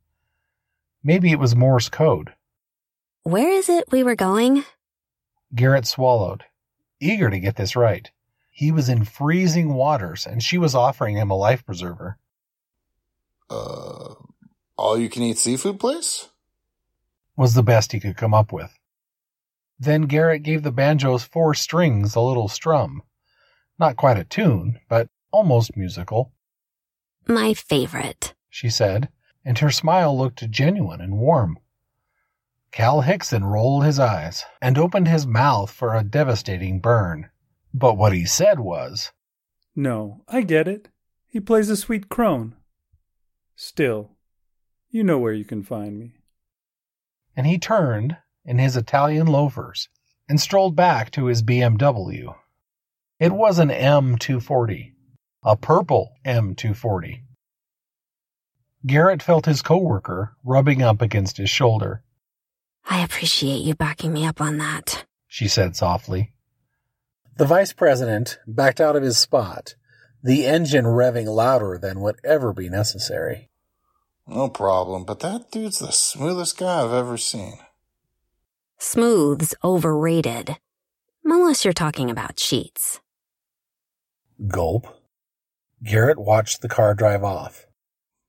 Maybe 1.04 1.30
it 1.30 1.38
was 1.38 1.54
Morse 1.54 1.88
code. 1.88 2.32
Where 3.22 3.50
is 3.50 3.68
it 3.68 3.84
we 3.92 4.02
were 4.02 4.16
going? 4.16 4.64
Garrett 5.54 5.86
swallowed, 5.86 6.44
eager 7.00 7.30
to 7.30 7.38
get 7.38 7.56
this 7.56 7.76
right. 7.76 8.10
He 8.50 8.72
was 8.72 8.88
in 8.88 9.04
freezing 9.04 9.74
waters, 9.74 10.26
and 10.26 10.42
she 10.42 10.58
was 10.58 10.74
offering 10.74 11.16
him 11.16 11.30
a 11.30 11.36
life 11.36 11.64
preserver. 11.64 12.18
Uh, 13.48 14.14
all 14.76 14.98
you 14.98 15.08
can 15.08 15.22
eat 15.22 15.38
seafood 15.38 15.78
place? 15.78 16.28
Was 17.38 17.54
the 17.54 17.62
best 17.62 17.92
he 17.92 18.00
could 18.00 18.16
come 18.16 18.34
up 18.34 18.52
with. 18.52 18.76
Then 19.78 20.02
Garrett 20.02 20.42
gave 20.42 20.64
the 20.64 20.72
banjo's 20.72 21.22
four 21.22 21.54
strings 21.54 22.16
a 22.16 22.20
little 22.20 22.48
strum. 22.48 23.00
Not 23.78 23.94
quite 23.94 24.18
a 24.18 24.24
tune, 24.24 24.80
but 24.88 25.08
almost 25.30 25.76
musical. 25.76 26.32
My 27.28 27.54
favorite, 27.54 28.34
she 28.50 28.68
said, 28.68 29.08
and 29.44 29.56
her 29.58 29.70
smile 29.70 30.18
looked 30.18 30.50
genuine 30.50 31.00
and 31.00 31.16
warm. 31.16 31.60
Cal 32.72 33.02
Hickson 33.02 33.44
rolled 33.44 33.84
his 33.84 34.00
eyes 34.00 34.44
and 34.60 34.76
opened 34.76 35.06
his 35.06 35.24
mouth 35.24 35.70
for 35.70 35.94
a 35.94 36.02
devastating 36.02 36.80
burn. 36.80 37.30
But 37.72 37.96
what 37.96 38.12
he 38.12 38.24
said 38.24 38.58
was, 38.58 39.12
No, 39.76 40.24
I 40.26 40.40
get 40.40 40.66
it. 40.66 40.88
He 41.28 41.38
plays 41.38 41.70
a 41.70 41.76
sweet 41.76 42.08
crone. 42.08 42.56
Still, 43.54 44.10
you 44.90 45.04
know 45.04 45.18
where 45.18 45.32
you 45.32 45.44
can 45.44 45.62
find 45.62 46.00
me. 46.00 46.17
And 47.38 47.46
he 47.46 47.56
turned 47.56 48.16
in 48.44 48.58
his 48.58 48.76
Italian 48.76 49.28
loafers 49.28 49.88
and 50.28 50.40
strolled 50.40 50.74
back 50.74 51.12
to 51.12 51.26
his 51.26 51.40
BMW. 51.40 52.34
It 53.20 53.30
was 53.30 53.60
an 53.60 53.68
M240, 53.68 54.94
a 55.44 55.56
purple 55.56 56.14
M240. 56.26 57.22
Garrett 58.84 59.22
felt 59.22 59.46
his 59.46 59.62
coworker 59.62 60.34
rubbing 60.42 60.82
up 60.82 61.00
against 61.00 61.36
his 61.36 61.48
shoulder. 61.48 62.02
I 62.90 63.04
appreciate 63.04 63.60
you 63.60 63.76
backing 63.76 64.12
me 64.12 64.26
up 64.26 64.40
on 64.40 64.58
that, 64.58 65.06
she 65.28 65.46
said 65.46 65.76
softly. 65.76 66.32
The 67.36 67.46
vice 67.46 67.72
president 67.72 68.40
backed 68.48 68.80
out 68.80 68.96
of 68.96 69.04
his 69.04 69.16
spot, 69.16 69.76
the 70.24 70.44
engine 70.44 70.86
revving 70.86 71.26
louder 71.26 71.78
than 71.80 72.00
would 72.00 72.16
ever 72.24 72.52
be 72.52 72.68
necessary. 72.68 73.48
No 74.28 74.50
problem, 74.50 75.04
but 75.04 75.20
that 75.20 75.50
dude's 75.50 75.78
the 75.78 75.90
smoothest 75.90 76.58
guy 76.58 76.84
I've 76.84 76.92
ever 76.92 77.16
seen. 77.16 77.58
Smooth's 78.78 79.54
overrated. 79.64 80.58
Unless 81.24 81.64
you're 81.64 81.72
talking 81.72 82.10
about 82.10 82.36
cheats. 82.36 83.00
Gulp. 84.46 84.86
Garrett 85.82 86.18
watched 86.18 86.60
the 86.60 86.68
car 86.68 86.94
drive 86.94 87.24
off. 87.24 87.66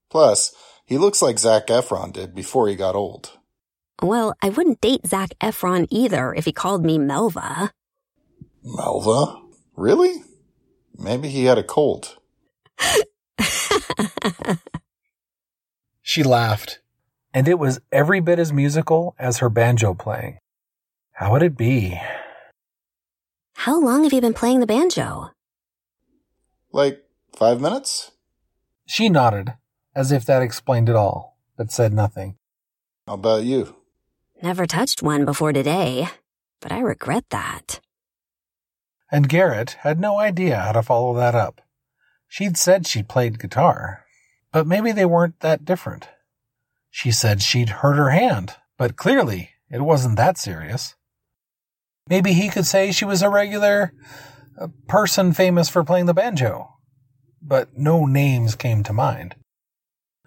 Plus, 0.10 0.54
he 0.86 0.98
looks 0.98 1.22
like 1.22 1.38
Zac 1.38 1.68
Efron 1.68 2.14
did 2.14 2.34
before 2.34 2.68
he 2.68 2.76
got 2.76 2.96
old. 2.96 3.38
Well, 4.02 4.34
I 4.42 4.50
wouldn't 4.50 4.82
date 4.82 5.06
Zac 5.06 5.32
Efron 5.42 5.88
either 5.92 6.34
if 6.34 6.46
he 6.46 6.52
called 6.54 6.86
me 6.86 6.98
Melva. 6.98 7.72
Melva? 8.66 9.42
Really? 9.76 10.24
Maybe 10.98 11.28
he 11.30 11.46
had 11.46 11.58
a 11.58 11.64
cold. 11.64 12.18
she 16.10 16.24
laughed, 16.24 16.80
and 17.36 17.48
it 17.48 17.60
was 17.60 17.82
every 17.92 18.20
bit 18.20 18.40
as 18.40 18.52
musical 18.52 19.14
as 19.20 19.38
her 19.38 19.48
banjo 19.48 19.94
playing. 19.94 20.40
How 21.12 21.32
would 21.32 21.44
it 21.44 21.56
be? 21.56 22.02
How 23.54 23.80
long 23.80 24.06
have 24.06 24.12
you 24.12 24.20
been 24.20 24.34
playing 24.34 24.60
the 24.60 24.66
banjo? 24.66 25.30
Like 26.72 27.06
five 27.36 27.62
minutes? 27.62 28.10
She 28.88 29.08
nodded, 29.08 29.54
as 29.94 30.12
if 30.12 30.26
that 30.26 30.42
explained 30.42 30.90
it 30.90 30.96
all, 30.96 31.38
but 31.56 31.72
said 31.72 31.94
nothing. 31.94 32.38
How 33.06 33.14
about 33.14 33.44
you? 33.44 33.76
Never 34.42 34.66
touched 34.66 35.04
one 35.04 35.26
before 35.26 35.54
today, 35.54 36.08
but 36.60 36.72
I 36.72 36.80
regret 36.80 37.26
that. 37.30 37.82
And 39.12 39.30
Garrett 39.30 39.78
had 39.82 40.00
no 40.00 40.18
idea 40.18 40.58
how 40.58 40.72
to 40.72 40.82
follow 40.82 41.14
that 41.18 41.36
up. 41.36 41.62
She'd 42.28 42.58
said 42.58 42.88
she 42.88 43.04
played 43.04 43.38
guitar, 43.38 44.08
but 44.52 44.68
maybe 44.68 44.92
they 44.92 45.06
weren't 45.06 45.40
that 45.42 45.66
different. 45.66 46.08
She 46.90 47.12
said 47.12 47.42
she'd 47.42 47.70
hurt 47.70 47.98
her 47.98 48.10
hand, 48.10 48.56
but 48.78 48.96
clearly 48.96 49.52
it 49.70 49.82
wasn't 49.82 50.18
that 50.18 50.38
serious. 50.38 50.96
Maybe 52.08 52.34
he 52.34 52.50
could 52.50 52.66
say 52.66 52.92
she 52.92 53.06
was 53.06 53.22
a 53.22 53.30
regular 53.30 53.94
a 54.58 54.68
person 54.88 55.32
famous 55.32 55.70
for 55.70 55.84
playing 55.84 56.06
the 56.06 56.14
banjo, 56.14 56.76
but 57.42 57.78
no 57.78 58.06
names 58.06 58.56
came 58.56 58.84
to 58.84 58.94
mind. 58.94 59.36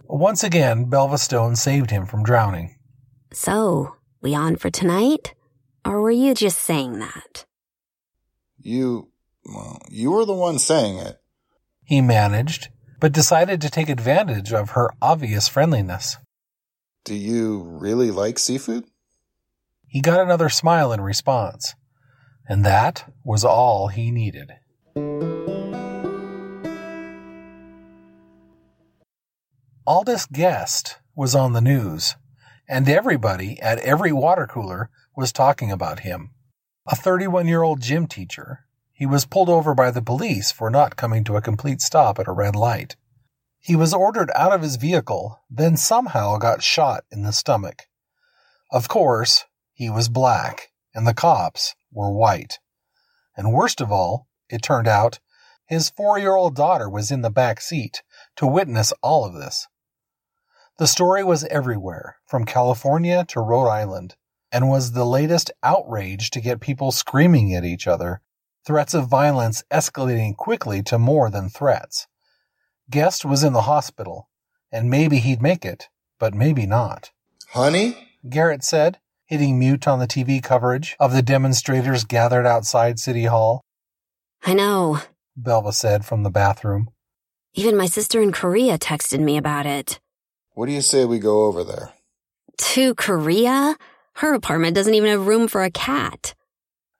Once 0.04 0.42
again, 0.42 0.86
Belva 0.86 1.18
Stone 1.18 1.56
saved 1.56 1.90
him 1.90 2.06
from 2.06 2.22
drowning. 2.22 2.76
So, 3.32 3.96
we 4.20 4.34
on 4.34 4.56
for 4.56 4.70
tonight? 4.70 5.34
Or 5.84 6.00
were 6.00 6.10
you 6.10 6.34
just 6.34 6.60
saying 6.60 6.98
that? 7.00 7.44
You, 8.58 9.10
well, 9.44 9.80
you 9.90 10.12
were 10.12 10.24
the 10.24 10.32
one 10.32 10.58
saying 10.58 10.98
it. 10.98 11.18
He 11.84 12.00
managed, 12.00 12.68
but 13.03 13.11
decided 13.11 13.61
to 13.61 13.68
take 13.68 13.88
advantage 13.88 14.53
of 14.53 14.70
her 14.70 14.88
obvious 15.03 15.48
friendliness. 15.48 16.18
Do 17.05 17.16
you 17.16 17.61
really 17.61 18.12
like 18.12 18.38
seafood? 18.38 18.84
He 19.88 20.00
got 20.00 20.20
another 20.20 20.48
smile 20.48 20.92
in 20.92 21.00
response, 21.00 21.74
and 22.48 22.64
that 22.64 23.12
was 23.24 23.44
all 23.44 23.88
he 23.88 24.12
needed. 24.12 24.53
Aldous 29.84 30.26
Guest 30.26 30.98
was 31.16 31.34
on 31.34 31.55
the 31.55 31.61
news, 31.61 32.14
and 32.68 32.88
everybody 32.88 33.61
at 33.61 33.80
every 33.80 34.12
water 34.12 34.46
cooler 34.46 34.90
was 35.16 35.32
talking 35.32 35.72
about 35.72 36.00
him. 36.00 36.30
A 36.86 36.94
31 36.94 37.48
year 37.48 37.64
old 37.64 37.80
gym 37.80 38.07
teacher, 38.07 38.61
he 38.93 39.07
was 39.07 39.24
pulled 39.24 39.49
over 39.49 39.74
by 39.74 39.90
the 39.90 40.03
police 40.03 40.53
for 40.53 40.70
not 40.70 40.97
coming 40.97 41.24
to 41.24 41.36
a 41.36 41.43
complete 41.43 41.80
stop 41.80 42.18
at 42.18 42.28
a 42.28 42.32
red 42.32 42.55
light. 42.55 42.97
He 43.59 43.76
was 43.76 43.95
ordered 43.95 44.30
out 44.34 44.53
of 44.53 44.62
his 44.62 44.76
vehicle, 44.76 45.40
then 45.49 45.76
somehow 45.76 46.36
got 46.36 46.62
shot 46.62 47.05
in 47.11 47.22
the 47.22 47.32
stomach. 47.32 47.86
Of 48.70 48.88
course, 48.88 49.45
he 49.72 49.88
was 49.88 50.09
black, 50.09 50.72
and 50.95 51.07
the 51.07 51.14
cops 51.14 51.74
were 51.93 52.11
white. 52.11 52.59
And 53.36 53.53
worst 53.53 53.80
of 53.80 53.90
all, 53.93 54.26
it 54.49 54.62
turned 54.62 54.88
out, 54.88 55.20
his 55.66 55.90
four 55.90 56.18
year 56.18 56.34
old 56.34 56.55
daughter 56.55 56.88
was 56.88 57.11
in 57.11 57.22
the 57.22 57.30
back 57.30 57.61
seat 57.61 58.03
to 58.36 58.47
witness 58.47 58.93
all 59.03 59.24
of 59.24 59.34
this. 59.34 59.68
The 60.78 60.86
story 60.86 61.22
was 61.22 61.45
everywhere, 61.45 62.16
from 62.26 62.45
California 62.45 63.24
to 63.28 63.40
Rhode 63.40 63.68
Island, 63.68 64.16
and 64.51 64.68
was 64.68 64.93
the 64.93 65.07
latest 65.07 65.51
outrage 65.62 66.30
to 66.30 66.40
get 66.40 66.61
people 66.61 66.93
screaming 66.93 67.55
at 67.55 67.64
each 67.64 67.86
other, 67.86 68.20
threats 68.64 68.94
of 68.94 69.08
violence 69.08 69.62
escalating 69.70 70.36
quickly 70.36 70.82
to 70.84 70.98
more 70.98 71.30
than 71.30 71.48
threats. 71.48 72.06
Guest 72.90 73.24
was 73.24 73.42
in 73.42 73.52
the 73.52 73.62
hospital, 73.62 74.28
and 74.70 74.90
maybe 74.90 75.18
he'd 75.18 75.42
make 75.42 75.64
it, 75.64 75.88
but 76.18 76.34
maybe 76.34 76.66
not. 76.66 77.10
Honey? 77.50 78.08
Garrett 78.28 78.62
said, 78.62 78.98
hitting 79.26 79.58
mute 79.58 79.88
on 79.88 79.98
the 79.98 80.06
TV 80.06 80.42
coverage 80.42 80.96
of 81.00 81.12
the 81.12 81.22
demonstrators 81.22 82.04
gathered 82.04 82.46
outside 82.46 82.98
City 82.98 83.24
Hall. 83.24 83.62
I 84.44 84.54
know, 84.54 85.00
Belva 85.36 85.72
said 85.72 86.04
from 86.04 86.22
the 86.22 86.30
bathroom. 86.30 86.90
Even 87.54 87.76
my 87.76 87.86
sister 87.86 88.20
in 88.20 88.32
Korea 88.32 88.78
texted 88.78 89.20
me 89.20 89.36
about 89.36 89.66
it. 89.66 90.00
What 90.54 90.66
do 90.66 90.72
you 90.72 90.80
say 90.80 91.04
we 91.04 91.18
go 91.18 91.44
over 91.44 91.64
there? 91.64 91.92
To 92.58 92.94
Korea? 92.94 93.76
Her 94.14 94.34
apartment 94.34 94.74
doesn't 94.74 94.94
even 94.94 95.10
have 95.10 95.26
room 95.26 95.48
for 95.48 95.62
a 95.62 95.70
cat. 95.70 96.34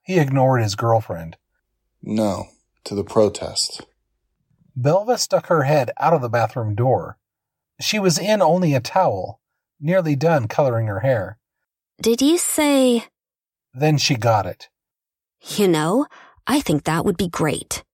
He 0.03 0.19
ignored 0.19 0.63
his 0.63 0.75
girlfriend. 0.75 1.37
No, 2.03 2.47
to 2.85 2.95
the 2.95 3.05
protest. 3.05 3.83
Belva 4.75 5.19
stuck 5.19 5.47
her 5.47 5.63
head 5.63 5.91
out 6.01 6.13
of 6.13 6.23
the 6.23 6.29
bathroom 6.29 6.75
door. 6.75 7.19
She 7.81 7.99
was 7.99 8.19
in 8.19 8.43
only 8.43 8.75
a 8.75 8.81
towel, 8.81 9.41
nearly 9.81 10.17
done 10.17 10.49
coloring 10.49 10.87
her 10.87 11.01
hair. 11.01 11.39
Did 12.01 12.23
you 12.23 12.39
say? 12.39 13.05
Then 13.75 13.99
she 13.99 14.17
got 14.17 14.47
it. 14.47 14.69
You 15.57 15.69
know, 15.69 16.07
I 16.47 16.61
think 16.61 16.85
that 16.85 17.05
would 17.05 17.17
be 17.17 17.29
great. 17.29 17.85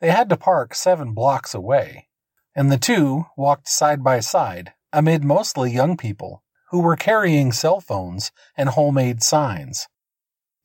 They 0.00 0.10
had 0.10 0.28
to 0.28 0.36
park 0.36 0.74
seven 0.74 1.12
blocks 1.12 1.54
away, 1.54 2.08
and 2.54 2.70
the 2.70 2.78
two 2.78 3.26
walked 3.36 3.68
side 3.68 4.04
by 4.04 4.20
side 4.20 4.72
amid 4.92 5.24
mostly 5.24 5.72
young 5.72 5.96
people 5.96 6.42
who 6.70 6.80
were 6.80 6.96
carrying 6.96 7.52
cell 7.52 7.80
phones 7.80 8.30
and 8.56 8.68
homemade 8.70 9.22
signs. 9.22 9.88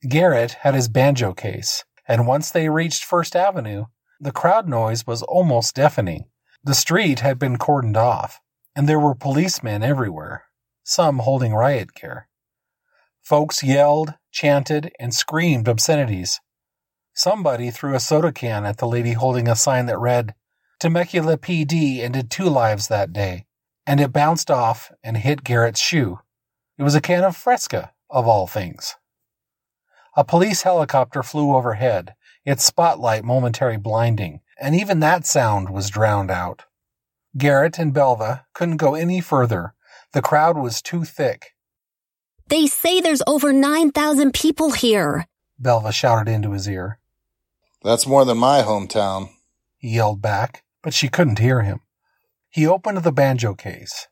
Garrett 0.08 0.52
had 0.60 0.74
his 0.74 0.88
banjo 0.88 1.32
case, 1.32 1.84
and 2.06 2.26
once 2.26 2.50
they 2.50 2.68
reached 2.68 3.04
First 3.04 3.34
Avenue, 3.34 3.86
the 4.20 4.32
crowd 4.32 4.68
noise 4.68 5.06
was 5.06 5.22
almost 5.22 5.74
deafening. 5.74 6.26
The 6.62 6.74
street 6.74 7.20
had 7.20 7.38
been 7.38 7.58
cordoned 7.58 7.96
off, 7.96 8.40
and 8.74 8.88
there 8.88 9.00
were 9.00 9.14
policemen 9.14 9.82
everywhere, 9.82 10.44
some 10.82 11.18
holding 11.20 11.54
riot 11.54 11.94
gear. 11.94 12.28
Folks 13.22 13.62
yelled, 13.62 14.14
chanted, 14.30 14.92
and 14.98 15.14
screamed 15.14 15.68
obscenities. 15.68 16.40
Somebody 17.14 17.70
threw 17.70 17.94
a 17.94 18.00
soda 18.00 18.32
can 18.32 18.66
at 18.66 18.78
the 18.78 18.88
lady 18.88 19.12
holding 19.12 19.48
a 19.48 19.56
sign 19.56 19.86
that 19.86 19.98
read, 19.98 20.34
Temecula 20.80 21.38
PD 21.38 22.00
ended 22.00 22.30
two 22.30 22.44
lives 22.44 22.88
that 22.88 23.12
day, 23.12 23.46
and 23.86 24.00
it 24.00 24.12
bounced 24.12 24.50
off 24.50 24.92
and 25.02 25.16
hit 25.16 25.44
Garrett's 25.44 25.80
shoe. 25.80 26.18
It 26.76 26.82
was 26.82 26.94
a 26.94 27.00
can 27.00 27.24
of 27.24 27.36
Fresca, 27.36 27.92
of 28.10 28.26
all 28.26 28.46
things. 28.46 28.96
A 30.16 30.24
police 30.24 30.62
helicopter 30.62 31.22
flew 31.22 31.54
overhead, 31.54 32.14
its 32.44 32.64
spotlight 32.64 33.24
momentarily 33.24 33.78
blinding, 33.78 34.40
and 34.60 34.74
even 34.74 35.00
that 35.00 35.26
sound 35.26 35.70
was 35.70 35.90
drowned 35.90 36.30
out. 36.30 36.64
Garrett 37.36 37.78
and 37.78 37.92
Belva 37.92 38.46
couldn't 38.52 38.76
go 38.76 38.94
any 38.94 39.20
further. 39.20 39.74
The 40.12 40.22
crowd 40.22 40.56
was 40.56 40.80
too 40.80 41.04
thick. 41.04 41.54
They 42.48 42.66
say 42.66 43.00
there's 43.00 43.22
over 43.26 43.52
9,000 43.52 44.32
people 44.32 44.72
here. 44.72 45.26
Belva 45.58 45.92
shouted 45.92 46.30
into 46.30 46.52
his 46.52 46.68
ear. 46.68 47.00
That's 47.82 48.06
more 48.06 48.24
than 48.24 48.38
my 48.38 48.62
hometown. 48.62 49.30
He 49.76 49.96
yelled 49.96 50.22
back, 50.22 50.62
but 50.82 50.94
she 50.94 51.08
couldn't 51.08 51.38
hear 51.38 51.62
him. 51.62 51.80
He 52.50 52.66
opened 52.66 52.98
the 52.98 53.12
banjo 53.12 53.54
case 53.54 54.06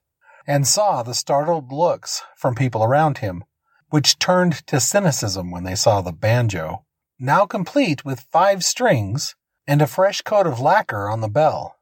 and 0.47 0.67
saw 0.67 1.03
the 1.03 1.15
startled 1.15 1.71
looks 1.73 2.23
from 2.37 2.57
people 2.57 2.83
around 2.83 3.19
him, 3.19 3.45
which 3.93 4.19
turned 4.19 4.67
to 4.67 4.81
cynicism 4.81 5.51
when 5.51 5.65
they 5.65 5.75
saw 5.75 6.01
the 6.01 6.15
banjo, 6.15 6.83
now 7.19 7.45
complete 7.45 8.07
with 8.07 8.27
five 8.33 8.65
strings 8.65 9.37
and 9.67 9.83
a 9.83 9.87
fresh 9.87 10.23
coat 10.23 10.47
of 10.47 10.59
lacquer 10.59 11.11
on 11.11 11.21
the 11.21 11.29
bell. 11.29 11.77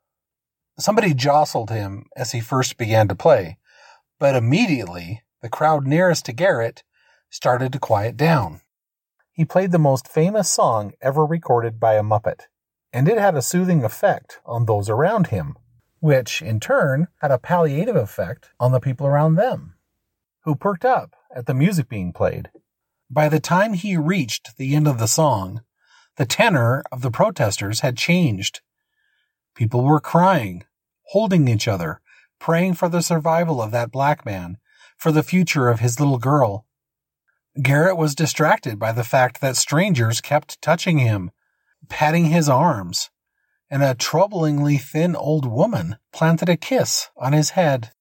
Somebody 0.77 1.15
jostled 1.15 1.71
him 1.71 2.07
as 2.17 2.33
he 2.33 2.41
first 2.41 2.77
began 2.77 3.07
to 3.07 3.15
play, 3.15 3.59
but 4.19 4.35
immediately 4.35 5.23
the 5.41 5.49
crowd 5.49 5.87
nearest 5.87 6.25
to 6.25 6.33
Garrett 6.33 6.83
started 7.31 7.73
to 7.75 7.79
quiet 7.79 8.17
down. 8.17 8.61
He 9.31 9.45
played 9.45 9.71
the 9.71 9.79
most 9.79 10.09
famous 10.09 10.51
song 10.51 10.95
ever 11.01 11.25
recorded 11.25 11.79
by 11.79 11.95
a 11.95 12.03
Muppet, 12.03 12.49
and 12.93 13.09
it 13.09 13.19
had 13.19 13.37
a 13.37 13.43
soothing 13.43 13.85
effect 13.85 14.41
on 14.45 14.67
those 14.67 14.91
around 14.91 15.29
him, 15.29 15.55
which 16.01 16.43
in 16.43 16.59
turn 16.59 17.07
had 17.21 17.31
a 17.31 17.39
palliative 17.39 17.95
effect 17.95 18.51
on 18.59 18.73
the 18.73 18.81
people 18.81 19.07
around 19.07 19.37
them, 19.37 19.75
who 20.41 20.57
perked 20.57 20.85
up 20.85 21.15
at 21.35 21.47
the 21.47 21.55
music 21.55 21.89
being 21.89 22.12
played. 22.12 22.51
By 23.11 23.28
the 23.28 23.41
time 23.41 23.74
he 23.74 23.97
reached 23.97 24.57
the 24.57 24.74
end 24.74 24.87
of 24.87 24.99
the 24.99 25.09
song, 25.09 25.62
the 26.16 26.26
tenor 26.26 26.85
of 26.93 27.03
the 27.03 27.11
protesters 27.11 27.81
had 27.81 27.97
changed. 27.97 28.61
People 29.55 29.85
were 29.85 30.01
crying, 30.01 30.64
holding 31.09 31.49
each 31.49 31.66
other, 31.66 32.01
praying 32.39 32.74
for 32.74 32.89
the 32.89 33.03
survival 33.03 33.61
of 33.61 33.70
that 33.70 33.91
black 33.91 34.24
man, 34.24 34.59
for 34.97 35.12
the 35.12 35.22
future 35.22 35.68
of 35.68 35.81
his 35.81 35.99
little 35.99 36.18
girl. 36.18 36.66
Garrett 37.61 37.97
was 37.97 38.14
distracted 38.14 38.78
by 38.78 38.93
the 38.93 39.05
fact 39.05 39.41
that 39.41 39.57
strangers 39.57 40.20
kept 40.20 40.61
touching 40.62 40.99
him, 40.99 41.31
patting 41.89 42.26
his 42.26 42.49
arms, 42.49 43.11
and 43.68 43.83
a 43.83 43.95
troublingly 43.95 44.81
thin 44.81 45.16
old 45.16 45.47
woman 45.47 45.97
planted 46.12 46.49
a 46.49 46.57
kiss 46.57 47.09
on 47.16 47.33
his 47.33 47.51
head. 47.51 47.93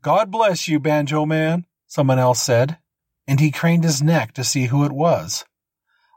God 0.00 0.30
bless 0.30 0.68
you, 0.68 0.80
Banjo 0.80 1.26
Man, 1.26 1.66
someone 1.92 2.18
else 2.18 2.40
said, 2.40 2.78
and 3.28 3.38
he 3.38 3.50
craned 3.50 3.84
his 3.84 4.00
neck 4.00 4.32
to 4.32 4.42
see 4.42 4.68
who 4.68 4.82
it 4.82 4.92
was. 4.92 5.44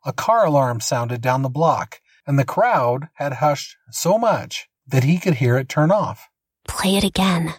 A 0.05 0.13
car 0.13 0.45
alarm 0.45 0.79
sounded 0.79 1.19
down 1.19 1.41
the 1.41 1.49
block, 1.49 1.99
and 2.25 2.39
the 2.39 2.45
crowd 2.45 3.09
had 3.15 3.33
hushed 3.33 3.75
so 3.91 4.17
much 4.17 4.69
that 4.87 5.03
he 5.03 5.17
could 5.17 5.35
hear 5.35 5.57
it 5.57 5.67
turn 5.67 5.91
off. 5.91 6.29
Play 6.65 6.95
it 6.95 7.03
again, 7.03 7.55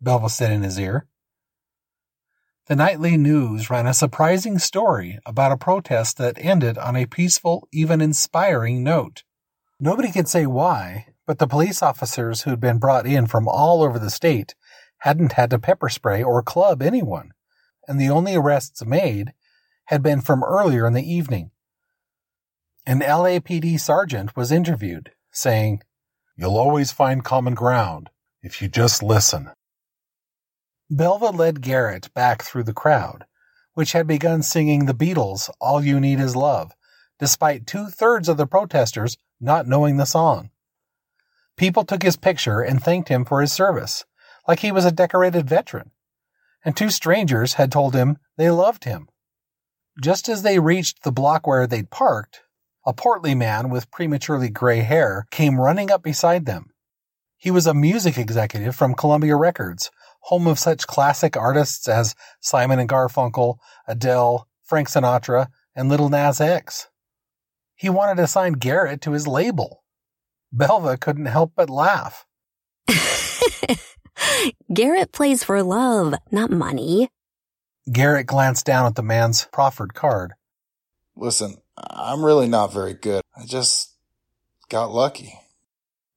Belva 0.00 0.30
said 0.30 0.50
in 0.50 0.62
his 0.62 0.80
ear. 0.80 1.06
The 2.68 2.76
nightly 2.76 3.18
news 3.18 3.68
ran 3.68 3.86
a 3.86 3.92
surprising 3.92 4.58
story 4.58 5.18
about 5.26 5.52
a 5.52 5.58
protest 5.58 6.16
that 6.16 6.38
ended 6.38 6.78
on 6.78 6.96
a 6.96 7.04
peaceful, 7.04 7.68
even 7.70 8.00
inspiring 8.00 8.82
note. 8.82 9.24
Nobody 9.78 10.10
could 10.10 10.26
say 10.26 10.46
why, 10.46 11.08
but 11.26 11.38
the 11.38 11.46
police 11.46 11.82
officers 11.82 12.42
who'd 12.42 12.60
been 12.60 12.78
brought 12.78 13.06
in 13.06 13.26
from 13.26 13.46
all 13.46 13.82
over 13.82 13.98
the 13.98 14.10
state 14.10 14.54
hadn't 15.00 15.32
had 15.32 15.50
to 15.50 15.58
pepper 15.58 15.90
spray 15.90 16.22
or 16.22 16.42
club 16.42 16.80
anyone, 16.80 17.31
and 17.88 18.00
the 18.00 18.10
only 18.10 18.34
arrests 18.34 18.84
made 18.84 19.32
had 19.86 20.02
been 20.02 20.20
from 20.20 20.44
earlier 20.44 20.86
in 20.86 20.92
the 20.92 21.12
evening. 21.12 21.50
An 22.86 23.00
LAPD 23.00 23.78
sergeant 23.78 24.36
was 24.36 24.50
interviewed, 24.50 25.12
saying, 25.30 25.82
You'll 26.36 26.56
always 26.56 26.92
find 26.92 27.24
common 27.24 27.54
ground 27.54 28.10
if 28.42 28.60
you 28.60 28.68
just 28.68 29.02
listen. 29.02 29.50
Belva 30.90 31.26
led 31.26 31.62
Garrett 31.62 32.12
back 32.12 32.42
through 32.42 32.64
the 32.64 32.72
crowd, 32.72 33.24
which 33.74 33.92
had 33.92 34.06
begun 34.06 34.42
singing 34.42 34.86
the 34.86 34.94
Beatles' 34.94 35.48
All 35.60 35.82
You 35.82 36.00
Need 36.00 36.20
Is 36.20 36.36
Love, 36.36 36.72
despite 37.18 37.66
two 37.66 37.86
thirds 37.86 38.28
of 38.28 38.36
the 38.36 38.46
protesters 38.46 39.16
not 39.40 39.68
knowing 39.68 39.96
the 39.96 40.04
song. 40.04 40.50
People 41.56 41.84
took 41.84 42.02
his 42.02 42.16
picture 42.16 42.60
and 42.60 42.82
thanked 42.82 43.08
him 43.08 43.24
for 43.24 43.40
his 43.40 43.52
service, 43.52 44.04
like 44.48 44.58
he 44.58 44.72
was 44.72 44.84
a 44.84 44.90
decorated 44.90 45.48
veteran, 45.48 45.91
and 46.64 46.76
two 46.76 46.90
strangers 46.90 47.54
had 47.54 47.72
told 47.72 47.94
him 47.94 48.18
they 48.36 48.50
loved 48.50 48.84
him. 48.84 49.08
Just 50.00 50.28
as 50.28 50.42
they 50.42 50.58
reached 50.58 51.02
the 51.02 51.12
block 51.12 51.46
where 51.46 51.66
they'd 51.66 51.90
parked, 51.90 52.40
a 52.86 52.92
portly 52.92 53.34
man 53.34 53.68
with 53.68 53.90
prematurely 53.90 54.48
gray 54.48 54.80
hair 54.80 55.26
came 55.30 55.60
running 55.60 55.90
up 55.90 56.02
beside 56.02 56.46
them. 56.46 56.70
He 57.36 57.50
was 57.50 57.66
a 57.66 57.74
music 57.74 58.18
executive 58.18 58.74
from 58.74 58.94
Columbia 58.94 59.36
Records, 59.36 59.90
home 60.22 60.46
of 60.46 60.58
such 60.58 60.86
classic 60.86 61.36
artists 61.36 61.88
as 61.88 62.14
Simon 62.40 62.78
and 62.78 62.88
Garfunkel, 62.88 63.56
Adele, 63.86 64.48
Frank 64.62 64.88
Sinatra, 64.88 65.48
and 65.74 65.88
Little 65.88 66.08
Nas 66.08 66.40
X. 66.40 66.88
He 67.74 67.88
wanted 67.88 68.20
to 68.20 68.26
sign 68.26 68.52
Garrett 68.54 69.00
to 69.02 69.12
his 69.12 69.26
label. 69.26 69.82
Belva 70.52 70.96
couldn't 70.96 71.26
help 71.26 71.52
but 71.56 71.68
laugh. 71.68 72.26
Garrett 74.72 75.12
plays 75.12 75.44
for 75.44 75.62
love, 75.62 76.14
not 76.30 76.50
money. 76.50 77.08
Garrett 77.90 78.26
glanced 78.26 78.66
down 78.66 78.86
at 78.86 78.94
the 78.94 79.02
man's 79.02 79.46
proffered 79.52 79.94
card. 79.94 80.32
Listen, 81.16 81.56
I'm 81.76 82.24
really 82.24 82.48
not 82.48 82.72
very 82.72 82.94
good. 82.94 83.22
I 83.36 83.44
just 83.44 83.94
got 84.68 84.92
lucky. 84.92 85.38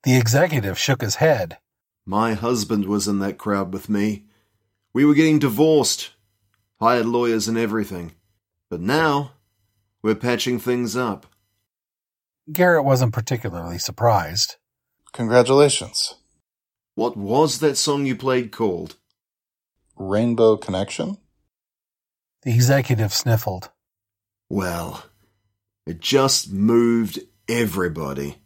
The 0.04 0.16
executive 0.16 0.78
shook 0.78 1.02
his 1.02 1.16
head. 1.16 1.58
My 2.06 2.34
husband 2.34 2.86
was 2.86 3.08
in 3.08 3.20
that 3.20 3.38
crowd 3.38 3.74
with 3.74 3.90
me. 3.90 4.26
We 4.94 5.04
were 5.06 5.16
getting 5.16 5.40
divorced, 5.40 6.12
hired 6.80 7.08
lawyers 7.08 7.48
and 7.48 7.58
everything. 7.58 8.14
But 8.70 8.80
now, 8.82 9.32
we're 10.02 10.16
patching 10.16 10.60
things 10.60 10.96
up. 10.96 11.26
Garrett 12.52 12.86
wasn't 12.86 13.14
particularly 13.14 13.80
surprised. 13.80 14.58
Congratulations. 15.14 16.16
What 16.96 17.18
was 17.18 17.60
that 17.60 17.78
song 17.78 18.06
you 18.06 18.16
played 18.16 18.54
called? 18.54 18.96
Rainbow 19.98 20.56
Connection? 20.56 21.18
The 22.44 22.54
executive 22.54 23.14
sniffled. 23.14 23.70
Well, 24.50 25.06
it 25.86 26.00
just 26.00 26.52
moved 26.52 27.20
everybody. 27.50 28.38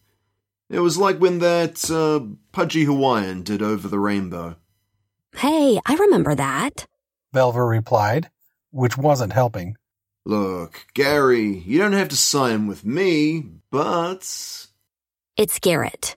It 0.67 0.79
was 0.79 0.97
like 0.97 1.19
when 1.19 1.39
that 1.39 1.89
uh, 1.91 2.25
pudgy 2.51 2.85
Hawaiian 2.85 3.43
did 3.43 3.61
Over 3.61 3.87
the 3.87 3.99
Rainbow. 3.99 4.55
Hey, 5.35 5.79
I 5.85 5.93
remember 5.95 6.33
that. 6.33 6.87
Belva 7.31 7.63
replied, 7.63 8.31
which 8.71 8.97
wasn't 8.97 9.33
helping. 9.33 9.77
Look, 10.25 10.87
Gary, 10.95 11.59
you 11.59 11.77
don't 11.77 11.93
have 11.93 12.09
to 12.09 12.15
sign 12.15 12.67
with 12.67 12.83
me, 12.83 13.43
but. 13.71 14.67
It's 15.37 15.59
Garrett. 15.59 16.15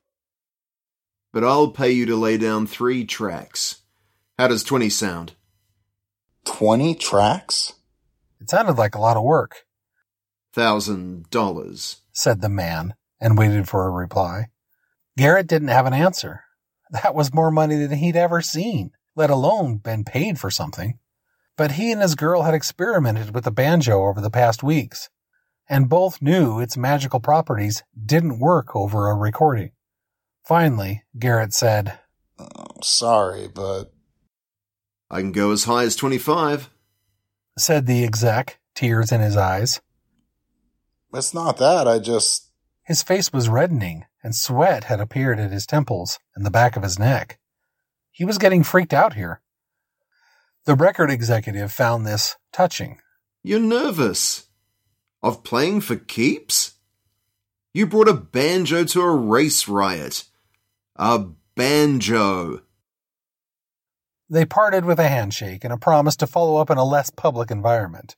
But 1.32 1.44
I'll 1.44 1.70
pay 1.70 1.90
you 1.90 2.04
to 2.06 2.16
lay 2.16 2.36
down 2.36 2.66
three 2.66 3.04
tracks. 3.04 3.82
How 4.38 4.48
does 4.48 4.62
20 4.62 4.90
sound? 4.90 5.32
20 6.44 6.94
tracks? 6.94 7.72
It 8.40 8.50
sounded 8.50 8.76
like 8.76 8.94
a 8.94 9.00
lot 9.00 9.16
of 9.16 9.22
work. 9.22 9.64
Thousand 10.52 11.30
dollars, 11.30 12.02
said 12.12 12.42
the 12.42 12.50
man, 12.50 12.94
and 13.20 13.38
waited 13.38 13.68
for 13.68 13.86
a 13.86 13.90
reply. 13.90 14.48
Garrett 15.16 15.46
didn't 15.46 15.68
have 15.68 15.86
an 15.86 15.94
answer. 15.94 16.44
That 16.90 17.14
was 17.14 17.32
more 17.32 17.50
money 17.50 17.76
than 17.76 17.98
he'd 17.98 18.16
ever 18.16 18.42
seen, 18.42 18.90
let 19.16 19.30
alone 19.30 19.78
been 19.78 20.04
paid 20.04 20.38
for 20.38 20.50
something. 20.50 20.98
But 21.56 21.72
he 21.72 21.90
and 21.90 22.02
his 22.02 22.14
girl 22.14 22.42
had 22.42 22.52
experimented 22.52 23.34
with 23.34 23.44
the 23.44 23.50
banjo 23.50 24.04
over 24.04 24.20
the 24.20 24.30
past 24.30 24.62
weeks, 24.62 25.08
and 25.68 25.88
both 25.88 26.20
knew 26.20 26.60
its 26.60 26.76
magical 26.76 27.20
properties 27.20 27.82
didn't 28.04 28.40
work 28.40 28.76
over 28.76 29.08
a 29.08 29.14
recording. 29.14 29.70
Finally, 30.44 31.02
Garrett 31.18 31.52
said, 31.52 31.98
oh, 32.38 32.66
Sorry, 32.82 33.48
but. 33.48 33.92
I 35.10 35.20
can 35.20 35.32
go 35.32 35.52
as 35.52 35.64
high 35.64 35.84
as 35.84 35.94
25, 35.94 36.70
said 37.58 37.86
the 37.86 38.02
exec, 38.02 38.58
tears 38.74 39.12
in 39.12 39.20
his 39.20 39.36
eyes. 39.36 39.80
It's 41.14 41.34
not 41.34 41.58
that, 41.58 41.86
I 41.86 41.98
just. 41.98 42.50
His 42.82 43.02
face 43.02 43.32
was 43.32 43.48
reddening, 43.48 44.06
and 44.22 44.34
sweat 44.34 44.84
had 44.84 45.00
appeared 45.00 45.38
at 45.38 45.52
his 45.52 45.66
temples 45.66 46.18
and 46.34 46.44
the 46.44 46.50
back 46.50 46.76
of 46.76 46.82
his 46.82 46.98
neck. 46.98 47.38
He 48.10 48.24
was 48.24 48.38
getting 48.38 48.64
freaked 48.64 48.94
out 48.94 49.14
here. 49.14 49.42
The 50.64 50.74
record 50.74 51.10
executive 51.10 51.72
found 51.72 52.06
this 52.06 52.36
touching. 52.52 52.98
You're 53.42 53.60
nervous. 53.60 54.46
Of 55.22 55.44
playing 55.44 55.82
for 55.82 55.96
keeps? 55.96 56.72
You 57.72 57.86
brought 57.86 58.08
a 58.08 58.14
banjo 58.14 58.84
to 58.84 59.00
a 59.02 59.14
race 59.14 59.68
riot. 59.68 60.24
A 60.96 61.24
banjo. 61.56 62.60
They 64.28 64.44
parted 64.44 64.84
with 64.84 64.98
a 64.98 65.08
handshake 65.08 65.64
and 65.64 65.72
a 65.72 65.78
promise 65.78 66.16
to 66.16 66.26
follow 66.26 66.60
up 66.60 66.68
in 66.68 66.76
a 66.76 66.84
less 66.84 67.08
public 67.08 67.50
environment. 67.50 68.14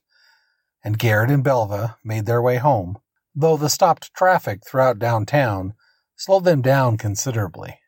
And 0.83 0.99
Garrett 0.99 1.31
and 1.31 1.41
Belva 1.41 1.97
made 2.03 2.25
their 2.25 2.41
way 2.41 2.57
home, 2.57 2.97
though 3.33 3.55
the 3.55 3.69
stopped 3.69 4.13
traffic 4.13 4.61
throughout 4.67 4.99
downtown 4.99 5.73
slowed 6.17 6.43
them 6.43 6.61
down 6.61 6.97
considerably. 6.97 7.79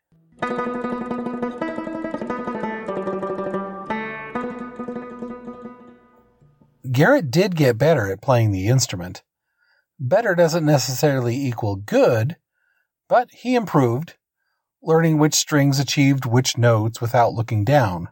Garrett 6.90 7.30
did 7.30 7.56
get 7.56 7.76
better 7.76 8.10
at 8.10 8.22
playing 8.22 8.52
the 8.52 8.68
instrument. 8.68 9.22
Better 10.00 10.34
doesn't 10.34 10.64
necessarily 10.64 11.36
equal 11.36 11.76
good, 11.76 12.36
but 13.06 13.28
he 13.32 13.54
improved 13.54 14.14
learning 14.82 15.18
which 15.18 15.34
strings 15.34 15.78
achieved 15.78 16.24
which 16.24 16.56
notes 16.56 17.00
without 17.00 17.32
looking 17.32 17.64
down. 17.64 18.08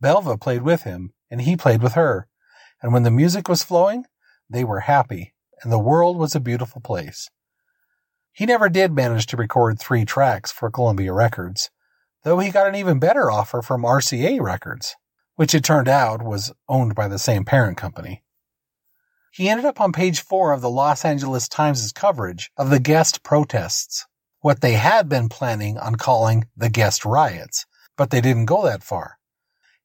Belva 0.00 0.38
played 0.38 0.62
with 0.62 0.82
him, 0.82 1.12
and 1.30 1.42
he 1.42 1.56
played 1.56 1.82
with 1.82 1.92
her, 1.92 2.28
and 2.82 2.92
when 2.92 3.02
the 3.02 3.10
music 3.10 3.48
was 3.48 3.62
flowing, 3.62 4.04
they 4.48 4.64
were 4.64 4.80
happy, 4.80 5.34
and 5.62 5.72
the 5.72 5.78
world 5.78 6.16
was 6.16 6.34
a 6.34 6.40
beautiful 6.40 6.80
place. 6.80 7.30
He 8.32 8.46
never 8.46 8.68
did 8.68 8.92
manage 8.92 9.26
to 9.26 9.36
record 9.36 9.78
three 9.78 10.04
tracks 10.04 10.50
for 10.50 10.70
Columbia 10.70 11.12
Records, 11.12 11.70
though 12.22 12.38
he 12.38 12.50
got 12.50 12.66
an 12.66 12.76
even 12.76 12.98
better 12.98 13.30
offer 13.30 13.60
from 13.60 13.82
RCA 13.82 14.40
Records, 14.40 14.96
which 15.36 15.54
it 15.54 15.64
turned 15.64 15.88
out 15.88 16.22
was 16.22 16.52
owned 16.68 16.94
by 16.94 17.08
the 17.08 17.18
same 17.18 17.44
parent 17.44 17.76
company. 17.76 18.22
He 19.32 19.48
ended 19.48 19.64
up 19.64 19.80
on 19.80 19.92
page 19.92 20.20
four 20.22 20.52
of 20.52 20.60
the 20.60 20.70
Los 20.70 21.04
Angeles 21.04 21.48
Times' 21.48 21.92
coverage 21.92 22.50
of 22.56 22.70
the 22.70 22.80
guest 22.80 23.22
protests, 23.22 24.06
what 24.40 24.60
they 24.60 24.72
had 24.72 25.08
been 25.08 25.28
planning 25.28 25.78
on 25.78 25.96
calling 25.96 26.46
the 26.56 26.68
guest 26.68 27.04
riots, 27.04 27.66
but 27.96 28.10
they 28.10 28.20
didn't 28.20 28.46
go 28.46 28.64
that 28.64 28.82
far. 28.82 29.18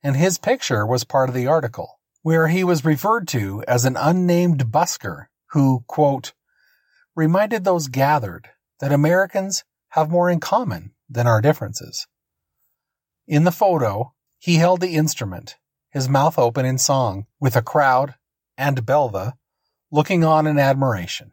And 0.02 0.16
his 0.16 0.38
picture 0.38 0.86
was 0.86 1.04
part 1.04 1.30
of 1.30 1.36
the 1.36 1.48
article, 1.48 2.00
where 2.22 2.48
he 2.48 2.64
was 2.64 2.86
referred 2.86 3.28
to 3.30 3.64
as 3.68 3.86
an 3.86 3.98
unnamed 3.98 4.72
busker 4.72 5.26
who, 5.52 5.84
quote, 5.88 6.34
reminded 7.16 7.64
those 7.64 7.88
gathered 7.88 8.50
that 8.80 8.92
Americans 8.92 9.64
have 9.90 10.10
more 10.10 10.30
in 10.30 10.40
common 10.40 10.92
than 11.10 11.28
our 11.28 11.42
differences. 11.42 12.08
In 13.28 13.44
the 13.44 13.52
photo, 13.52 14.14
he 14.38 14.56
held 14.56 14.82
the 14.82 14.96
instrument, 14.96 15.58
his 15.90 16.10
mouth 16.10 16.38
open 16.38 16.66
in 16.66 16.78
song, 16.78 17.26
with 17.40 17.56
a 17.56 17.62
crowd 17.62 18.16
and 18.58 18.86
Belva 18.86 19.36
looking 19.92 20.24
on 20.24 20.46
in 20.46 20.60
admiration. 20.60 21.32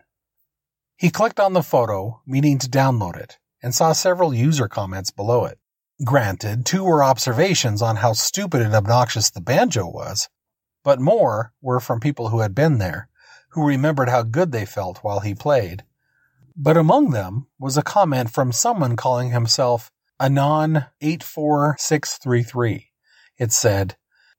He 1.03 1.11
clicked 1.11 1.41
on 1.41 1.53
the 1.53 1.65
photo, 1.65 2.21
meaning 2.29 2.59
to 2.59 2.71
download 2.71 3.17
it, 3.17 3.41
and 3.61 3.75
saw 3.75 3.91
several 3.93 4.33
user 4.33 4.69
comments 4.69 5.11
below 5.11 5.47
it. 5.47 5.59
Granted, 6.05 6.65
two 6.65 6.85
were 6.85 7.03
observations 7.03 7.83
on 7.83 7.97
how 7.97 8.13
stupid 8.13 8.63
and 8.63 8.73
obnoxious 8.73 9.29
the 9.29 9.41
banjo 9.41 9.89
was, 9.89 10.29
but 10.85 11.01
more 11.01 11.55
were 11.61 11.81
from 11.81 11.99
people 11.99 12.29
who 12.29 12.39
had 12.39 12.55
been 12.55 12.79
there, 12.79 13.09
who 13.49 13.67
remembered 13.67 14.11
how 14.11 14.23
good 14.23 14.53
they 14.53 14.65
felt 14.65 14.99
while 14.99 15.19
he 15.19 15.35
played. 15.35 15.83
But 16.55 16.77
among 16.77 17.11
them 17.11 17.49
was 17.59 17.77
a 17.77 17.83
comment 17.83 18.31
from 18.31 18.53
someone 18.53 18.95
calling 18.95 19.31
himself 19.31 19.91
Anon 20.21 20.87
84633. 21.01 22.93
It 23.39 23.51
said, 23.51 23.97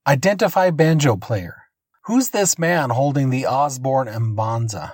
Identify 0.08 0.70
banjo 0.70 1.18
player. 1.18 1.64
Who's 2.06 2.30
this 2.30 2.58
man 2.58 2.90
holding 2.90 3.32
the 3.32 3.48
Osborne 3.48 4.08
Mbanza? 4.08 4.94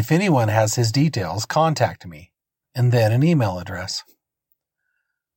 If 0.00 0.10
anyone 0.10 0.48
has 0.48 0.76
his 0.76 0.92
details, 0.92 1.44
contact 1.44 2.06
me. 2.06 2.32
And 2.74 2.90
then 2.90 3.12
an 3.12 3.22
email 3.22 3.58
address. 3.58 4.02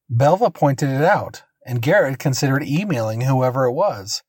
Belva 0.10 0.52
pointed 0.52 0.90
it 0.90 1.04
out, 1.04 1.44
and 1.66 1.82
Garrett 1.82 2.18
considered 2.18 2.64
emailing 2.64 3.20
whoever 3.20 3.66
it 3.66 3.74
was. 3.74 4.24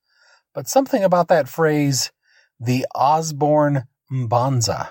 But 0.53 0.67
something 0.67 1.05
about 1.05 1.29
that 1.29 1.49
phrase, 1.49 2.11
the 2.59 2.85
Osborne 2.97 3.85
Mbanza, 4.11 4.89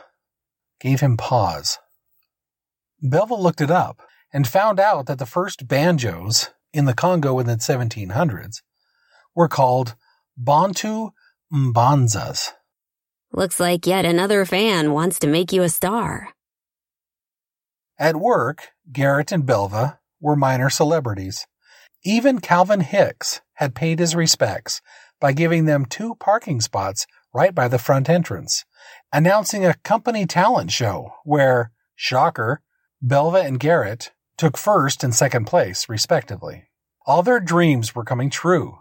gave 0.80 1.02
him 1.02 1.18
pause. 1.18 1.78
Belva 3.02 3.36
looked 3.36 3.60
it 3.60 3.70
up 3.70 4.02
and 4.32 4.48
found 4.48 4.80
out 4.80 5.08
that 5.08 5.20
the 5.20 5.26
first 5.26 5.68
banjos 5.68 6.52
in 6.72 6.86
the 6.86 6.94
Congo 6.94 7.38
in 7.40 7.48
the 7.48 7.58
1700s 7.58 8.62
were 9.36 9.50
called 9.50 9.96
Bantu 10.38 11.10
Mbanzas. 11.54 12.54
Looks 13.36 13.60
like 13.60 13.88
yet 13.88 14.06
another 14.06 14.46
fan 14.46 14.92
wants 14.92 15.18
to 15.20 15.28
make 15.28 15.52
you 15.52 15.64
a 15.64 15.70
star. 15.70 16.30
At 17.98 18.16
work, 18.16 18.68
Garrett 18.92 19.32
and 19.32 19.44
Belva 19.44 19.98
were 20.22 20.36
minor 20.36 20.70
celebrities. 20.70 21.48
Even 22.04 22.42
Calvin 22.42 22.82
Hicks 22.82 23.42
had 23.54 23.74
paid 23.74 23.98
his 23.98 24.14
respects 24.14 24.82
by 25.20 25.32
giving 25.34 25.66
them 25.66 25.88
two 25.88 26.14
parking 26.20 26.62
spots 26.62 27.08
right 27.34 27.56
by 27.56 27.68
the 27.68 27.80
front 27.80 28.08
entrance, 28.08 28.66
announcing 29.12 29.66
a 29.66 29.74
company 29.84 30.28
talent 30.28 30.70
show 30.70 31.14
where, 31.24 31.72
shocker, 31.96 32.62
Belva 33.02 33.40
and 33.40 33.60
Garrett 33.60 34.12
took 34.38 34.58
first 34.60 35.04
and 35.04 35.16
second 35.16 35.46
place, 35.46 35.90
respectively. 35.90 36.70
All 37.08 37.24
their 37.24 37.40
dreams 37.40 37.96
were 37.96 38.06
coming 38.06 38.30
true. 38.30 38.78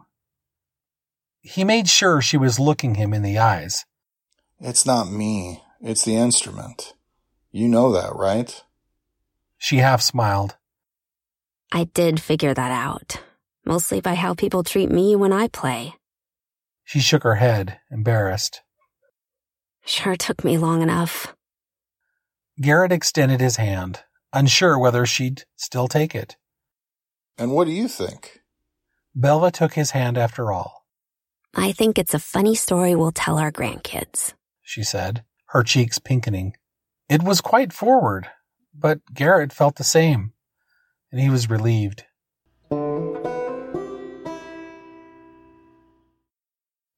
He 1.40 1.64
made 1.64 1.88
sure 1.88 2.20
she 2.20 2.36
was 2.36 2.60
looking 2.60 2.96
him 2.96 3.14
in 3.14 3.22
the 3.22 3.38
eyes. 3.38 3.86
It's 4.64 4.86
not 4.86 5.10
me. 5.10 5.60
It's 5.80 6.04
the 6.04 6.14
instrument. 6.14 6.94
You 7.50 7.66
know 7.66 7.90
that, 7.92 8.14
right? 8.14 8.62
She 9.58 9.78
half 9.78 10.00
smiled. 10.00 10.56
I 11.72 11.84
did 11.84 12.20
figure 12.20 12.54
that 12.54 12.70
out, 12.70 13.20
mostly 13.66 14.00
by 14.00 14.14
how 14.14 14.34
people 14.34 14.62
treat 14.62 14.88
me 14.88 15.16
when 15.16 15.32
I 15.32 15.48
play. 15.48 15.94
She 16.84 17.00
shook 17.00 17.24
her 17.24 17.34
head, 17.34 17.80
embarrassed. 17.90 18.62
Sure 19.84 20.14
took 20.14 20.44
me 20.44 20.58
long 20.58 20.80
enough. 20.80 21.34
Garrett 22.60 22.92
extended 22.92 23.40
his 23.40 23.56
hand, 23.56 24.00
unsure 24.32 24.78
whether 24.78 25.04
she'd 25.06 25.42
still 25.56 25.88
take 25.88 26.14
it. 26.14 26.36
And 27.36 27.50
what 27.50 27.64
do 27.64 27.72
you 27.72 27.88
think? 27.88 28.42
Belva 29.12 29.50
took 29.50 29.74
his 29.74 29.90
hand 29.90 30.16
after 30.16 30.52
all. 30.52 30.84
I 31.54 31.72
think 31.72 31.98
it's 31.98 32.14
a 32.14 32.20
funny 32.20 32.54
story 32.54 32.94
we'll 32.94 33.10
tell 33.12 33.38
our 33.38 33.50
grandkids, 33.50 34.34
she 34.62 34.82
said, 34.82 35.24
her 35.46 35.62
cheeks 35.62 35.98
pinkening. 35.98 36.54
It 37.08 37.22
was 37.22 37.40
quite 37.40 37.72
forward, 37.72 38.28
but 38.74 39.00
Garrett 39.12 39.52
felt 39.52 39.76
the 39.76 39.84
same, 39.84 40.32
and 41.10 41.20
he 41.20 41.28
was 41.28 41.50
relieved. 41.50 42.04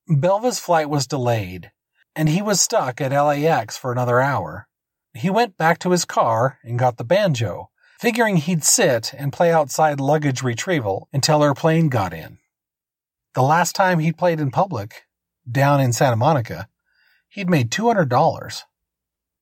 Belva's 0.06 0.60
flight 0.60 0.88
was 0.88 1.06
delayed, 1.06 1.72
and 2.14 2.28
he 2.28 2.42
was 2.42 2.60
stuck 2.60 3.00
at 3.00 3.10
LAX 3.10 3.76
for 3.76 3.90
another 3.90 4.20
hour. 4.20 4.68
He 5.14 5.30
went 5.30 5.56
back 5.56 5.78
to 5.80 5.90
his 5.90 6.04
car 6.04 6.58
and 6.62 6.78
got 6.78 6.96
the 6.96 7.04
banjo, 7.04 7.70
figuring 7.98 8.36
he'd 8.36 8.64
sit 8.64 9.14
and 9.16 9.32
play 9.32 9.52
outside 9.52 9.98
luggage 10.00 10.42
retrieval 10.42 11.08
until 11.12 11.40
her 11.40 11.54
plane 11.54 11.88
got 11.88 12.12
in. 12.12 12.38
The 13.34 13.42
last 13.42 13.74
time 13.74 13.98
he 13.98 14.12
played 14.12 14.40
in 14.40 14.50
public, 14.50 15.06
down 15.50 15.80
in 15.80 15.92
Santa 15.92 16.16
Monica, 16.16 16.68
he'd 17.34 17.50
made 17.50 17.70
$200. 17.70 18.62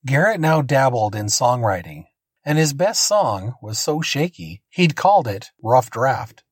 Garrett 0.04 0.40
now 0.40 0.60
dabbled 0.60 1.14
in 1.14 1.26
songwriting, 1.26 2.06
and 2.44 2.58
his 2.58 2.72
best 2.72 3.06
song 3.06 3.54
was 3.62 3.78
so 3.78 4.00
shaky 4.00 4.62
he'd 4.70 4.96
called 4.96 5.28
it 5.28 5.50
Rough 5.62 5.90
Draft. 5.90 6.42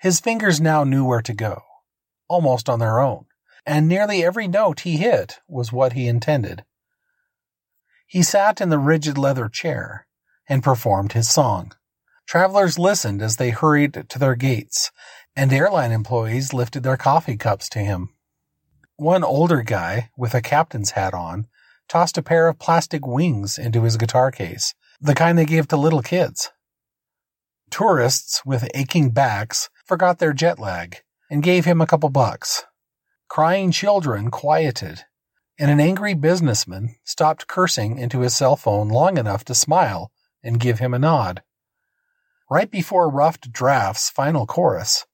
His 0.00 0.20
fingers 0.20 0.60
now 0.60 0.84
knew 0.84 1.04
where 1.04 1.22
to 1.22 1.34
go, 1.34 1.62
almost 2.28 2.68
on 2.68 2.78
their 2.78 3.00
own 3.00 3.26
and 3.66 3.88
nearly 3.88 4.24
every 4.24 4.48
note 4.48 4.80
he 4.80 4.96
hit 4.96 5.40
was 5.48 5.72
what 5.72 5.92
he 5.92 6.06
intended. 6.06 6.64
He 8.06 8.22
sat 8.22 8.60
in 8.60 8.68
the 8.68 8.78
rigid 8.78 9.16
leather 9.16 9.48
chair 9.48 10.06
and 10.48 10.62
performed 10.62 11.12
his 11.12 11.28
song. 11.28 11.72
Travelers 12.26 12.78
listened 12.78 13.22
as 13.22 13.36
they 13.36 13.50
hurried 13.50 14.06
to 14.08 14.18
their 14.18 14.34
gates, 14.34 14.90
and 15.36 15.52
airline 15.52 15.92
employees 15.92 16.52
lifted 16.52 16.82
their 16.82 16.96
coffee 16.96 17.36
cups 17.36 17.68
to 17.70 17.80
him. 17.80 18.10
One 19.00 19.24
older 19.24 19.62
guy, 19.62 20.10
with 20.14 20.34
a 20.34 20.42
captain's 20.42 20.90
hat 20.90 21.14
on, 21.14 21.46
tossed 21.88 22.18
a 22.18 22.22
pair 22.22 22.48
of 22.48 22.58
plastic 22.58 23.06
wings 23.06 23.56
into 23.56 23.84
his 23.84 23.96
guitar 23.96 24.30
case, 24.30 24.74
the 25.00 25.14
kind 25.14 25.38
they 25.38 25.46
give 25.46 25.68
to 25.68 25.78
little 25.78 26.02
kids. 26.02 26.50
Tourists 27.70 28.44
with 28.44 28.68
aching 28.74 29.08
backs 29.08 29.70
forgot 29.86 30.18
their 30.18 30.34
jet 30.34 30.58
lag 30.58 30.98
and 31.30 31.42
gave 31.42 31.64
him 31.64 31.80
a 31.80 31.86
couple 31.86 32.10
bucks. 32.10 32.64
Crying 33.26 33.70
children 33.70 34.30
quieted, 34.30 35.06
and 35.58 35.70
an 35.70 35.80
angry 35.80 36.12
businessman 36.12 36.94
stopped 37.02 37.46
cursing 37.46 37.96
into 37.96 38.20
his 38.20 38.36
cell 38.36 38.54
phone 38.54 38.90
long 38.90 39.16
enough 39.16 39.46
to 39.46 39.54
smile 39.54 40.12
and 40.42 40.60
give 40.60 40.78
him 40.78 40.92
a 40.92 40.98
nod. 40.98 41.42
Right 42.50 42.70
before 42.70 43.08
Roughed 43.08 43.50
Draft's 43.50 44.10
final 44.10 44.44
chorus, 44.46 45.06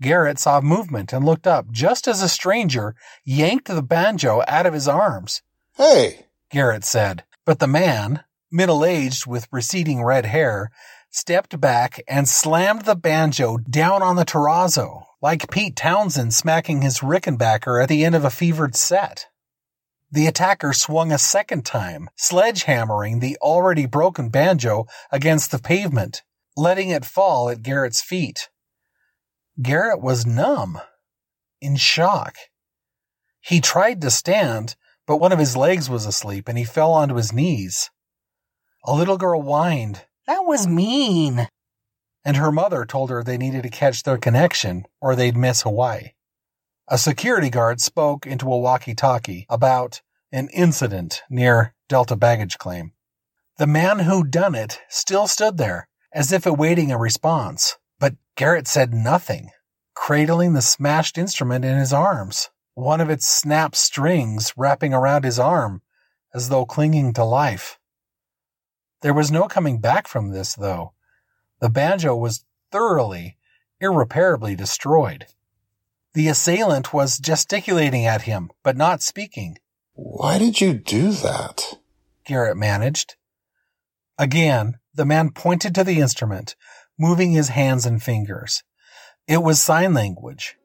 Garrett 0.00 0.38
saw 0.38 0.60
movement 0.60 1.12
and 1.12 1.24
looked 1.24 1.46
up 1.46 1.70
just 1.70 2.06
as 2.06 2.22
a 2.22 2.28
stranger 2.28 2.94
yanked 3.24 3.68
the 3.68 3.82
banjo 3.82 4.42
out 4.46 4.66
of 4.66 4.74
his 4.74 4.88
arms. 4.88 5.42
Hey, 5.76 6.26
Garrett 6.50 6.84
said, 6.84 7.24
but 7.44 7.58
the 7.58 7.66
man, 7.66 8.24
middle 8.50 8.84
aged 8.84 9.26
with 9.26 9.48
receding 9.50 10.02
red 10.02 10.26
hair, 10.26 10.70
stepped 11.10 11.60
back 11.60 12.02
and 12.06 12.28
slammed 12.28 12.82
the 12.82 12.96
banjo 12.96 13.56
down 13.56 14.02
on 14.02 14.16
the 14.16 14.24
terrazzo 14.24 15.06
like 15.22 15.50
Pete 15.50 15.76
Townshend 15.76 16.34
smacking 16.34 16.82
his 16.82 17.00
Rickenbacker 17.00 17.82
at 17.82 17.88
the 17.88 18.04
end 18.04 18.14
of 18.14 18.24
a 18.24 18.30
fevered 18.30 18.76
set. 18.76 19.26
The 20.10 20.26
attacker 20.26 20.72
swung 20.72 21.10
a 21.10 21.18
second 21.18 21.64
time, 21.64 22.08
sledgehammering 22.16 23.20
the 23.20 23.36
already 23.40 23.86
broken 23.86 24.28
banjo 24.28 24.86
against 25.10 25.50
the 25.50 25.58
pavement, 25.58 26.22
letting 26.56 26.90
it 26.90 27.04
fall 27.04 27.48
at 27.48 27.62
Garrett's 27.62 28.02
feet. 28.02 28.48
Garrett 29.60 30.02
was 30.02 30.26
numb, 30.26 30.80
in 31.60 31.76
shock. 31.76 32.36
He 33.40 33.60
tried 33.60 34.00
to 34.02 34.10
stand, 34.10 34.76
but 35.06 35.16
one 35.16 35.32
of 35.32 35.38
his 35.38 35.56
legs 35.56 35.88
was 35.88 36.04
asleep 36.04 36.48
and 36.48 36.58
he 36.58 36.64
fell 36.64 36.92
onto 36.92 37.14
his 37.14 37.32
knees. 37.32 37.90
A 38.84 38.94
little 38.94 39.16
girl 39.16 39.40
whined, 39.40 40.04
That 40.26 40.44
was 40.44 40.66
mean. 40.66 41.48
And 42.24 42.36
her 42.36 42.52
mother 42.52 42.84
told 42.84 43.08
her 43.10 43.22
they 43.22 43.38
needed 43.38 43.62
to 43.62 43.70
catch 43.70 44.02
their 44.02 44.18
connection 44.18 44.84
or 45.00 45.14
they'd 45.14 45.36
miss 45.36 45.62
Hawaii. 45.62 46.10
A 46.88 46.98
security 46.98 47.50
guard 47.50 47.80
spoke 47.80 48.26
into 48.26 48.52
a 48.52 48.58
walkie 48.58 48.94
talkie 48.94 49.46
about 49.48 50.02
an 50.32 50.48
incident 50.52 51.22
near 51.30 51.74
Delta 51.88 52.16
baggage 52.16 52.58
claim. 52.58 52.92
The 53.58 53.66
man 53.66 54.00
who'd 54.00 54.30
done 54.30 54.54
it 54.54 54.80
still 54.88 55.26
stood 55.26 55.56
there, 55.56 55.88
as 56.12 56.30
if 56.30 56.46
awaiting 56.46 56.92
a 56.92 56.98
response, 56.98 57.76
Garrett 58.36 58.68
said 58.68 58.92
nothing, 58.92 59.50
cradling 59.94 60.52
the 60.52 60.62
smashed 60.62 61.16
instrument 61.16 61.64
in 61.64 61.78
his 61.78 61.92
arms, 61.92 62.50
one 62.74 63.00
of 63.00 63.08
its 63.08 63.26
snapped 63.26 63.76
strings 63.76 64.52
wrapping 64.56 64.92
around 64.92 65.24
his 65.24 65.38
arm 65.38 65.80
as 66.34 66.50
though 66.50 66.66
clinging 66.66 67.14
to 67.14 67.24
life. 67.24 67.78
There 69.00 69.14
was 69.14 69.30
no 69.30 69.48
coming 69.48 69.80
back 69.80 70.06
from 70.06 70.30
this, 70.30 70.54
though. 70.54 70.92
The 71.60 71.70
banjo 71.70 72.14
was 72.14 72.44
thoroughly, 72.70 73.38
irreparably 73.80 74.54
destroyed. 74.54 75.26
The 76.12 76.28
assailant 76.28 76.92
was 76.92 77.18
gesticulating 77.18 78.04
at 78.04 78.22
him, 78.22 78.50
but 78.62 78.76
not 78.76 79.00
speaking. 79.00 79.58
Why 79.94 80.38
did 80.38 80.60
you 80.60 80.74
do 80.74 81.12
that? 81.12 81.78
Garrett 82.26 82.58
managed. 82.58 83.16
Again, 84.18 84.78
the 84.94 85.06
man 85.06 85.30
pointed 85.30 85.74
to 85.74 85.84
the 85.84 86.00
instrument, 86.00 86.54
moving 86.98 87.32
his 87.32 87.48
hands 87.48 87.86
and 87.86 88.02
fingers. 88.02 88.62
It 89.28 89.42
was 89.42 89.60
sign 89.60 89.94
language. 89.94 90.56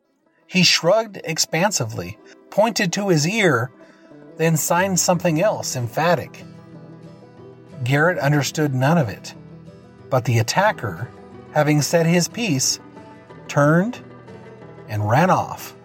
He 0.47 0.63
shrugged 0.63 1.19
expansively, 1.23 2.17
pointed 2.49 2.93
to 2.93 3.09
his 3.09 3.27
ear, 3.27 3.71
then 4.37 4.57
signed 4.57 4.99
something 4.99 5.41
else 5.41 5.75
emphatic. 5.75 6.43
Garrett 7.83 8.19
understood 8.19 8.75
none 8.75 8.97
of 8.97 9.09
it, 9.09 9.33
but 10.09 10.25
the 10.25 10.39
attacker, 10.39 11.09
having 11.53 11.81
said 11.81 12.05
his 12.05 12.27
piece, 12.27 12.79
turned 13.47 13.99
and 14.87 15.09
ran 15.09 15.29
off 15.29 15.75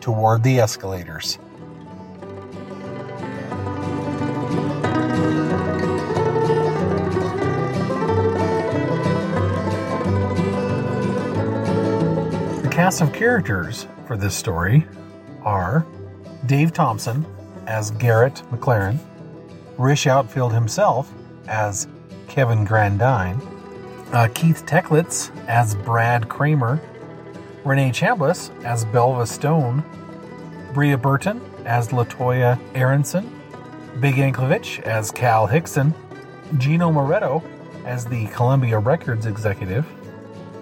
toward 0.00 0.42
the 0.42 0.60
escalators. 0.60 1.38
Cast 12.82 13.00
of 13.00 13.12
characters 13.12 13.86
for 14.08 14.16
this 14.16 14.34
story 14.34 14.84
are 15.42 15.86
Dave 16.46 16.72
Thompson 16.72 17.24
as 17.68 17.92
Garrett 17.92 18.42
McClaren, 18.50 18.98
Rish 19.78 20.08
Outfield 20.08 20.52
himself 20.52 21.12
as 21.46 21.86
Kyvin 22.26 22.66
Grandine, 22.66 23.40
uh, 24.12 24.26
Keith 24.34 24.66
Teklits 24.66 25.30
as 25.46 25.76
Brad 25.76 26.28
Kramer, 26.28 26.80
Renee 27.64 27.90
Chambliss 27.90 28.50
as 28.64 28.84
Belva 28.86 29.28
Stone, 29.28 29.84
Bria 30.74 30.98
Burton 30.98 31.40
as 31.64 31.90
LaTonya 31.90 32.58
Erinsen, 32.72 33.30
Big 34.00 34.16
Anklevich 34.16 34.80
as 34.80 35.12
Cal 35.12 35.46
Hickson, 35.46 35.94
Gino 36.58 36.90
Morretto 36.90 37.44
as 37.84 38.06
the 38.06 38.26
Columbia 38.26 38.80
Records 38.80 39.26
executive, 39.26 39.86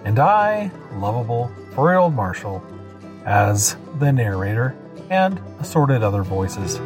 and 0.05 0.19
I, 0.19 0.71
lovable 0.93 1.51
old 1.77 2.15
Marshal, 2.15 2.63
as 3.25 3.77
the 3.99 4.13
narrator 4.13 4.77
and 5.11 5.41
assorted 5.61 6.03
other 6.03 6.23
voices. 6.23 6.81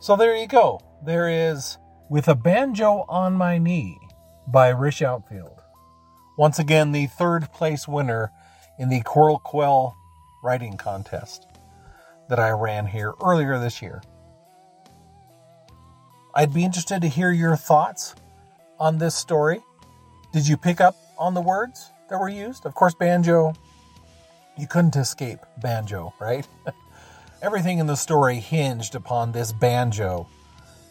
So 0.00 0.14
there 0.14 0.36
you 0.36 0.46
go. 0.46 0.80
There 1.04 1.28
is 1.28 1.78
With 2.08 2.28
a 2.28 2.36
Banjo 2.36 3.04
on 3.08 3.34
My 3.34 3.58
Knee 3.58 3.98
by 4.46 4.68
Rish 4.68 5.02
Outfield. 5.02 5.60
Once 6.38 6.58
again, 6.58 6.92
the 6.92 7.06
third 7.06 7.52
place 7.52 7.88
winner 7.88 8.30
in 8.78 8.88
the 8.88 9.00
Quordle 9.02 9.42
Quell 9.42 9.96
writing 10.44 10.76
contest 10.76 11.46
that 12.28 12.38
I 12.38 12.50
ran 12.50 12.86
here 12.86 13.14
earlier 13.20 13.58
this 13.58 13.82
year. 13.82 14.00
I'd 16.36 16.52
be 16.52 16.66
interested 16.66 17.00
to 17.00 17.08
hear 17.08 17.32
your 17.32 17.56
thoughts 17.56 18.14
on 18.78 18.98
this 18.98 19.14
story. 19.14 19.62
Did 20.34 20.46
you 20.46 20.58
pick 20.58 20.82
up 20.82 20.94
on 21.16 21.32
the 21.32 21.40
words 21.40 21.92
that 22.10 22.20
were 22.20 22.28
used? 22.28 22.66
Of 22.66 22.74
course, 22.74 22.94
banjo, 22.94 23.54
you 24.58 24.66
couldn't 24.66 24.96
escape 24.96 25.38
banjo, 25.62 26.12
right? 26.20 26.46
Everything 27.42 27.78
in 27.78 27.86
the 27.86 27.96
story 27.96 28.36
hinged 28.36 28.94
upon 28.94 29.32
this 29.32 29.50
banjo 29.50 30.28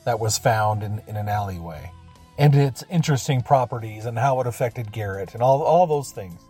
that 0.04 0.20
was 0.20 0.40
found 0.40 0.82
in, 0.82 1.00
in 1.06 1.16
an 1.16 1.30
alleyway 1.30 1.92
and 2.40 2.56
its 2.56 2.84
interesting 2.90 3.44
properties 3.44 4.06
and 4.06 4.18
how 4.18 4.42
it 4.42 4.48
affected 4.48 4.92
Garrett 4.92 5.36
and 5.36 5.44
all, 5.44 5.62
all 5.62 5.86
those 5.86 6.12
things. 6.12 6.42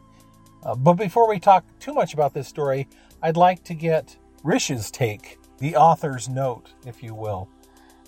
Uh, 0.63 0.73
but 0.73 0.93
before 0.93 1.27
we 1.27 1.37
talk 1.37 1.65
too 1.81 1.93
much 1.93 2.13
about 2.13 2.33
this 2.33 2.47
story, 2.47 2.87
I'd 3.21 3.35
like 3.35 3.61
to 3.65 3.73
get 3.73 4.15
Rish's 4.41 4.89
take, 4.89 5.37
the 5.57 5.75
author's 5.75 6.29
note, 6.29 6.71
if 6.85 7.03
you 7.03 7.13
will, 7.13 7.49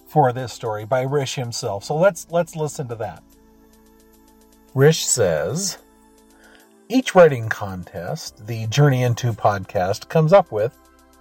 for 0.08 0.32
this 0.34 0.54
story 0.54 0.86
by 0.86 1.02
Rish 1.02 1.36
himself. 1.36 1.84
So 1.84 1.96
let's 1.96 2.28
let's 2.32 2.56
listen 2.56 2.88
to 2.88 2.96
that. 2.96 3.24
Rish 4.74 5.06
says, 5.06 5.78
each 6.90 7.16
writing 7.16 7.50
contest 7.50 8.48
the 8.48 8.68
Journey 8.68 9.04
Into 9.04 9.34
podcast 9.34 10.08
comes 10.08 10.32
up 10.32 10.52
with 10.52 10.78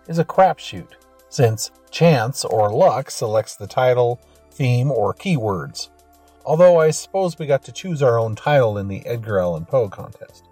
is 0.06 0.18
a 0.18 0.24
crapshoot, 0.24 0.92
since 1.28 1.70
chance 1.90 2.44
or 2.44 2.70
luck 2.70 3.10
selects 3.10 3.56
the 3.56 3.66
title, 3.66 4.20
theme, 4.52 4.90
or 4.90 5.14
keywords. 5.14 5.88
Although 6.44 6.78
I 6.78 6.90
suppose 6.90 7.38
we 7.38 7.46
got 7.46 7.64
to 7.64 7.72
choose 7.72 8.02
our 8.02 8.18
own 8.18 8.36
title 8.36 8.78
in 8.78 8.86
the 8.86 9.04
Edgar 9.06 9.40
Allan 9.40 9.64
Poe 9.64 9.88
contest. 9.88 10.48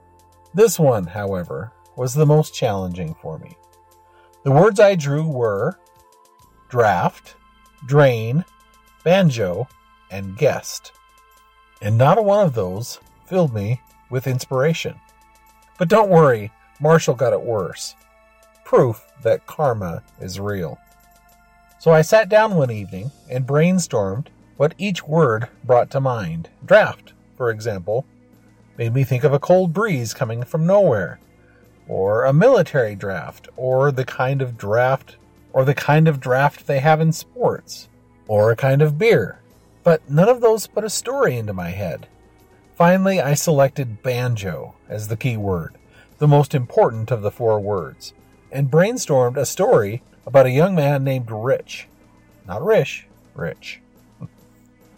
This 0.53 0.79
one, 0.79 1.07
however, 1.07 1.73
was 1.97 2.15
the 2.15 2.27
most 2.27 2.55
challenging 2.55 3.15
for 3.23 3.39
me. 3.39 3.57
The 4.43 4.51
words 4.51 4.81
I 4.81 4.97
drew 4.97 5.29
were 5.29 5.79
draft, 6.69 7.37
drain, 7.87 8.45
banjo, 9.03 9.69
and 10.11 10.37
guest. 10.37 10.93
And 11.83 11.99
not 11.99 12.19
a 12.19 12.23
one 12.23 12.47
of 12.47 12.55
those 12.55 13.01
filled 13.27 13.55
me 13.55 13.81
with 14.11 14.27
inspiration. 14.27 14.95
But 15.79 15.89
don't 15.89 16.11
worry, 16.11 16.53
Marshal 16.81 17.15
got 17.15 17.33
it 17.33 17.41
worse. 17.41 17.95
Proof 18.65 19.05
that 19.23 19.47
karma 19.47 20.03
is 20.21 20.41
real. 20.41 20.79
So 21.79 21.91
I 21.91 22.03
sat 22.03 22.29
down 22.29 22.55
one 22.55 22.71
evening 22.71 23.11
and 23.29 23.47
brainstormed 23.47 24.29
what 24.57 24.75
each 24.79 25.07
word 25.07 25.49
brought 25.65 25.91
to 25.91 26.01
mind. 26.01 26.49
Draft, 26.65 27.13
for 27.37 27.51
example, 27.51 28.07
made 28.79 28.95
me 28.95 29.05
think 29.05 29.25
of 29.25 29.33
a 29.33 29.39
cold 29.39 29.73
breeze 29.73 30.15
coming 30.15 30.45
from 30.45 30.67
nowhere, 30.67 31.19
or 31.89 32.25
a 32.25 32.33
military 32.33 32.95
draft, 32.95 33.49
or 33.57 33.93
the 33.93 34.05
kind 34.05 34.41
of 34.41 34.57
draft 34.57 35.17
or 35.55 35.65
the 35.65 35.73
kind 35.73 36.09
of 36.09 36.21
draft 36.21 36.67
they 36.67 36.81
have 36.81 37.01
in 37.01 37.13
sports, 37.13 37.89
or 38.27 38.51
a 38.51 38.57
kind 38.57 38.83
of 38.83 38.99
beer. 38.99 39.41
But 39.85 40.11
none 40.11 40.29
of 40.29 40.41
those 40.41 40.67
put 40.67 40.83
a 40.83 40.91
story 40.91 41.39
into 41.39 41.53
my 41.53 41.71
head. 41.71 42.09
Finally, 42.75 43.21
I 43.21 43.35
selected 43.35 44.03
banjo 44.03 44.75
as 44.89 45.07
the 45.07 45.17
key 45.17 45.37
word, 45.37 45.79
the 46.19 46.27
most 46.27 46.57
important 46.57 47.13
of 47.13 47.23
the 47.23 47.31
four 47.31 47.61
words, 47.61 48.13
and 48.51 48.69
brainstormed 48.69 49.37
a 49.37 49.47
story 49.47 50.03
about 50.27 50.47
a 50.47 50.51
young 50.51 50.75
man 50.75 51.05
named 51.05 51.31
Rich. 51.31 51.87
Not 52.49 52.65
Rish, 52.65 53.07
Rich. 53.35 53.81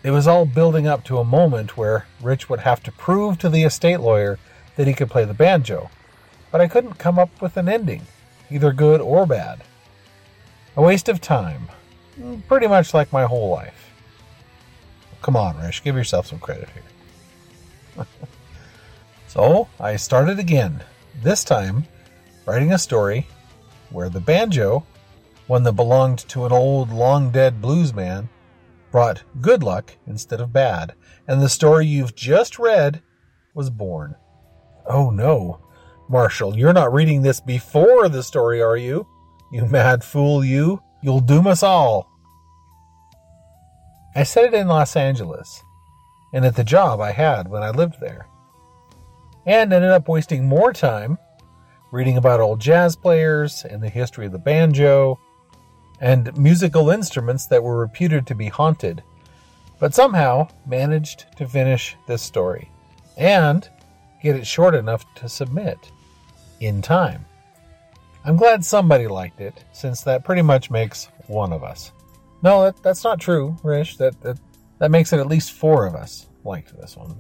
It 0.03 0.11
was 0.11 0.27
all 0.27 0.45
building 0.45 0.89
up 0.89 1.05
to 1.05 1.19
a 1.19 1.25
moment 1.25 1.77
where 1.77 2.07
Rich 2.21 2.51
would 2.51 2.61
have 2.61 2.83
to 2.83 2.91
prove 2.91 3.39
to 3.39 3.49
the 3.49 3.63
estate 3.63 4.01
lawyer 4.01 4.41
that 4.75 4.89
he 4.89 4.93
could 4.93 5.09
play 5.09 5.25
the 5.25 5.35
banjo, 5.35 5.89
but 6.51 6.61
I 6.61 6.67
couldn't 6.67 6.95
come 6.95 7.17
up 7.17 7.41
with 7.41 7.57
an 7.57 7.69
ending, 7.69 8.09
either 8.51 8.73
good 8.73 9.01
or 9.01 9.25
bad. 9.25 9.63
A 10.77 10.83
waste 10.83 11.09
of 11.09 11.21
time, 11.21 11.69
pretty 12.49 12.67
much 12.67 12.93
like 12.93 13.13
my 13.13 13.23
whole 13.23 13.49
life. 13.49 13.93
Come 15.23 15.37
on, 15.37 15.59
Rish, 15.59 15.81
give 15.85 15.95
yourself 15.95 16.27
some 16.27 16.41
credit 16.41 16.69
here. 16.75 18.05
so 19.29 19.69
I 19.79 19.95
started 19.95 20.41
again, 20.41 20.83
this 21.23 21.45
time 21.45 21.85
writing 22.47 22.73
a 22.73 22.79
story 22.79 23.29
where 23.91 24.09
the 24.09 24.21
banjo, 24.21 24.85
one 25.47 25.63
that 25.63 25.73
belonged 25.73 26.19
to 26.19 26.45
an 26.45 26.53
old, 26.53 26.91
long 26.91 27.31
dead 27.31 27.61
blues 27.61 27.95
man, 27.95 28.29
brought 28.91 29.23
good 29.41 29.63
luck 29.63 29.97
instead 30.07 30.41
of 30.41 30.53
bad, 30.53 30.95
and 31.29 31.41
the 31.41 31.49
story 31.49 31.87
you've 31.87 32.15
just 32.15 32.59
read 32.59 33.03
was 33.55 33.71
born. 33.71 34.15
Oh 34.87 35.11
no, 35.11 35.61
Marshal, 36.09 36.57
you're 36.57 36.73
not 36.73 36.93
reading 36.93 37.23
this 37.23 37.41
before 37.41 38.09
the 38.09 38.23
story, 38.23 38.61
are 38.63 38.77
you? 38.77 39.07
You 39.53 39.67
mad 39.67 40.03
fool, 40.03 40.45
you. 40.45 40.83
You'll 41.03 41.21
doom 41.21 41.47
us 41.47 41.63
all. 41.63 42.11
I 44.15 44.23
said 44.23 44.47
it 44.47 44.55
in 44.55 44.67
Los 44.67 44.97
Angeles, 44.97 45.63
and 46.33 46.45
at 46.45 46.57
the 46.57 46.65
job 46.65 47.01
I 47.01 47.13
had 47.13 47.49
when 47.49 47.63
I 47.63 47.71
lived 47.71 48.01
there, 48.01 48.27
and 49.45 49.73
ended 49.73 49.91
up 49.91 50.09
wasting 50.09 50.47
more 50.47 50.73
time 50.73 51.19
reading 51.93 52.17
about 52.17 52.41
old 52.41 52.61
jazz 52.61 52.97
players 52.97 53.65
and 53.65 53.83
the 53.83 53.89
history 53.89 54.27
of 54.27 54.33
the 54.33 54.39
banjo 54.39 55.19
and 56.01 56.37
musical 56.37 56.91
instruments 56.91 57.47
that 57.47 57.63
were 57.63 57.79
reputed 57.79 58.27
to 58.27 58.35
be 58.35 58.49
haunted, 58.49 59.03
but 59.79 59.95
somehow 59.95 60.49
managed 60.67 61.27
to 61.37 61.47
finish 61.47 61.97
this 62.07 62.23
story 62.23 62.71
and 63.17 63.69
get 64.23 64.37
it 64.37 64.47
short 64.47 64.75
enough 64.75 65.05
to 65.15 65.29
submit 65.29 65.91
in 66.61 66.83
time. 66.83 67.25
I'm 68.25 68.37
glad 68.37 68.65
somebody 68.65 69.07
liked 69.07 69.41
it, 69.41 69.65
since 69.73 70.03
that 70.03 70.25
pretty 70.25 70.43
much 70.43 70.71
makes 70.71 71.09
one 71.29 71.53
of 71.53 71.63
us. 71.63 71.93
No, 72.43 72.65
that, 72.65 72.83
that's 72.83 73.05
not 73.05 73.21
true, 73.21 73.57
Rish. 73.63 73.97
That, 73.97 74.21
that 74.23 74.39
that 74.79 74.91
makes 74.91 75.13
it 75.13 75.21
at 75.21 75.27
least 75.27 75.53
four 75.53 75.87
of 75.87 75.95
us 75.95 76.27
liked 76.45 76.77
this 76.79 76.97
one. 76.97 77.19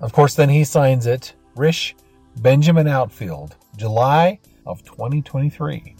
Of 0.00 0.12
course, 0.12 0.34
then 0.34 0.48
he 0.48 0.64
signs 0.64 1.06
it, 1.06 1.34
Rish 1.56 1.96
Benjamin 2.40 2.86
Outfield, 2.86 3.56
July 3.76 4.38
of 4.64 4.84
2023. 4.84 5.96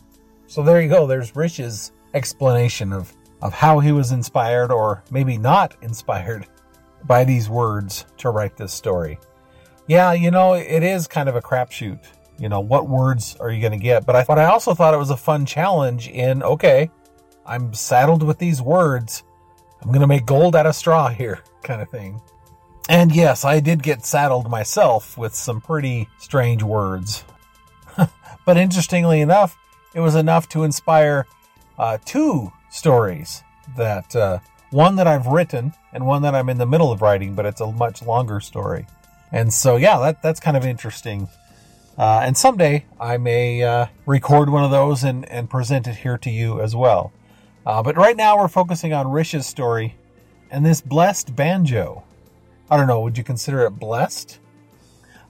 So 0.49 0.63
there 0.63 0.81
you 0.81 0.89
go. 0.89 1.07
There's 1.07 1.37
Rish's 1.37 1.93
explanation 2.15 2.91
of, 2.91 3.13
of 3.43 3.53
how 3.53 3.81
he 3.81 3.93
was 3.93 4.13
inspired, 4.13 4.73
or 4.73 5.05
maybe 5.11 5.37
not 5.37 5.77
inspired, 5.83 6.47
by 7.05 7.25
these 7.25 7.51
words 7.51 8.07
to 8.17 8.31
write 8.31 8.57
this 8.57 8.73
story. 8.73 9.19
Yeah, 9.87 10.13
you 10.13 10.31
know, 10.31 10.55
it 10.55 10.83
is 10.83 11.07
kind 11.07 11.29
of 11.29 11.37
a 11.37 11.43
crapshoot. 11.43 12.01
You 12.39 12.49
know, 12.49 12.61
what 12.61 12.89
words 12.89 13.37
are 13.41 13.51
you 13.51 13.61
going 13.61 13.79
to 13.79 13.79
get? 13.79 14.07
But 14.07 14.17
I, 14.17 14.25
but 14.25 14.39
I 14.39 14.47
also 14.47 14.73
thought 14.73 14.95
it 14.95 14.99
was 14.99 15.11
a 15.11 15.17
fun 15.17 15.45
challenge 15.45 16.09
in, 16.09 16.43
okay, 16.43 16.91
I'm 17.45 17.75
saddled 17.75 18.23
with 18.23 18.39
these 18.39 18.63
words. 18.63 19.25
I'm 19.83 19.89
going 19.89 20.01
to 20.01 20.07
make 20.07 20.25
gold 20.25 20.57
out 20.57 20.67
of 20.67 20.75
straw 20.75 21.09
here, 21.09 21.41
kind 21.63 21.83
of 21.83 21.91
thing. 21.91 22.23
And 22.89 23.15
yes, 23.15 23.45
I 23.45 23.61
did 23.61 23.83
get 23.83 24.07
saddled 24.07 24.51
myself 24.51 25.19
with 25.19 25.35
some 25.35 25.61
pretty 25.61 26.09
strange 26.19 26.63
words. 26.63 27.25
but 28.47 28.57
interestingly 28.57 29.21
enough, 29.21 29.59
it 29.95 30.01
was 30.01 30.15
enough 30.15 30.49
to 30.51 30.65
inspire 30.65 31.27
uh, 31.79 31.99
two 32.05 32.53
stories 32.71 33.43
that 33.77 34.15
uh, 34.15 34.39
one 34.71 34.97
that 34.97 35.07
I've 35.07 35.27
written 35.27 35.73
and 35.93 36.07
one 36.07 36.23
that 36.23 36.35
I'm 36.35 36.49
in 36.49 36.59
the 36.59 36.67
middle 36.67 36.93
of 36.93 37.03
writing, 37.03 37.35
but 37.35 37.47
it's 37.47 37.61
a 37.61 37.73
much 37.73 38.03
longer 38.03 38.41
story. 38.41 38.87
And 39.33 39.53
so, 39.53 39.77
yeah, 39.77 39.99
that, 39.99 40.23
that's 40.23 40.41
kind 40.41 40.57
of 40.57 40.65
interesting. 40.65 41.29
Uh, 41.97 42.21
and 42.23 42.37
someday 42.37 42.85
I 43.01 43.17
may 43.17 43.63
uh, 43.63 43.87
record 44.07 44.51
one 44.51 44.65
of 44.65 44.71
those 44.71 45.05
and, 45.05 45.29
and 45.31 45.51
present 45.51 45.87
it 45.87 45.97
here 45.97 46.19
to 46.19 46.31
you 46.31 46.61
as 46.61 46.77
well. 46.77 47.13
Uh, 47.67 47.83
but 47.83 47.97
right 47.97 48.17
now 48.17 48.39
we're 48.39 48.49
focusing 48.49 48.93
on 48.93 49.11
Rish's 49.11 49.47
story 49.47 49.97
and 50.51 50.65
this 50.65 50.81
blessed 50.81 51.35
banjo. 51.35 52.05
I 52.71 52.77
don't 52.77 52.87
know, 52.87 53.01
would 53.01 53.19
you 53.19 53.25
consider 53.25 53.65
it 53.67 53.71
blessed? 53.71 54.39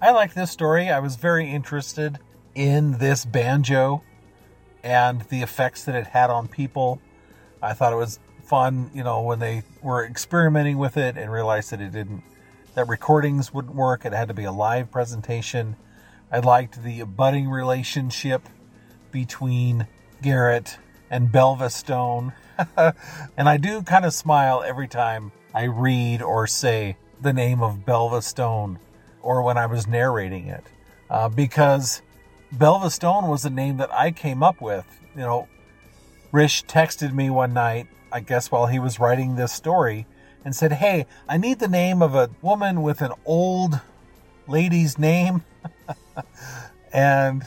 I 0.01 0.13
like 0.13 0.35
this 0.35 0.51
story. 0.51 0.91
I 0.91 1.01
was 1.01 1.17
very 1.17 1.51
interested 1.51 2.19
in 2.55 2.99
this 2.99 3.25
banjo 3.25 4.03
and 4.89 5.21
the 5.29 5.43
effects 5.43 5.85
that 5.85 5.95
it 5.95 6.07
had 6.07 6.31
on 6.31 6.49
people. 6.49 6.99
I 7.61 7.75
thought 7.75 7.93
it 7.93 7.97
was 7.97 8.19
fun, 8.43 8.91
you 8.95 9.05
know, 9.05 9.21
when 9.21 9.39
they 9.39 9.63
were 9.83 10.03
experimenting 10.03 10.79
with 10.79 10.97
it 10.97 11.19
and 11.19 11.31
realized 11.31 11.71
that 11.73 11.81
it 11.83 11.93
didn't, 11.93 12.23
that 12.75 12.89
recordings 12.89 13.53
wouldn't 13.53 13.75
work. 13.75 14.07
It 14.07 14.15
had 14.15 14.29
to 14.29 14.35
be 14.35 14.45
a 14.45 14.53
live 14.53 14.91
presentation. 14.91 15.77
I 16.33 16.39
liked 16.39 16.83
the 16.83 17.03
budding 17.03 17.51
relationship 17.51 18.49
between 19.13 19.87
Garrett 20.23 20.79
and 21.11 21.31
Belva 21.31 21.69
Stone. 21.69 22.33
and 23.37 23.47
I 23.47 23.59
do 23.59 23.83
kind 23.83 24.07
of 24.07 24.15
smile 24.15 24.65
every 24.67 24.89
time 24.89 25.33
I 25.53 25.65
read 25.65 26.23
or 26.23 26.47
say 26.47 26.97
the 27.21 27.35
name 27.35 27.63
of 27.63 27.85
Belva 27.85 28.23
Stone 28.23 28.79
or 29.21 29.43
when 29.43 29.59
I 29.59 29.67
was 29.67 29.87
narrating 29.87 30.47
it. 30.47 30.65
Uh, 31.11 31.29
because 31.29 32.01
Belva 32.51 32.91
Stone 32.91 33.29
was 33.29 33.45
a 33.45 33.51
name 33.51 33.77
that 33.77 33.93
I 33.93 34.11
came 34.11 34.43
up 34.43 34.61
with. 34.61 34.87
You 35.15 35.21
know, 35.23 35.49
Rish 36.33 36.65
texted 36.65 37.13
me 37.13 37.31
one 37.31 37.53
night, 37.53 37.89
I 38.11 38.21
guess 38.21 38.51
while 38.51 38.67
he 38.67 38.79
was 38.79 38.99
writing 38.99 39.37
this 39.37 39.53
story, 39.53 40.07
and 40.45 40.57
said, 40.57 40.73
Hey, 40.73 41.07
I 41.29 41.37
need 41.37 41.59
the 41.59 41.69
name 41.69 42.01
of 42.01 42.15
a 42.15 42.31
woman 42.41 42.83
with 42.83 43.03
an 43.03 43.13
old 43.27 43.81
lady's 44.47 44.99
name 44.99 45.45
and 46.93 47.45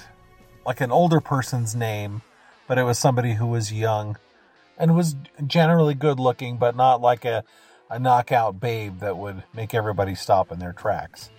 like 0.65 0.81
an 0.81 0.91
older 0.91 1.19
person's 1.19 1.75
name, 1.75 2.21
but 2.67 2.77
it 2.77 2.83
was 2.83 2.99
somebody 2.99 3.33
who 3.33 3.47
was 3.47 3.73
young 3.73 4.17
and 4.77 4.95
was 4.95 5.15
generally 5.47 5.95
good 5.95 6.19
looking, 6.19 6.57
but 6.57 6.75
not 6.75 7.01
like 7.01 7.25
a, 7.25 7.43
a 7.89 7.97
knockout 7.97 8.59
babe 8.59 8.99
that 8.99 9.17
would 9.17 9.43
make 9.53 9.73
everybody 9.73 10.13
stop 10.13 10.51
in 10.51 10.59
their 10.59 10.73
tracks. 10.73 11.31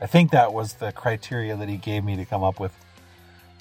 I 0.00 0.06
think 0.06 0.30
that 0.30 0.52
was 0.54 0.74
the 0.74 0.90
criteria 0.92 1.54
that 1.56 1.68
he 1.68 1.76
gave 1.76 2.02
me 2.02 2.16
to 2.16 2.24
come 2.24 2.42
up 2.42 2.58
with 2.58 2.72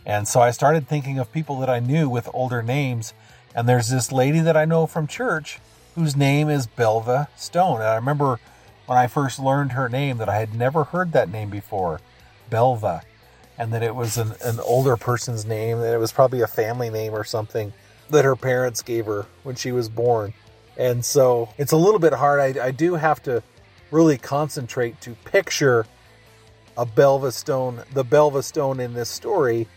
and 0.06 0.28
so 0.28 0.42
I 0.42 0.52
started 0.52 0.88
thinking 0.88 1.18
of 1.20 1.32
people 1.32 1.60
that 1.60 1.70
I 1.70 1.80
knew 1.80 2.10
with 2.10 2.30
older 2.34 2.62
names. 2.62 3.14
And 3.56 3.70
there's 3.70 3.90
this 3.90 4.12
lady 4.12 4.40
that 4.40 4.58
I 4.58 4.66
know 4.66 4.88
from 4.88 5.08
church 5.08 5.60
whose 5.96 6.16
name 6.16 6.50
is 6.50 6.68
Belva 6.68 7.30
Stone. 7.36 7.78
And 7.78 7.90
I 7.90 7.96
remember 7.96 8.40
when 8.86 8.98
I 8.98 9.08
first 9.08 9.40
learned 9.40 9.74
her 9.74 9.88
name 9.88 10.18
that 10.18 10.28
I 10.28 10.40
had 10.40 10.56
never 10.56 10.86
heard 10.86 11.14
that 11.14 11.30
name 11.30 11.50
before, 11.50 12.02
Belva, 12.50 13.04
and 13.58 13.72
that 13.72 13.84
it 13.84 13.96
was 13.96 14.18
an, 14.18 14.34
an 14.44 14.60
older 14.60 14.98
person's 14.98 15.46
name, 15.46 15.80
that 15.80 15.94
it 15.94 16.00
was 16.00 16.12
probably 16.12 16.42
a 16.42 16.48
family 16.48 16.90
name 16.90 17.14
or 17.14 17.24
something 17.24 17.72
that 18.10 18.26
her 18.26 18.36
parents 18.36 18.82
gave 18.82 19.06
her 19.06 19.26
when 19.44 19.56
she 19.56 19.72
was 19.72 19.88
born. 19.88 20.34
And 20.76 21.06
so 21.06 21.50
it's 21.58 21.72
a 21.72 21.78
little 21.78 22.00
bit 22.00 22.14
hard. 22.14 22.58
I, 22.58 22.66
I 22.66 22.72
do 22.72 22.96
have 22.96 23.22
to 23.24 23.44
really 23.92 24.18
concentrate 24.18 25.00
to 25.02 25.12
picture 25.24 25.86
a 26.76 26.86
Belva 26.86 27.32
Stone, 27.32 27.84
the 27.94 28.04
Belva 28.04 28.42
Stone 28.42 28.80
in 28.80 28.96
this 28.96 29.10
story, 29.10 29.68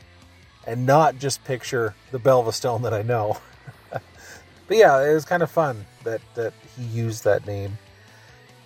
and 0.66 0.84
not 0.84 1.18
just 1.18 1.44
picture 1.44 1.94
the 2.10 2.18
Belva 2.18 2.52
Stone 2.52 2.82
that 2.82 2.92
I 2.92 3.02
know. 3.02 3.38
but 3.90 4.76
yeah, 4.76 5.02
it 5.02 5.14
was 5.14 5.24
kind 5.24 5.42
of 5.42 5.50
fun 5.50 5.86
that 6.04 6.20
that 6.34 6.52
he 6.76 6.84
used 6.84 7.24
that 7.24 7.46
name, 7.46 7.78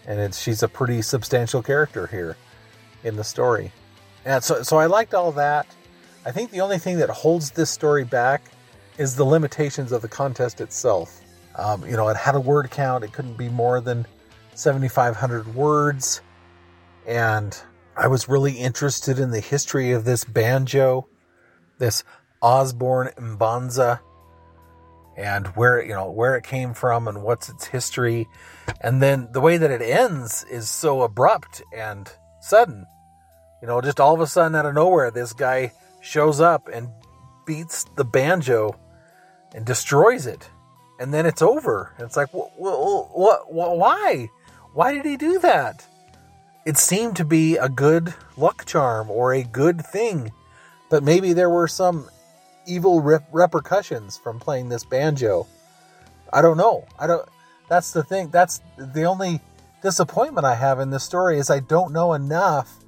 and 0.07 0.19
it's 0.19 0.41
she's 0.41 0.63
a 0.63 0.69
pretty 0.69 1.03
substantial 1.03 1.63
character 1.63 2.07
here 2.07 2.37
in 3.05 3.17
the 3.17 3.25
story. 3.25 3.73
And 4.25 4.43
so 4.43 4.63
so 4.63 4.79
I 4.79 4.87
liked 4.87 5.15
all 5.15 5.33
that. 5.33 5.67
I 6.25 6.33
think 6.33 6.51
the 6.51 6.61
only 6.61 6.79
thing 6.79 6.99
that 6.99 7.09
holds 7.09 7.51
this 7.51 7.71
story 7.71 8.05
back 8.05 8.51
is 8.99 9.17
the 9.17 9.25
limitations 9.25 9.93
of 9.93 10.03
the 10.03 10.09
contest 10.09 10.61
itself. 10.61 11.21
Um, 11.57 11.85
you 11.87 11.97
know, 11.97 12.09
it 12.09 12.17
had 12.17 12.35
a 12.35 12.41
word 12.41 12.71
count; 12.71 13.05
it 13.05 13.13
couldn't 13.13 13.37
be 13.37 13.49
more 13.49 13.81
than 13.81 14.07
7,500 14.55 15.55
words, 15.55 16.21
and 17.07 17.59
I 17.97 18.07
was 18.07 18.29
really 18.29 18.53
interested 18.53 19.19
in 19.19 19.31
the 19.31 19.41
history 19.41 19.93
of 19.93 20.05
this 20.05 20.25
banjo 20.25 21.07
this 21.81 22.05
Osborne 22.41 23.11
Mbanza. 23.19 23.99
and 25.17 25.49
where 25.49 25.83
you 25.83 25.93
know 25.93 26.11
where 26.11 26.37
it 26.37 26.45
came 26.45 26.73
from 26.73 27.09
and 27.09 27.23
what's 27.23 27.49
its 27.49 27.67
history. 27.67 28.29
And 28.81 29.03
then 29.03 29.29
the 29.33 29.41
way 29.41 29.57
that 29.57 29.71
it 29.71 29.83
ends 29.83 30.45
is 30.45 30.69
so 30.69 31.03
abrupt 31.03 31.61
and 31.77 32.11
sudden. 32.41 32.87
You 33.61 33.67
know 33.67 33.81
just 33.81 33.99
all 33.99 34.15
of 34.15 34.21
a 34.21 34.27
sudden 34.29 34.55
out 34.55 34.67
of 34.67 34.75
nowhere 34.75 35.11
this 35.11 35.33
guy 35.33 35.73
shows 36.01 36.41
up 36.41 36.69
and 36.73 36.89
beats 37.45 37.85
the 37.97 38.05
banjo 38.05 38.79
and 39.55 39.67
destroys 39.67 40.27
it. 40.27 40.49
And 41.01 41.13
then 41.13 41.27
it's 41.27 41.43
over. 41.43 41.93
It's 41.99 42.17
like 42.17 42.33
what, 42.33 42.53
what, 42.59 43.77
why? 43.77 44.29
Why 44.75 44.93
did 44.93 45.05
he 45.05 45.17
do 45.17 45.39
that? 45.41 45.85
It 46.65 46.77
seemed 46.77 47.17
to 47.17 47.25
be 47.25 47.57
a 47.57 47.69
good 47.69 48.15
luck 48.37 48.65
charm 48.65 49.11
or 49.11 49.35
a 49.35 49.43
good 49.43 49.85
thing 49.85 50.31
but 50.91 51.03
maybe 51.03 51.33
there 51.33 51.49
were 51.49 51.69
some 51.69 52.11
evil 52.67 53.01
rep- 53.01 53.29
repercussions 53.33 54.19
from 54.19 54.39
playing 54.39 54.69
this 54.69 54.85
banjo. 54.85 55.47
I 56.33 56.43
don't 56.43 56.57
know. 56.57 56.87
I 56.99 57.07
don't. 57.07 57.27
That's 57.69 57.93
the 57.93 58.03
thing. 58.03 58.29
That's 58.31 58.61
the 58.77 59.05
only 59.05 59.41
disappointment 59.83 60.45
I 60.45 60.57
have 60.57 60.81
in 60.81 60.91
this 60.91 61.05
story 61.05 61.39
is 61.39 61.49
I 61.49 61.61
don't 61.61 61.93
know 61.93 62.13
enough 62.13 62.79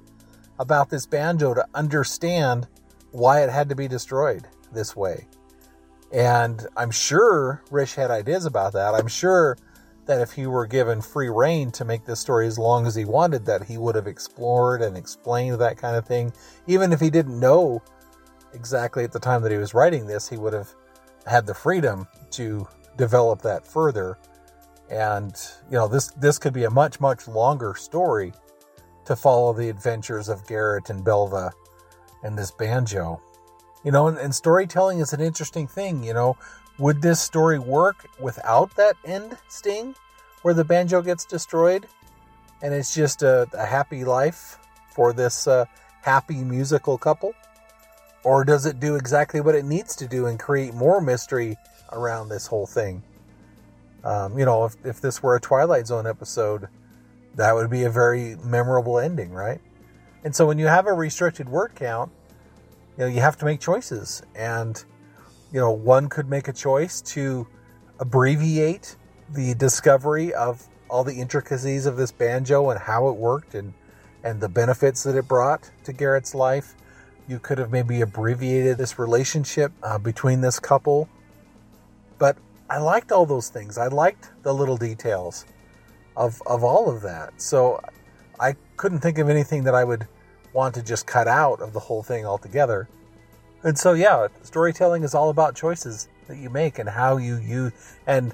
about 0.59 0.89
this 0.89 1.05
banjo 1.05 1.53
to 1.53 1.65
understand 1.73 2.67
why 3.11 3.43
it 3.43 3.49
had 3.49 3.69
to 3.69 3.75
be 3.75 3.87
destroyed 3.87 4.47
this 4.71 4.95
way. 4.95 5.27
And 6.11 6.67
I'm 6.77 6.91
sure 6.91 7.63
Rish 7.71 7.95
had 7.95 8.11
ideas 8.11 8.45
about 8.45 8.73
that. 8.73 8.93
I'm 8.93 9.07
sure 9.07 9.57
that 10.05 10.21
if 10.21 10.31
he 10.31 10.47
were 10.47 10.67
given 10.67 11.01
free 11.01 11.29
reign 11.29 11.71
to 11.71 11.85
make 11.85 12.05
this 12.05 12.19
story 12.19 12.47
as 12.47 12.59
long 12.59 12.85
as 12.85 12.95
he 12.95 13.05
wanted, 13.05 13.45
that 13.45 13.63
he 13.63 13.77
would 13.77 13.95
have 13.95 14.07
explored 14.07 14.81
and 14.81 14.97
explained 14.97 15.59
that 15.59 15.77
kind 15.77 15.95
of 15.95 16.05
thing. 16.05 16.33
Even 16.67 16.91
if 16.91 16.99
he 16.99 17.09
didn't 17.09 17.39
know 17.39 17.81
exactly 18.53 19.03
at 19.03 19.11
the 19.11 19.19
time 19.19 19.41
that 19.41 19.51
he 19.51 19.57
was 19.57 19.73
writing 19.73 20.05
this, 20.05 20.27
he 20.27 20.37
would 20.37 20.53
have 20.53 20.69
had 21.25 21.45
the 21.45 21.53
freedom 21.53 22.07
to 22.31 22.67
develop 22.97 23.41
that 23.41 23.65
further. 23.65 24.17
And 24.89 25.33
you 25.71 25.77
know, 25.77 25.87
this 25.87 26.09
this 26.11 26.37
could 26.37 26.53
be 26.53 26.65
a 26.65 26.69
much 26.69 26.99
much 26.99 27.27
longer 27.27 27.73
story 27.75 28.33
to 29.05 29.15
follow 29.15 29.53
the 29.53 29.69
adventures 29.69 30.29
of 30.29 30.45
Garrett 30.47 30.89
and 30.89 31.03
Belva 31.03 31.51
and 32.23 32.37
this 32.37 32.51
banjo. 32.51 33.21
You 33.83 33.91
know, 33.91 34.07
and, 34.07 34.17
and 34.17 34.33
storytelling 34.33 34.99
is 34.99 35.13
an 35.13 35.21
interesting 35.21 35.67
thing. 35.67 36.03
You 36.03 36.13
know, 36.13 36.37
would 36.77 37.01
this 37.01 37.21
story 37.21 37.59
work 37.59 38.07
without 38.19 38.75
that 38.75 38.95
end 39.05 39.37
sting, 39.47 39.95
where 40.41 40.53
the 40.53 40.63
banjo 40.63 41.01
gets 41.01 41.25
destroyed, 41.25 41.87
and 42.61 42.73
it's 42.73 42.93
just 42.93 43.23
a, 43.23 43.47
a 43.53 43.65
happy 43.65 44.03
life 44.03 44.59
for 44.93 45.13
this 45.13 45.47
uh, 45.47 45.65
happy 46.01 46.43
musical 46.43 46.97
couple? 46.97 47.33
Or 48.23 48.45
does 48.45 48.65
it 48.65 48.79
do 48.79 48.95
exactly 48.95 49.41
what 49.41 49.55
it 49.55 49.65
needs 49.65 49.95
to 49.97 50.07
do 50.07 50.27
and 50.27 50.39
create 50.39 50.73
more 50.73 51.01
mystery 51.01 51.57
around 51.91 52.29
this 52.29 52.47
whole 52.47 52.65
thing? 52.65 53.03
Um, 54.03 54.37
you 54.37 54.45
know, 54.45 54.65
if, 54.65 54.75
if 54.85 55.01
this 55.01 55.21
were 55.21 55.35
a 55.35 55.41
Twilight 55.41 55.87
Zone 55.87 56.07
episode, 56.07 56.67
that 57.35 57.53
would 57.53 57.69
be 57.69 57.83
a 57.83 57.89
very 57.89 58.35
memorable 58.43 58.99
ending, 58.99 59.31
right? 59.31 59.59
And 60.23 60.35
so 60.35 60.45
when 60.45 60.57
you 60.57 60.67
have 60.67 60.87
a 60.87 60.93
restricted 60.93 61.49
word 61.49 61.73
count, 61.75 62.11
you 62.97 63.03
know, 63.03 63.07
you 63.07 63.21
have 63.21 63.37
to 63.39 63.45
make 63.45 63.59
choices. 63.59 64.21
And, 64.35 64.83
you 65.53 65.59
know, 65.59 65.71
one 65.71 66.09
could 66.09 66.27
make 66.27 66.47
a 66.47 66.53
choice 66.53 66.99
to 66.99 67.47
abbreviate 67.99 68.95
the 69.29 69.53
discovery 69.53 70.33
of 70.33 70.67
all 70.89 71.03
the 71.03 71.13
intricacies 71.13 71.85
of 71.85 71.95
this 71.95 72.11
banjo 72.11 72.71
and 72.71 72.79
how 72.79 73.07
it 73.07 73.15
worked 73.15 73.53
and, 73.53 73.73
and 74.23 74.41
the 74.41 74.49
benefits 74.49 75.03
that 75.03 75.15
it 75.15 75.27
brought 75.27 75.69
to 75.83 75.93
Garrett's 75.93 76.33
life. 76.33 76.75
You 77.27 77.37
could 77.37 77.59
have 77.59 77.71
maybe 77.71 78.01
abbreviated 78.01 78.79
this 78.79 78.97
relationship 78.97 79.71
uh, 79.83 79.99
between 79.99 80.41
this 80.41 80.59
couple. 80.59 81.07
But 82.17 82.35
I 82.69 82.79
liked 82.79 83.11
all 83.11 83.27
those 83.27 83.49
things. 83.49 83.77
I 83.77 83.87
liked 83.87 84.31
the 84.41 84.53
little 84.53 84.77
details 84.77 85.45
of, 86.17 86.41
of 86.47 86.63
all 86.63 86.89
of 86.89 87.03
that. 87.03 87.39
So 87.39 87.79
I 88.39 88.55
couldn't 88.75 88.99
think 88.99 89.19
of 89.19 89.29
anything 89.29 89.65
that 89.65 89.75
I 89.75 89.83
would 89.83 90.07
want 90.51 90.73
to 90.75 90.81
just 90.81 91.05
cut 91.05 91.27
out 91.27 91.61
of 91.61 91.73
the 91.73 91.79
whole 91.79 92.01
thing 92.01 92.25
altogether. 92.25 92.87
And 93.63 93.77
so, 93.77 93.93
yeah, 93.93 94.27
storytelling 94.43 95.03
is 95.03 95.15
all 95.15 95.29
about 95.29 95.55
choices 95.55 96.09
that 96.27 96.37
you 96.37 96.49
make 96.49 96.79
and 96.79 96.89
how 96.89 97.17
you 97.17 97.37
use. 97.37 97.71
And 98.05 98.33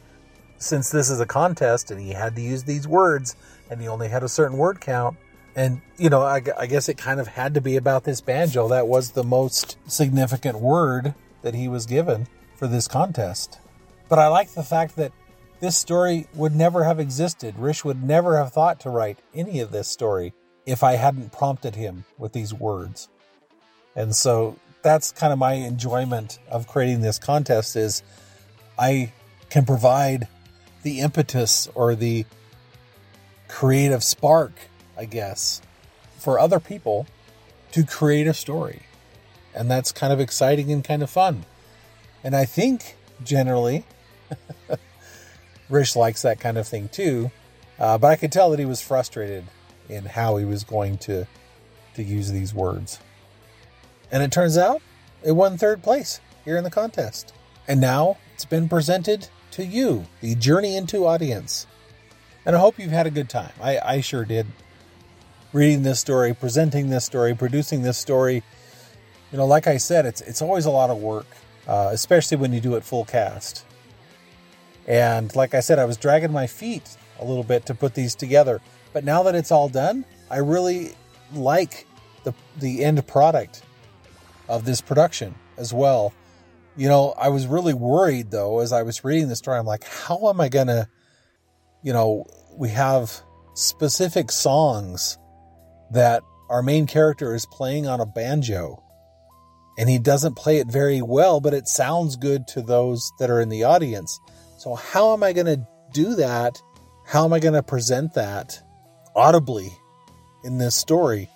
since 0.58 0.90
this 0.90 1.10
is 1.10 1.20
a 1.20 1.26
contest 1.26 1.92
and 1.92 2.02
he 2.02 2.12
had 2.12 2.36
to 2.36 2.42
use 2.42 2.64
these 2.64 2.88
words 2.88 3.36
and 3.70 3.80
he 3.80 3.88
only 3.88 4.10
had 4.10 4.24
a 4.24 4.30
certain 4.30 4.58
word 4.58 4.82
count, 4.82 5.18
and, 5.56 5.82
you 5.98 6.10
know, 6.10 6.22
I, 6.22 6.42
I, 6.58 6.68
guess 6.68 6.90
it 6.90 6.98
kind 6.98 7.20
of 7.20 7.28
had 7.28 7.54
to 7.56 7.62
be 7.62 7.76
about 7.76 8.04
this 8.04 8.22
banjo. 8.22 8.68
That 8.70 8.88
was 8.88 9.12
the 9.12 9.24
most 9.24 9.78
significant 9.88 10.60
word 10.60 11.16
that 11.42 11.56
he 11.56 11.68
was 11.68 11.86
given 11.86 12.28
for 12.56 12.68
this 12.68 12.88
contest. 12.88 13.60
But 14.08 14.20
I 14.20 14.28
like 14.28 14.52
the 14.52 14.64
fact 14.64 14.96
that 14.96 15.12
this 15.60 15.76
story 15.76 16.28
would 16.34 16.56
never 16.56 16.84
have 16.84 17.00
existed. 17.00 17.58
Rish 17.58 17.84
would 17.84 18.04
never 18.04 18.38
have 18.38 18.54
thought 18.54 18.80
to 18.82 18.90
write 18.90 19.20
any 19.34 19.60
of 19.60 19.72
this 19.72 19.88
story 19.88 20.34
if 20.66 20.84
I 20.84 20.94
hadn't 20.94 21.32
prompted 21.32 21.76
him 21.76 22.06
with 22.18 22.32
these 22.32 22.54
words. 22.54 23.10
And 23.96 24.16
so 24.16 24.58
that's 24.82 25.12
kind 25.12 25.34
of 25.34 25.40
my 25.40 25.54
enjoyment 25.54 26.40
of 26.50 26.68
creating 26.68 27.02
this 27.02 27.20
contest 27.20 27.76
is 27.76 28.04
I 28.78 29.14
can 29.50 29.66
provide 29.66 30.28
the 30.84 31.00
impetus 31.00 31.68
or 31.76 31.96
the 31.96 32.26
creative 33.48 34.04
spark 34.04 34.54
I 35.00 35.06
guess, 35.06 35.62
for 36.18 36.38
other 36.38 36.60
people 36.60 37.08
to 37.72 37.86
create 37.86 38.28
a 38.28 38.34
story. 38.34 38.82
And 39.56 39.72
that's 39.72 39.94
kind 39.94 40.12
of 40.12 40.20
exciting 40.20 40.72
and 40.72 40.84
kind 40.84 41.02
of 41.02 41.10
fun. 41.10 41.46
And 42.22 42.36
I 42.36 42.44
think 42.44 42.98
generally, 43.24 43.86
Rish 45.70 45.96
likes 45.96 46.22
that 46.24 46.42
kind 46.42 46.58
of 46.58 46.68
thing 46.68 46.90
too. 46.90 47.32
Uh, 47.80 47.98
but 47.98 48.08
I 48.08 48.18
could 48.18 48.32
tell 48.32 48.50
that 48.50 48.60
he 48.60 48.66
was 48.66 48.82
frustrated 48.82 49.46
in 49.88 50.04
how 50.06 50.36
he 50.36 50.44
was 50.44 50.66
going 50.66 50.98
to 51.00 51.26
to 51.96 52.04
use 52.04 52.32
these 52.32 52.54
words. 52.54 53.00
And 54.12 54.24
it 54.24 54.32
turns 54.32 54.58
out 54.58 54.82
it 55.24 55.34
won 55.34 55.58
third 55.58 55.84
place 55.84 56.20
here 56.46 56.58
in 56.58 56.64
the 56.64 56.72
contest. 56.72 57.34
And 57.68 57.80
now 57.80 58.18
it's 58.34 58.46
been 58.46 58.70
presented 58.70 59.28
to 59.52 59.66
you, 59.66 60.06
the 60.22 60.36
Journey 60.36 60.76
into 60.76 61.06
audience. 61.06 61.68
And 62.46 62.56
I 62.56 62.60
hope 62.60 62.80
you've 62.80 62.92
had 62.92 63.08
a 63.08 63.12
good 63.12 63.30
time. 63.30 63.52
I, 63.62 63.80
I 63.80 64.02
sure 64.02 64.26
did 64.26 64.48
reading 65.54 65.84
this 65.84 66.00
story, 66.00 66.34
presenting 66.34 66.90
this 66.90 67.06
story, 67.06 67.36
producing 67.36 67.82
this 67.82 67.98
story. 67.98 68.44
You 69.32 69.38
know, 69.38 69.46
like 69.46 69.68
I 69.68 69.78
said, 69.78 70.06
it's 70.06 70.22
it's 70.22 70.42
always 70.42 70.66
a 70.66 70.72
lot 70.72 70.90
of 70.90 70.98
work, 70.98 71.28
uh, 71.68 71.90
especially 71.92 72.38
when 72.38 72.54
you 72.54 72.60
do 72.60 72.76
it 72.76 72.84
full 72.84 73.06
cast. 73.06 73.66
And 74.88 75.36
like 75.36 75.54
I 75.54 75.60
said, 75.60 75.78
I 75.78 75.86
was 75.86 75.98
dragging 75.98 76.32
my 76.32 76.48
feet 76.48 76.98
a 77.20 77.26
little 77.26 77.44
bit 77.44 77.66
to 77.68 77.76
put 77.76 77.94
these 77.94 78.16
together. 78.16 78.62
But 78.94 79.04
now 79.04 79.22
that 79.24 79.36
it's 79.36 79.52
all 79.52 79.70
done, 79.70 80.06
I 80.32 80.38
really 80.38 80.96
like 81.34 81.86
the 82.24 82.34
the 82.58 82.84
end 82.84 83.06
product 83.06 83.62
of 84.50 84.66
this 84.66 84.82
production 84.82 85.36
as 85.58 85.74
well. 85.74 86.14
You 86.76 86.90
know, 86.90 87.14
I 87.18 87.30
was 87.30 87.48
really 87.48 87.74
worried 87.74 88.32
though 88.32 88.60
as 88.60 88.74
I 88.74 88.84
was 88.84 89.06
reading 89.06 89.30
the 89.30 89.38
story. 89.38 89.58
I'm 89.58 89.66
like, 89.66 89.86
how 89.86 90.28
am 90.30 90.42
I 90.42 90.50
gonna, 90.50 90.90
you 91.82 91.94
know, 91.94 92.26
we 92.58 92.70
have 92.70 93.22
specific 93.54 94.32
songs 94.32 95.18
that 95.92 96.24
our 96.50 96.64
main 96.64 96.88
character 96.88 97.36
is 97.36 97.46
playing 97.46 97.88
on 97.88 98.00
a 98.00 98.06
banjo. 98.06 98.84
And 99.78 99.90
he 99.90 100.00
doesn't 100.00 100.36
play 100.36 100.58
it 100.58 100.68
very 100.68 101.02
well, 101.02 101.40
but 101.40 101.54
it 101.54 101.68
sounds 101.68 102.18
good 102.18 102.48
to 102.50 102.62
those 102.62 103.12
that 103.20 103.30
are 103.30 103.40
in 103.40 103.50
the 103.50 103.64
audience. 103.64 104.20
So, 104.58 104.76
how 104.76 105.14
am 105.14 105.24
I 105.24 105.32
going 105.32 105.46
to 105.46 105.68
do 105.94 106.16
that? 106.16 106.62
How 107.06 107.24
am 107.24 107.32
I 107.32 107.40
going 107.40 107.54
to 107.54 107.64
present 107.64 108.14
that 108.16 108.62
audibly 109.16 109.72
in 110.44 110.58
this 110.58 110.76
story? 110.76 111.30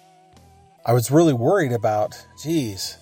I 0.86 0.92
was 0.92 1.10
really 1.10 1.32
worried 1.32 1.72
about, 1.72 2.26
geez, 2.42 2.98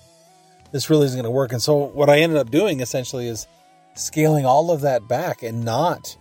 this 0.71 0.89
really 0.89 1.05
isn't 1.05 1.17
going 1.17 1.25
to 1.25 1.31
work. 1.31 1.51
And 1.51 1.61
so, 1.61 1.75
what 1.75 2.09
I 2.09 2.19
ended 2.19 2.37
up 2.37 2.51
doing 2.51 2.79
essentially 2.79 3.27
is 3.27 3.47
scaling 3.95 4.45
all 4.45 4.71
of 4.71 4.81
that 4.81 5.07
back 5.07 5.43
and 5.43 5.65
not 5.65 6.15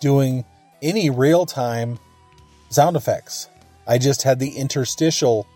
doing 0.00 0.44
any 0.82 1.10
real 1.10 1.46
time 1.46 1.98
sound 2.70 2.96
effects. 2.96 3.48
I 3.86 3.98
just 3.98 4.22
had 4.22 4.38
the 4.38 4.50
interstitial 4.50 5.46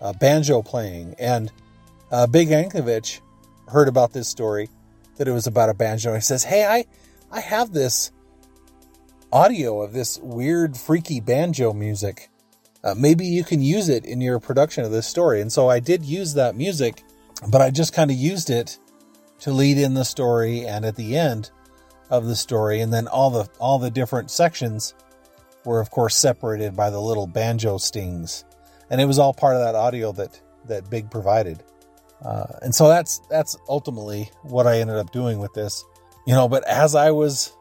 uh, 0.00 0.12
banjo 0.12 0.62
playing. 0.62 1.14
And 1.18 1.52
uh, 2.10 2.26
Big 2.26 2.48
Anklevich 2.48 3.20
heard 3.68 3.88
about 3.88 4.12
this 4.12 4.28
story 4.28 4.68
that 5.16 5.28
it 5.28 5.32
was 5.32 5.46
about 5.46 5.68
a 5.68 5.74
banjo. 5.74 6.14
He 6.14 6.20
says, 6.20 6.44
Hey, 6.44 6.64
I, 6.64 6.84
I 7.30 7.40
have 7.40 7.72
this 7.72 8.12
audio 9.32 9.82
of 9.82 9.92
this 9.92 10.18
weird, 10.18 10.76
freaky 10.76 11.20
banjo 11.20 11.72
music. 11.72 12.30
Uh, 12.84 12.94
maybe 12.96 13.26
you 13.26 13.42
can 13.42 13.62
use 13.62 13.88
it 13.88 14.04
in 14.04 14.20
your 14.20 14.38
production 14.38 14.84
of 14.84 14.92
this 14.92 15.06
story. 15.06 15.40
And 15.40 15.52
so 15.52 15.68
I 15.68 15.80
did 15.80 16.04
use 16.04 16.34
that 16.34 16.54
music, 16.54 17.02
but 17.48 17.60
I 17.60 17.70
just 17.70 17.92
kind 17.92 18.10
of 18.10 18.16
used 18.16 18.50
it 18.50 18.78
to 19.40 19.52
lead 19.52 19.78
in 19.78 19.94
the 19.94 20.04
story 20.04 20.66
and 20.66 20.84
at 20.84 20.96
the 20.96 21.16
end 21.16 21.50
of 22.10 22.26
the 22.26 22.36
story. 22.36 22.80
And 22.80 22.92
then 22.92 23.08
all 23.08 23.30
the, 23.30 23.48
all 23.58 23.78
the 23.78 23.90
different 23.90 24.30
sections 24.30 24.94
were 25.66 25.80
of 25.80 25.90
course 25.90 26.16
separated 26.16 26.74
by 26.74 26.88
the 26.88 27.00
little 27.00 27.26
banjo 27.26 27.76
stings, 27.76 28.44
and 28.88 29.00
it 29.00 29.04
was 29.04 29.18
all 29.18 29.34
part 29.34 29.56
of 29.56 29.62
that 29.62 29.74
audio 29.74 30.12
that 30.12 30.40
that 30.66 30.88
Big 30.88 31.10
provided. 31.10 31.62
Uh, 32.24 32.46
and 32.62 32.74
so 32.74 32.88
that's 32.88 33.18
that's 33.28 33.56
ultimately 33.68 34.30
what 34.42 34.66
I 34.66 34.80
ended 34.80 34.96
up 34.96 35.12
doing 35.12 35.38
with 35.38 35.52
this. 35.52 35.84
You 36.26 36.34
know, 36.34 36.48
but 36.48 36.66
as 36.66 36.94
I 36.94 37.10
was 37.10 37.52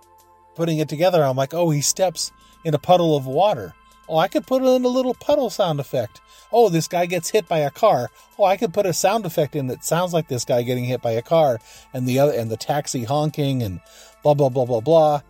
putting 0.55 0.77
it 0.77 0.87
together, 0.87 1.23
I'm 1.23 1.35
like, 1.35 1.53
oh, 1.53 1.71
he 1.71 1.81
steps 1.81 2.31
in 2.63 2.73
a 2.73 2.79
puddle 2.79 3.15
of 3.17 3.27
water. 3.27 3.73
Oh, 4.07 4.17
I 4.17 4.27
could 4.27 4.47
put 4.47 4.61
in 4.61 4.85
a 4.85 4.87
little 4.87 5.15
puddle 5.15 5.49
sound 5.49 5.79
effect. 5.79 6.21
Oh, 6.57 6.69
this 6.69 6.87
guy 6.87 7.05
gets 7.05 7.29
hit 7.29 7.49
by 7.49 7.59
a 7.59 7.69
car. 7.69 8.09
Oh, 8.39 8.45
I 8.45 8.55
could 8.55 8.73
put 8.73 8.85
a 8.85 8.93
sound 8.93 9.25
effect 9.25 9.57
in 9.57 9.67
that 9.67 9.83
sounds 9.83 10.13
like 10.13 10.29
this 10.29 10.45
guy 10.45 10.61
getting 10.61 10.85
hit 10.85 11.01
by 11.01 11.11
a 11.11 11.21
car, 11.21 11.59
and 11.93 12.07
the 12.07 12.19
other 12.19 12.31
and 12.31 12.49
the 12.49 12.55
taxi 12.55 13.03
honking 13.03 13.61
and 13.61 13.81
blah 14.23 14.33
blah 14.33 14.47
blah 14.47 14.63
blah 14.63 14.79
blah. 14.79 15.21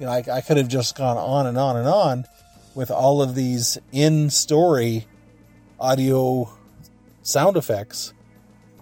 You 0.00 0.06
know, 0.06 0.12
I, 0.12 0.24
I 0.32 0.40
could 0.40 0.56
have 0.56 0.68
just 0.68 0.96
gone 0.96 1.18
on 1.18 1.46
and 1.46 1.58
on 1.58 1.76
and 1.76 1.86
on 1.86 2.24
with 2.74 2.90
all 2.90 3.20
of 3.20 3.34
these 3.34 3.76
in 3.92 4.30
story 4.30 5.06
audio 5.78 6.50
sound 7.20 7.58
effects, 7.58 8.14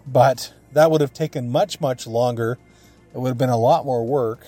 but 0.06 0.54
that 0.70 0.92
would 0.92 1.00
have 1.00 1.12
taken 1.12 1.50
much 1.50 1.80
much 1.80 2.06
longer. 2.06 2.56
It 3.12 3.18
would 3.18 3.30
have 3.30 3.38
been 3.38 3.50
a 3.50 3.58
lot 3.58 3.84
more 3.84 4.06
work 4.06 4.46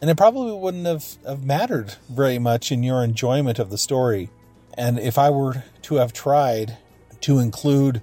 and 0.00 0.10
it 0.10 0.16
probably 0.16 0.52
wouldn't 0.52 0.86
have, 0.86 1.16
have 1.26 1.44
mattered 1.44 1.94
very 2.08 2.38
much 2.38 2.70
in 2.70 2.82
your 2.82 3.02
enjoyment 3.02 3.58
of 3.58 3.70
the 3.70 3.78
story. 3.78 4.30
And 4.76 4.98
if 4.98 5.18
I 5.18 5.30
were 5.30 5.64
to 5.82 5.96
have 5.96 6.12
tried 6.12 6.76
to 7.22 7.38
include 7.38 8.02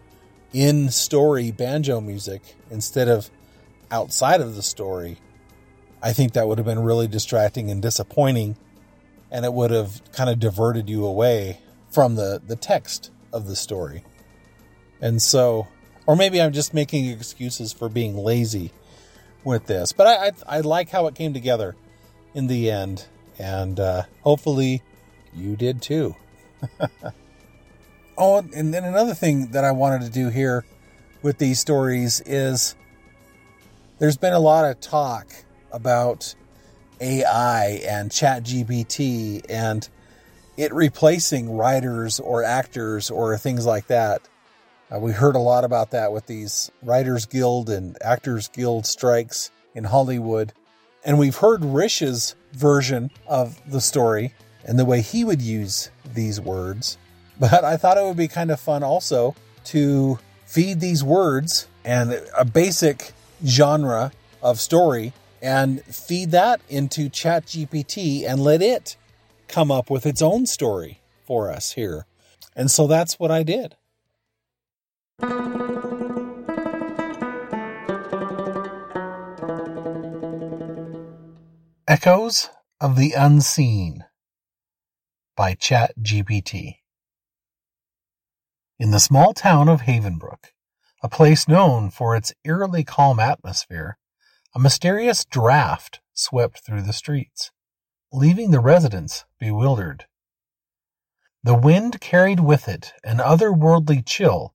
in 0.51 0.89
story 0.89 1.51
banjo 1.51 2.01
music 2.01 2.55
instead 2.69 3.07
of 3.07 3.29
outside 3.91 4.41
of 4.41 4.55
the 4.55 4.63
story, 4.63 5.17
I 6.01 6.13
think 6.13 6.33
that 6.33 6.47
would 6.47 6.57
have 6.57 6.65
been 6.65 6.83
really 6.83 7.07
distracting 7.07 7.69
and 7.69 7.81
disappointing. 7.81 8.57
And 9.31 9.45
it 9.45 9.53
would 9.53 9.71
have 9.71 10.01
kind 10.11 10.29
of 10.29 10.39
diverted 10.39 10.89
you 10.89 11.05
away 11.05 11.59
from 11.89 12.15
the, 12.15 12.41
the 12.45 12.55
text 12.55 13.11
of 13.31 13.47
the 13.47 13.55
story. 13.55 14.03
And 15.01 15.21
so, 15.21 15.67
or 16.05 16.15
maybe 16.15 16.41
I'm 16.41 16.53
just 16.53 16.73
making 16.73 17.09
excuses 17.09 17.73
for 17.73 17.89
being 17.89 18.15
lazy 18.17 18.71
with 19.43 19.65
this, 19.65 19.91
but 19.91 20.07
I, 20.07 20.27
I, 20.27 20.57
I 20.57 20.59
like 20.61 20.89
how 20.89 21.07
it 21.07 21.15
came 21.15 21.33
together 21.33 21.75
in 22.33 22.47
the 22.47 22.71
end, 22.71 23.05
and 23.37 23.79
uh, 23.79 24.03
hopefully 24.21 24.81
you 25.33 25.55
did 25.55 25.81
too. 25.81 26.15
oh, 28.17 28.37
and 28.55 28.73
then 28.73 28.83
another 28.83 29.13
thing 29.13 29.51
that 29.51 29.63
I 29.63 29.71
wanted 29.71 30.01
to 30.01 30.09
do 30.09 30.29
here 30.29 30.65
with 31.21 31.37
these 31.37 31.59
stories 31.59 32.21
is 32.25 32.75
there's 33.99 34.17
been 34.17 34.33
a 34.33 34.39
lot 34.39 34.65
of 34.65 34.79
talk 34.79 35.27
about 35.71 36.35
AI 36.99 37.81
and 37.87 38.09
ChatGPT 38.11 39.45
and 39.49 39.87
it 40.57 40.73
replacing 40.73 41.55
writers 41.55 42.19
or 42.19 42.43
actors 42.43 43.09
or 43.09 43.37
things 43.37 43.65
like 43.65 43.87
that. 43.87 44.21
Uh, 44.93 44.99
we 44.99 45.11
heard 45.11 45.35
a 45.35 45.39
lot 45.39 45.63
about 45.63 45.91
that 45.91 46.11
with 46.11 46.27
these 46.27 46.71
Writers 46.83 47.25
Guild 47.25 47.69
and 47.69 47.97
Actors 48.01 48.49
Guild 48.49 48.85
strikes 48.85 49.49
in 49.73 49.85
Hollywood. 49.85 50.53
And 51.03 51.17
we've 51.17 51.35
heard 51.35 51.65
Rish's 51.65 52.35
version 52.53 53.09
of 53.27 53.59
the 53.69 53.81
story 53.81 54.33
and 54.65 54.79
the 54.79 54.85
way 54.85 55.01
he 55.01 55.23
would 55.23 55.41
use 55.41 55.89
these 56.05 56.39
words. 56.39 56.97
But 57.39 57.63
I 57.63 57.77
thought 57.77 57.97
it 57.97 58.03
would 58.03 58.15
be 58.15 58.27
kind 58.27 58.51
of 58.51 58.59
fun 58.59 58.83
also 58.83 59.35
to 59.65 60.19
feed 60.45 60.79
these 60.79 61.03
words 61.03 61.67
and 61.83 62.21
a 62.37 62.45
basic 62.45 63.11
genre 63.43 64.11
of 64.43 64.59
story 64.59 65.13
and 65.41 65.83
feed 65.83 66.29
that 66.29 66.61
into 66.69 67.09
ChatGPT 67.09 68.29
and 68.29 68.39
let 68.39 68.61
it 68.61 68.97
come 69.47 69.71
up 69.71 69.89
with 69.89 70.05
its 70.05 70.21
own 70.21 70.45
story 70.45 71.01
for 71.25 71.51
us 71.51 71.71
here. 71.73 72.05
And 72.55 72.69
so 72.69 72.87
that's 72.87 73.19
what 73.19 73.31
I 73.31 73.43
did. 73.43 73.75
Echoes 81.87 82.49
of 82.79 82.95
the 82.95 83.13
Unseen 83.17 84.05
by 85.35 85.55
ChatGPT. 85.55 86.77
In 88.79 88.91
the 88.91 88.99
small 88.99 89.33
town 89.33 89.69
of 89.69 89.81
Havenbrook, 89.81 90.51
a 91.01 91.09
place 91.09 91.47
known 91.47 91.89
for 91.89 92.15
its 92.15 92.33
eerily 92.43 92.83
calm 92.83 93.19
atmosphere, 93.19 93.97
a 94.55 94.59
mysterious 94.59 95.25
draft 95.25 95.99
swept 96.13 96.59
through 96.65 96.83
the 96.83 96.93
streets, 96.93 97.51
leaving 98.11 98.51
the 98.51 98.59
residents 98.59 99.25
bewildered. 99.39 100.05
The 101.43 101.55
wind 101.55 101.99
carried 101.99 102.39
with 102.39 102.67
it 102.67 102.93
an 103.03 103.17
otherworldly 103.17 104.05
chill 104.05 104.53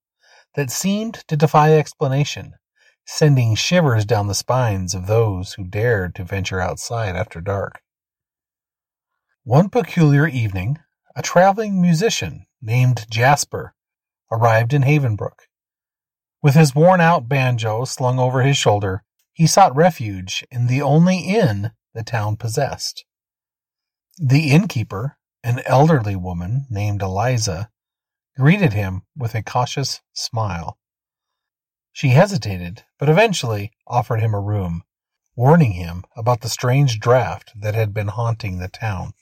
that 0.54 0.70
seemed 0.70 1.24
to 1.28 1.36
defy 1.36 1.72
explanation 1.72 2.54
sending 3.10 3.54
shivers 3.54 4.04
down 4.04 4.26
the 4.26 4.34
spines 4.34 4.94
of 4.94 5.06
those 5.06 5.54
who 5.54 5.64
dared 5.64 6.14
to 6.14 6.22
venture 6.22 6.60
outside 6.60 7.16
after 7.16 7.40
dark. 7.40 7.80
One 9.48 9.70
peculiar 9.70 10.28
evening, 10.28 10.76
a 11.16 11.22
traveling 11.22 11.80
musician 11.80 12.44
named 12.60 13.06
Jasper 13.08 13.74
arrived 14.30 14.74
in 14.74 14.82
Havenbrook. 14.82 15.48
With 16.42 16.54
his 16.54 16.74
worn 16.74 17.00
out 17.00 17.30
banjo 17.30 17.86
slung 17.86 18.18
over 18.18 18.42
his 18.42 18.58
shoulder, 18.58 19.04
he 19.32 19.46
sought 19.46 19.74
refuge 19.74 20.44
in 20.50 20.66
the 20.66 20.82
only 20.82 21.20
inn 21.20 21.70
the 21.94 22.02
town 22.02 22.36
possessed. 22.36 23.06
The 24.18 24.50
innkeeper, 24.50 25.16
an 25.42 25.62
elderly 25.64 26.14
woman 26.14 26.66
named 26.68 27.00
Eliza, 27.00 27.70
greeted 28.36 28.74
him 28.74 29.04
with 29.16 29.34
a 29.34 29.42
cautious 29.42 30.02
smile. 30.12 30.76
She 31.90 32.10
hesitated, 32.10 32.84
but 32.98 33.08
eventually 33.08 33.72
offered 33.86 34.20
him 34.20 34.34
a 34.34 34.42
room, 34.42 34.84
warning 35.34 35.72
him 35.72 36.04
about 36.14 36.42
the 36.42 36.50
strange 36.50 37.00
draft 37.00 37.54
that 37.58 37.74
had 37.74 37.94
been 37.94 38.08
haunting 38.08 38.58
the 38.58 38.68
town. 38.68 39.14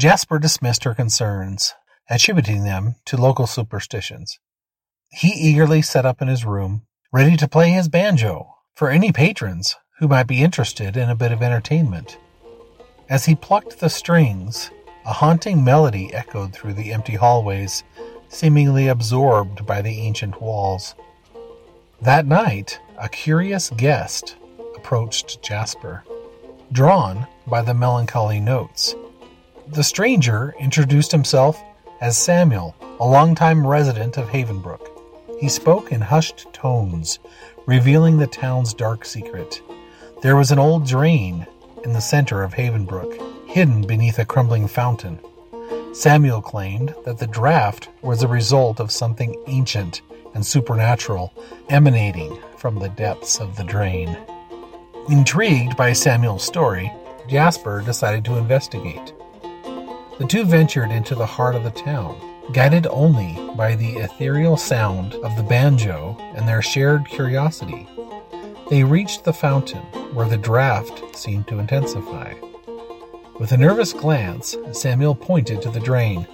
Jasper 0.00 0.38
dismissed 0.38 0.84
her 0.84 0.94
concerns, 0.94 1.74
attributing 2.08 2.64
them 2.64 2.94
to 3.04 3.18
local 3.18 3.46
superstitions. 3.46 4.38
He 5.10 5.28
eagerly 5.28 5.82
set 5.82 6.06
up 6.06 6.22
in 6.22 6.28
his 6.28 6.42
room, 6.42 6.86
ready 7.12 7.36
to 7.36 7.46
play 7.46 7.72
his 7.72 7.90
banjo 7.90 8.54
for 8.74 8.88
any 8.88 9.12
patrons 9.12 9.76
who 9.98 10.08
might 10.08 10.26
be 10.26 10.42
interested 10.42 10.96
in 10.96 11.10
a 11.10 11.14
bit 11.14 11.32
of 11.32 11.42
entertainment. 11.42 12.16
As 13.10 13.26
he 13.26 13.34
plucked 13.34 13.80
the 13.80 13.90
strings, 13.90 14.70
a 15.04 15.12
haunting 15.12 15.62
melody 15.62 16.14
echoed 16.14 16.54
through 16.54 16.72
the 16.72 16.94
empty 16.94 17.16
hallways, 17.16 17.84
seemingly 18.30 18.88
absorbed 18.88 19.66
by 19.66 19.82
the 19.82 20.00
ancient 20.00 20.40
walls. 20.40 20.94
That 22.00 22.24
night, 22.24 22.80
a 22.96 23.10
curious 23.10 23.68
guest 23.68 24.36
approached 24.76 25.42
Jasper, 25.42 26.04
drawn 26.72 27.26
by 27.46 27.60
the 27.60 27.74
melancholy 27.74 28.40
notes. 28.40 28.94
The 29.72 29.84
stranger 29.84 30.52
introduced 30.58 31.12
himself 31.12 31.62
as 32.00 32.18
Samuel, 32.18 32.74
a 32.98 33.06
longtime 33.06 33.64
resident 33.64 34.16
of 34.16 34.28
Havenbrook. 34.28 34.88
He 35.38 35.48
spoke 35.48 35.92
in 35.92 36.00
hushed 36.00 36.52
tones, 36.52 37.20
revealing 37.66 38.18
the 38.18 38.26
town's 38.26 38.74
dark 38.74 39.04
secret. 39.04 39.62
There 40.22 40.34
was 40.34 40.50
an 40.50 40.58
old 40.58 40.88
drain 40.88 41.46
in 41.84 41.92
the 41.92 42.00
center 42.00 42.42
of 42.42 42.52
Havenbrook, 42.52 43.46
hidden 43.46 43.86
beneath 43.86 44.18
a 44.18 44.24
crumbling 44.24 44.66
fountain. 44.66 45.20
Samuel 45.92 46.42
claimed 46.42 46.92
that 47.04 47.18
the 47.18 47.28
draft 47.28 47.90
was 48.02 48.24
a 48.24 48.28
result 48.28 48.80
of 48.80 48.90
something 48.90 49.40
ancient 49.46 50.02
and 50.34 50.44
supernatural 50.44 51.32
emanating 51.68 52.36
from 52.56 52.80
the 52.80 52.88
depths 52.88 53.38
of 53.38 53.56
the 53.56 53.64
drain. 53.64 54.18
Intrigued 55.08 55.76
by 55.76 55.92
Samuel's 55.92 56.42
story, 56.42 56.92
Jasper 57.28 57.82
decided 57.82 58.24
to 58.24 58.36
investigate. 58.36 59.12
The 60.20 60.26
two 60.26 60.44
ventured 60.44 60.90
into 60.90 61.14
the 61.14 61.24
heart 61.24 61.54
of 61.54 61.64
the 61.64 61.70
town, 61.70 62.20
guided 62.52 62.86
only 62.88 63.38
by 63.56 63.74
the 63.74 63.96
ethereal 63.96 64.58
sound 64.58 65.14
of 65.14 65.34
the 65.34 65.42
banjo 65.42 66.14
and 66.34 66.46
their 66.46 66.60
shared 66.60 67.08
curiosity. 67.08 67.88
They 68.68 68.84
reached 68.84 69.24
the 69.24 69.32
fountain, 69.32 69.80
where 70.12 70.28
the 70.28 70.36
draft 70.36 71.16
seemed 71.16 71.48
to 71.48 71.58
intensify. 71.58 72.34
With 73.38 73.52
a 73.52 73.56
nervous 73.56 73.94
glance, 73.94 74.54
Samuel 74.72 75.14
pointed 75.14 75.62
to 75.62 75.70
the 75.70 75.80
drain. 75.80 76.26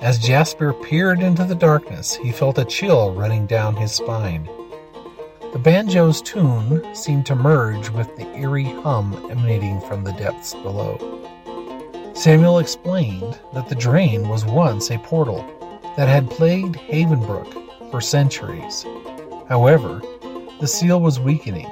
As 0.00 0.18
Jasper 0.18 0.72
peered 0.72 1.20
into 1.20 1.44
the 1.44 1.54
darkness, 1.54 2.16
he 2.16 2.32
felt 2.32 2.58
a 2.58 2.64
chill 2.64 3.14
running 3.14 3.46
down 3.46 3.76
his 3.76 3.92
spine. 3.92 4.46
The 5.52 5.60
banjo's 5.60 6.20
tune 6.20 6.82
seemed 6.96 7.26
to 7.26 7.36
merge 7.36 7.90
with 7.90 8.16
the 8.16 8.26
eerie 8.36 8.64
hum 8.64 9.28
emanating 9.30 9.80
from 9.82 10.02
the 10.02 10.14
depths 10.14 10.54
below. 10.54 11.27
Samuel 12.18 12.58
explained 12.58 13.38
that 13.54 13.68
the 13.68 13.76
drain 13.76 14.28
was 14.28 14.44
once 14.44 14.90
a 14.90 14.98
portal 14.98 15.44
that 15.96 16.08
had 16.08 16.28
plagued 16.28 16.74
Havenbrook 16.74 17.90
for 17.92 18.00
centuries. 18.00 18.84
However, 19.48 20.02
the 20.58 20.66
seal 20.66 21.00
was 21.00 21.20
weakening, 21.20 21.68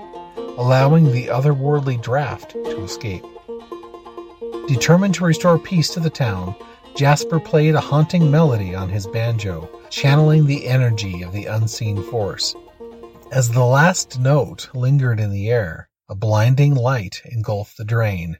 allowing 0.56 1.10
the 1.10 1.26
otherworldly 1.26 2.00
draft 2.00 2.52
to 2.52 2.84
escape. 2.84 3.24
Determined 4.68 5.14
to 5.14 5.24
restore 5.24 5.58
peace 5.58 5.88
to 5.94 6.00
the 6.00 6.10
town, 6.10 6.54
Jasper 6.94 7.40
played 7.40 7.74
a 7.74 7.80
haunting 7.80 8.30
melody 8.30 8.72
on 8.72 8.88
his 8.88 9.08
banjo, 9.08 9.68
channeling 9.90 10.46
the 10.46 10.68
energy 10.68 11.22
of 11.22 11.32
the 11.32 11.46
unseen 11.46 12.04
force. 12.04 12.54
As 13.32 13.50
the 13.50 13.64
last 13.64 14.20
note 14.20 14.70
lingered 14.74 15.18
in 15.18 15.32
the 15.32 15.50
air, 15.50 15.88
A 16.08 16.14
blinding 16.14 16.76
light 16.76 17.20
engulfed 17.24 17.76
the 17.76 17.84
drain. 17.84 18.38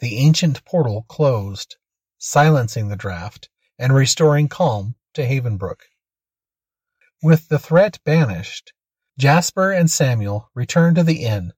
The 0.00 0.18
ancient 0.18 0.64
portal 0.64 1.06
closed, 1.08 1.76
silencing 2.18 2.88
the 2.88 2.96
draft 2.96 3.48
and 3.78 3.94
restoring 3.94 4.48
calm 4.48 4.96
to 5.14 5.24
Havenbrook. 5.24 5.82
With 7.22 7.48
the 7.48 7.58
threat 7.58 8.00
banished, 8.04 8.72
Jasper 9.18 9.70
and 9.72 9.90
Samuel 9.90 10.50
returned 10.52 10.96
to 10.96 11.04
the 11.04 11.24
inn, 11.24 11.52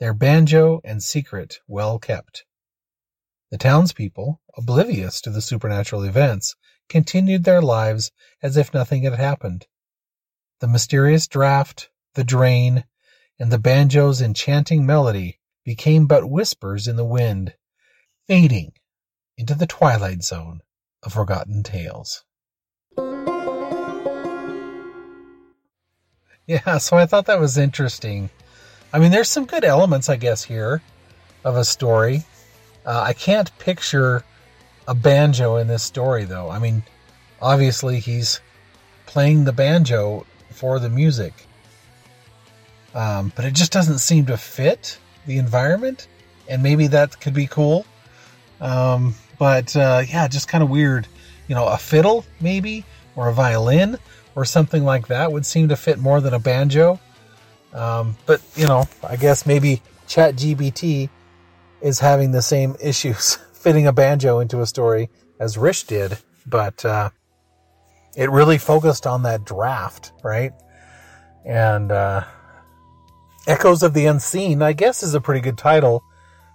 their 0.00 0.14
banjo 0.14 0.80
and 0.82 1.02
secret 1.02 1.58
well 1.68 1.98
kept. 1.98 2.44
The 3.50 3.58
townspeople, 3.58 4.40
oblivious 4.56 5.20
to 5.20 5.30
the 5.30 5.42
supernatural 5.42 6.02
events, 6.04 6.56
continued 6.88 7.44
their 7.44 7.62
lives 7.62 8.10
as 8.42 8.56
if 8.56 8.74
nothing 8.74 9.02
had 9.02 9.14
happened. 9.14 9.66
The 10.60 10.68
mysterious 10.68 11.28
draft, 11.28 11.90
the 12.14 12.24
drain, 12.24 12.84
and 13.38 13.52
the 13.52 13.58
banjo's 13.58 14.22
enchanting 14.22 14.86
melody 14.86 15.38
became 15.64 16.06
but 16.06 16.28
whispers 16.30 16.88
in 16.88 16.96
the 16.96 17.04
wind, 17.04 17.54
fading 18.26 18.72
into 19.36 19.54
the 19.54 19.66
twilight 19.66 20.22
zone 20.22 20.60
of 21.02 21.12
forgotten 21.12 21.62
tales. 21.62 22.24
Yeah, 26.46 26.78
so 26.78 26.96
I 26.96 27.06
thought 27.06 27.26
that 27.26 27.40
was 27.40 27.56
interesting. 27.56 28.30
I 28.92 28.98
mean, 28.98 29.10
there's 29.10 29.30
some 29.30 29.46
good 29.46 29.64
elements, 29.64 30.08
I 30.08 30.16
guess, 30.16 30.44
here 30.44 30.82
of 31.42 31.56
a 31.56 31.64
story. 31.64 32.24
Uh, 32.84 33.02
I 33.06 33.14
can't 33.14 33.56
picture 33.58 34.24
a 34.86 34.94
banjo 34.94 35.56
in 35.56 35.68
this 35.68 35.82
story, 35.82 36.24
though. 36.24 36.50
I 36.50 36.58
mean, 36.58 36.82
obviously, 37.40 37.98
he's 37.98 38.40
playing 39.06 39.44
the 39.44 39.52
banjo 39.52 40.26
for 40.50 40.78
the 40.78 40.90
music. 40.90 41.32
Um, 42.94 43.32
but 43.34 43.46
it 43.46 43.54
just 43.54 43.72
doesn't 43.72 43.98
seem 43.98 44.26
to 44.26 44.36
fit 44.36 44.98
the 45.26 45.38
environment, 45.38 46.06
and 46.48 46.62
maybe 46.62 46.86
that 46.88 47.20
could 47.20 47.34
be 47.34 47.46
cool. 47.46 47.86
Um, 48.64 49.14
but 49.38 49.76
uh, 49.76 50.02
yeah, 50.08 50.26
just 50.26 50.48
kind 50.48 50.64
of 50.64 50.70
weird. 50.70 51.06
You 51.46 51.54
know, 51.54 51.66
a 51.66 51.76
fiddle 51.76 52.24
maybe, 52.40 52.84
or 53.14 53.28
a 53.28 53.32
violin, 53.34 53.98
or 54.34 54.46
something 54.46 54.84
like 54.84 55.08
that 55.08 55.30
would 55.30 55.44
seem 55.44 55.68
to 55.68 55.76
fit 55.76 55.98
more 55.98 56.20
than 56.20 56.32
a 56.32 56.38
banjo. 56.38 56.98
Um, 57.74 58.16
but 58.24 58.40
you 58.56 58.66
know, 58.66 58.88
I 59.06 59.16
guess 59.16 59.44
maybe 59.44 59.82
ChatGPT 60.08 61.10
is 61.82 62.00
having 62.00 62.32
the 62.32 62.40
same 62.40 62.74
issues 62.80 63.36
fitting 63.52 63.86
a 63.86 63.92
banjo 63.92 64.38
into 64.38 64.62
a 64.62 64.66
story 64.66 65.10
as 65.38 65.58
Rish 65.58 65.84
did, 65.84 66.16
but 66.46 66.82
uh, 66.84 67.10
it 68.16 68.30
really 68.30 68.56
focused 68.56 69.06
on 69.06 69.24
that 69.24 69.44
draft, 69.44 70.12
right? 70.22 70.52
And 71.44 71.92
uh, 71.92 72.24
Echoes 73.46 73.82
of 73.82 73.92
the 73.92 74.06
Unseen, 74.06 74.62
I 74.62 74.72
guess, 74.72 75.02
is 75.02 75.14
a 75.14 75.20
pretty 75.20 75.40
good 75.42 75.58
title, 75.58 76.02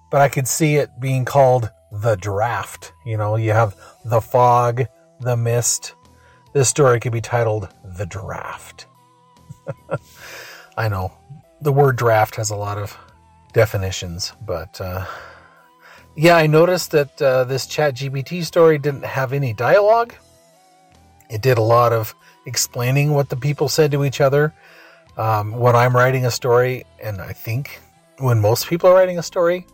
but 0.10 0.22
I 0.22 0.30
could 0.30 0.48
see 0.48 0.76
it 0.77 0.90
being 0.99 1.26
called 1.26 1.69
The 1.91 2.15
Draft. 2.15 2.93
You 3.05 3.17
know, 3.17 3.35
you 3.35 3.51
have 3.51 3.75
the 4.05 4.21
fog, 4.21 4.83
the 5.19 5.35
mist. 5.37 5.95
This 6.53 6.69
story 6.69 6.99
could 6.99 7.11
be 7.11 7.21
titled 7.21 7.69
The 7.83 8.05
Draft. 8.05 8.87
I 10.77 10.87
know 10.87 11.11
the 11.61 11.71
word 11.71 11.97
draft 11.97 12.35
has 12.35 12.49
a 12.49 12.55
lot 12.55 12.77
of 12.77 12.97
definitions, 13.53 14.33
but 14.45 14.79
uh, 14.79 15.05
yeah, 16.15 16.35
I 16.35 16.47
noticed 16.47 16.91
that 16.91 17.21
uh, 17.21 17.43
this 17.43 17.67
Chat 17.67 17.95
GPT 17.95 18.45
story 18.45 18.77
didn't 18.77 19.05
have 19.05 19.33
any 19.33 19.53
dialogue. 19.53 20.13
It 21.29 21.41
did 21.41 21.57
a 21.57 21.61
lot 21.61 21.93
of 21.93 22.15
explaining 22.45 23.13
what 23.13 23.29
the 23.29 23.35
people 23.35 23.69
said 23.69 23.91
to 23.91 24.03
each 24.03 24.21
other 24.21 24.53
um, 25.17 25.51
when 25.51 25.75
I'm 25.75 25.95
writing 25.95 26.25
a 26.25 26.31
story, 26.31 26.85
and 27.01 27.21
I 27.21 27.33
think 27.33 27.81
when 28.17 28.39
most 28.39 28.67
people 28.67 28.89
are 28.89 28.95
writing 28.95 29.19
a 29.19 29.23
story, 29.23 29.67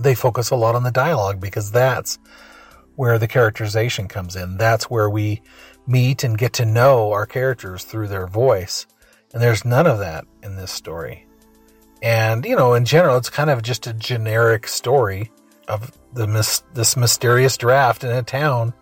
they 0.00 0.14
focus 0.14 0.50
a 0.50 0.56
lot 0.56 0.74
on 0.74 0.82
the 0.82 0.90
dialogue 0.90 1.40
because 1.40 1.70
that's 1.70 2.18
where 2.96 3.18
the 3.18 3.28
characterization 3.28 4.08
comes 4.08 4.36
in. 4.36 4.56
That's 4.56 4.90
where 4.90 5.10
we 5.10 5.42
meet 5.86 6.24
and 6.24 6.38
get 6.38 6.54
to 6.54 6.64
know 6.64 7.12
our 7.12 7.26
characters 7.26 7.84
through 7.84 8.08
their 8.08 8.26
voice. 8.26 8.86
And 9.32 9.42
there's 9.42 9.64
none 9.64 9.86
of 9.86 9.98
that 9.98 10.26
in 10.42 10.56
this 10.56 10.70
story. 10.70 11.26
And, 12.02 12.44
you 12.44 12.54
know, 12.54 12.74
in 12.74 12.84
general, 12.84 13.16
it's 13.16 13.30
kind 13.30 13.50
of 13.50 13.62
just 13.62 13.86
a 13.86 13.92
generic 13.92 14.68
story 14.68 15.32
of 15.66 15.90
the 16.12 16.26
mis- 16.26 16.62
this 16.72 16.96
mysterious 16.96 17.56
draft 17.56 18.04
in 18.04 18.10
a 18.10 18.22
town. 18.22 18.74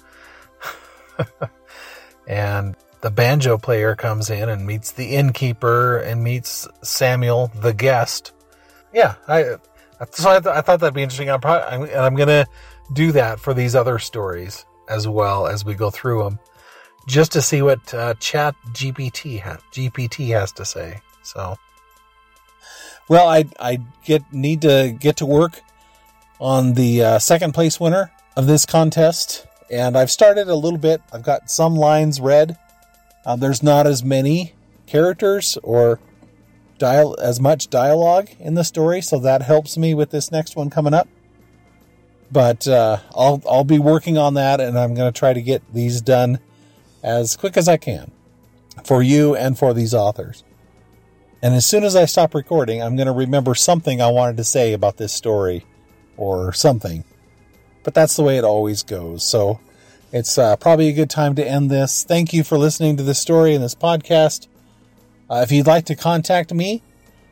and 2.27 2.77
the 3.01 3.11
banjo 3.11 3.59
player 3.59 3.95
comes 3.95 4.29
in 4.31 4.49
and 4.49 4.67
meets 4.67 4.93
the 4.93 5.15
innkeeper 5.17 5.99
and 5.99 6.23
meets 6.23 6.69
Samuel, 6.83 7.51
the 7.55 7.73
guest. 7.73 8.33
Yeah, 8.93 9.15
I 9.27 9.57
so 10.11 10.31
I, 10.31 10.41
th- 10.41 10.55
I 10.55 10.61
thought 10.61 10.81
that'd 10.81 10.95
be 10.95 11.03
interesting. 11.03 11.31
I'm 11.31 11.41
probably, 11.41 11.69
I'm, 11.69 11.83
and 11.83 12.01
I'm 12.01 12.15
gonna 12.15 12.47
do 12.93 13.13
that 13.13 13.41
for 13.41 13.55
these 13.55 13.75
other 13.75 13.99
stories 13.99 14.65
as 14.89 15.07
well 15.07 15.47
as 15.47 15.65
we 15.65 15.75
go 15.75 15.91
through 15.91 16.25
them, 16.25 16.39
just 17.07 17.33
to 17.33 17.43
see 17.43 17.63
what 17.63 17.93
uh, 17.95 18.15
Chat 18.15 18.55
GPT 18.73 19.41
ha- 19.41 19.59
GPT 19.73 20.29
has 20.39 20.53
to 20.53 20.65
say. 20.65 21.01
So, 21.23 21.57
well, 23.09 23.29
I 23.29 23.45
I 23.61 23.79
get 24.05 24.33
need 24.33 24.63
to 24.63 24.97
get 24.99 25.17
to 25.19 25.27
work 25.27 25.61
on 26.41 26.75
the 26.75 27.03
uh, 27.03 27.19
second 27.19 27.55
place 27.55 27.79
winner 27.79 28.11
of 28.37 28.47
this 28.47 28.67
contest, 28.67 29.47
and 29.71 29.97
I've 29.97 30.11
started 30.11 30.49
a 30.49 30.57
little 30.57 30.79
bit. 30.79 31.03
I've 31.13 31.23
got 31.23 31.51
some 31.51 31.77
lines 31.77 32.21
read 32.21 32.57
uh, 33.25 33.37
there's 33.37 33.63
not 33.63 33.87
as 33.87 34.03
many 34.03 34.55
characters 34.87 35.57
or 35.63 36.01
dial 36.83 37.17
as 37.21 37.39
much 37.39 37.71
dialogue 37.71 38.29
in 38.41 38.55
the 38.55 38.65
story, 38.65 39.01
so 39.01 39.17
that 39.21 39.41
helps 39.43 39.79
me 39.79 39.95
with 39.95 40.11
this 40.11 40.33
next 40.33 40.57
one 40.57 40.69
coming 40.69 40.93
up. 40.93 41.07
But 42.33 42.67
uh, 42.67 42.99
I'll 43.15 43.41
I'll 43.49 43.63
be 43.63 43.79
working 43.79 44.19
on 44.19 44.35
that, 44.35 44.61
and 44.61 44.77
I'm 44.77 44.93
going 44.93 45.11
to 45.11 45.17
try 45.17 45.33
to 45.33 45.41
get 45.41 45.63
these 45.73 46.01
done 46.01 46.41
as 47.01 47.37
quick 47.37 47.57
as 47.57 47.69
I 47.69 47.77
can 47.77 48.11
for 48.83 49.01
you 49.01 49.37
and 49.37 49.57
for 49.57 49.73
these 49.73 49.95
authors. 49.95 50.43
And 51.41 51.55
as 51.55 51.65
soon 51.65 51.85
as 51.85 51.95
I 51.95 52.05
stop 52.07 52.35
recording, 52.35 52.83
I'm 52.83 52.97
going 52.97 53.07
to 53.07 53.13
remember 53.13 53.55
something 53.55 54.03
I 54.03 54.11
wanted 54.11 54.37
to 54.39 54.45
say 54.45 54.73
about 54.73 54.97
this 54.97 55.13
story 55.13 55.65
or 56.17 56.53
something. 56.53 57.05
But 57.85 57.95
that's 57.95 58.17
the 58.17 58.25
way 58.25 58.39
it 58.39 58.45
always 58.45 58.83
goes. 58.83 59.23
So 59.23 59.61
it's 60.13 60.37
uh, 60.37 60.57
probably 60.57 60.89
a 60.89 60.93
good 60.93 61.11
time 61.11 61.37
to 61.37 61.47
end 61.47 61.71
this. 61.71 62.03
Thank 62.03 62.33
you 62.33 62.43
for 62.43 62.59
listening 62.59 62.97
to 62.97 63.05
this 63.05 63.21
story 63.21 63.55
and 63.55 63.63
this 63.63 63.77
podcast. 63.77 64.49
Uh, 65.33 65.41
if 65.41 65.51
you'd 65.51 65.67
like 65.67 65.87
to 65.87 65.95
contact 65.95 66.53
me 66.53 66.83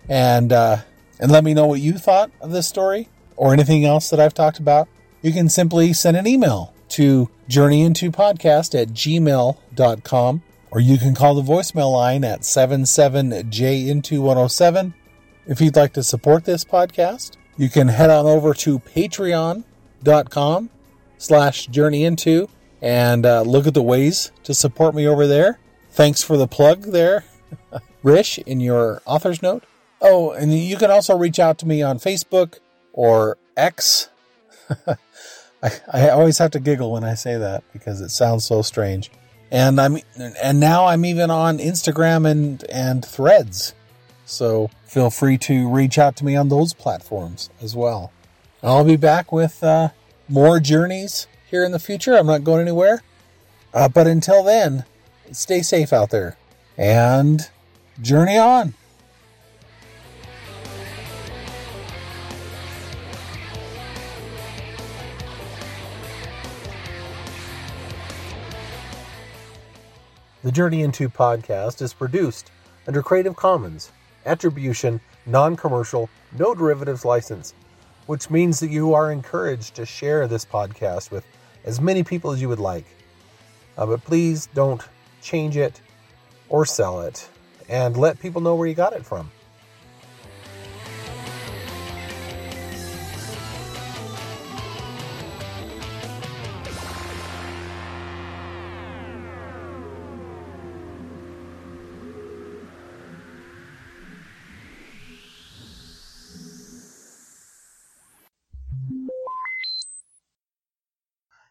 and 0.08 0.54
uh, 0.54 0.78
and 1.18 1.30
let 1.30 1.44
me 1.44 1.52
know 1.52 1.66
what 1.66 1.80
you 1.80 1.98
thought 1.98 2.30
of 2.40 2.50
this 2.50 2.66
story 2.66 3.10
or 3.36 3.52
anything 3.52 3.84
else 3.84 4.08
that 4.08 4.18
I've 4.18 4.32
talked 4.32 4.58
about, 4.58 4.88
you 5.20 5.32
can 5.32 5.50
simply 5.50 5.92
send 5.92 6.16
an 6.16 6.26
email 6.26 6.72
to 6.90 7.28
journeyintopodcast 7.50 8.80
at 8.80 8.88
gmail.com 8.88 10.42
or 10.70 10.80
you 10.80 10.96
can 10.96 11.14
call 11.14 11.34
the 11.34 11.42
voicemail 11.42 11.92
line 11.92 12.24
at 12.24 12.40
77J 12.40 13.86
into107. 13.86 14.94
If 15.46 15.60
you'd 15.60 15.76
like 15.76 15.92
to 15.92 16.02
support 16.02 16.46
this 16.46 16.64
podcast, 16.64 17.36
you 17.58 17.68
can 17.68 17.88
head 17.88 18.08
on 18.08 18.24
over 18.24 18.54
to 18.54 18.78
patreon.com 18.78 20.70
slash 21.18 21.68
journeyinto 21.68 22.48
and 22.80 23.26
uh, 23.26 23.42
look 23.42 23.66
at 23.66 23.74
the 23.74 23.82
ways 23.82 24.32
to 24.44 24.54
support 24.54 24.94
me 24.94 25.06
over 25.06 25.26
there. 25.26 25.58
Thanks 25.90 26.22
for 26.22 26.38
the 26.38 26.46
plug 26.46 26.84
there, 26.92 27.24
Rish, 28.02 28.38
in 28.38 28.60
your 28.60 29.02
author's 29.04 29.42
note. 29.42 29.64
Oh, 30.00 30.30
and 30.30 30.52
you 30.56 30.76
can 30.76 30.90
also 30.90 31.16
reach 31.16 31.38
out 31.38 31.58
to 31.58 31.66
me 31.66 31.82
on 31.82 31.98
Facebook 31.98 32.58
or 32.92 33.36
X. 33.56 34.08
I, 35.62 35.70
I 35.92 36.08
always 36.08 36.38
have 36.38 36.50
to 36.52 36.60
giggle 36.60 36.92
when 36.92 37.04
I 37.04 37.14
say 37.14 37.36
that 37.36 37.64
because 37.72 38.00
it 38.00 38.10
sounds 38.10 38.44
so 38.44 38.62
strange. 38.62 39.10
And 39.50 39.80
I'm 39.80 39.98
and 40.16 40.60
now 40.60 40.86
I'm 40.86 41.04
even 41.04 41.30
on 41.30 41.58
Instagram 41.58 42.28
and 42.30 42.64
and 42.70 43.04
Threads. 43.04 43.74
So 44.24 44.70
feel 44.86 45.10
free 45.10 45.38
to 45.38 45.68
reach 45.68 45.98
out 45.98 46.16
to 46.16 46.24
me 46.24 46.36
on 46.36 46.48
those 46.48 46.72
platforms 46.72 47.50
as 47.60 47.74
well. 47.74 48.12
I'll 48.62 48.84
be 48.84 48.96
back 48.96 49.32
with 49.32 49.62
uh, 49.62 49.88
more 50.28 50.60
journeys 50.60 51.26
here 51.50 51.64
in 51.64 51.72
the 51.72 51.78
future. 51.80 52.16
I'm 52.16 52.26
not 52.26 52.44
going 52.44 52.60
anywhere. 52.60 53.02
Uh, 53.74 53.88
but 53.88 54.06
until 54.06 54.44
then, 54.44 54.84
stay 55.32 55.62
safe 55.62 55.92
out 55.92 56.10
there 56.10 56.36
and 56.78 57.50
journey 58.02 58.38
on. 58.38 58.74
The 70.42 70.50
Journey 70.50 70.82
Into 70.82 71.10
podcast 71.10 71.82
is 71.82 71.92
produced 71.92 72.50
under 72.86 73.02
Creative 73.02 73.36
Commons, 73.36 73.92
Attribution, 74.24 75.00
Non 75.26 75.54
Commercial, 75.54 76.08
No 76.38 76.54
Derivatives 76.54 77.04
License, 77.04 77.52
which 78.06 78.30
means 78.30 78.58
that 78.60 78.70
you 78.70 78.94
are 78.94 79.12
encouraged 79.12 79.74
to 79.74 79.84
share 79.84 80.26
this 80.26 80.46
podcast 80.46 81.10
with 81.10 81.26
as 81.66 81.78
many 81.78 82.02
people 82.02 82.30
as 82.30 82.40
you 82.40 82.48
would 82.48 82.58
like. 82.58 82.86
Uh, 83.76 83.84
but 83.84 84.02
please 84.02 84.46
don't 84.54 84.82
change 85.20 85.58
it 85.58 85.82
or 86.48 86.64
sell 86.64 87.02
it 87.02 87.28
and 87.70 87.96
let 87.96 88.18
people 88.18 88.40
know 88.40 88.56
where 88.56 88.66
you 88.66 88.74
got 88.74 88.92
it 88.92 89.06
from. 89.06 89.30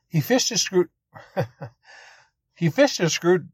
He 0.09 0.19
fished 0.21 0.49
his 0.49 0.61
screw. 0.63 0.89
he 2.55 2.69
fished 2.69 2.97
his 2.97 3.13
screw. 3.13 3.45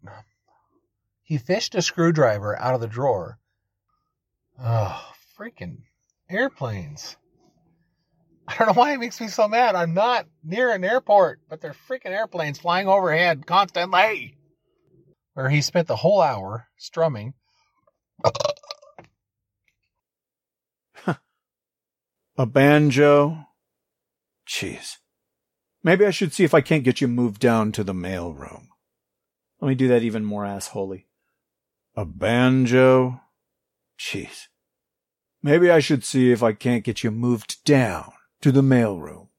He 1.26 1.40
fished 1.40 1.74
a 1.74 1.82
screwdriver 1.82 2.58
out 2.58 2.76
of 2.76 2.82
the 2.82 2.88
drawer. 2.88 3.40
Oh, 4.62 5.12
freaking 5.38 5.80
airplanes. 6.30 7.18
I 8.48 8.56
don't 8.58 8.68
know 8.68 8.74
why 8.74 8.94
it 8.94 9.00
makes 9.00 9.20
me 9.20 9.28
so 9.28 9.48
mad. 9.48 9.74
I'm 9.74 9.96
not 9.96 10.28
near 10.44 10.72
an 10.72 10.84
airport, 10.84 11.42
but 11.50 11.62
they're 11.62 11.76
freaking 11.90 12.12
airplanes 12.12 12.60
flying 12.60 12.88
overhead 12.88 13.48
constantly. 13.48 14.38
Where 15.34 15.50
he 15.50 15.62
spent 15.62 15.88
the 15.88 15.96
whole 15.96 16.22
hour 16.22 16.68
strumming. 16.78 17.34
A 22.38 22.46
banjo? 22.46 23.48
Jeez. 24.48 24.98
Maybe 25.84 26.06
I 26.06 26.12
should 26.12 26.34
see 26.34 26.44
if 26.44 26.54
I 26.54 26.62
can't 26.62 26.84
get 26.84 27.02
you 27.02 27.08
moved 27.08 27.42
down 27.42 27.72
to 27.72 27.84
the 27.84 27.96
mail 27.96 28.32
room. 28.32 28.70
Let 29.60 29.70
me 29.70 29.76
do 29.76 29.88
that 29.88 30.04
even 30.04 30.24
more 30.24 30.44
assholey. 30.44 31.06
A 31.98 32.04
banjo? 32.04 33.22
Jeez. 33.98 34.48
Maybe 35.42 35.72
I 35.72 35.80
should 35.80 36.04
see 36.04 36.32
if 36.32 36.44
I 36.44 36.52
can't 36.52 36.84
get 36.84 37.04
you 37.04 37.12
moved 37.12 37.64
down 37.64 38.12
to 38.42 38.52
the 38.52 38.62
mailroom. 38.62 39.30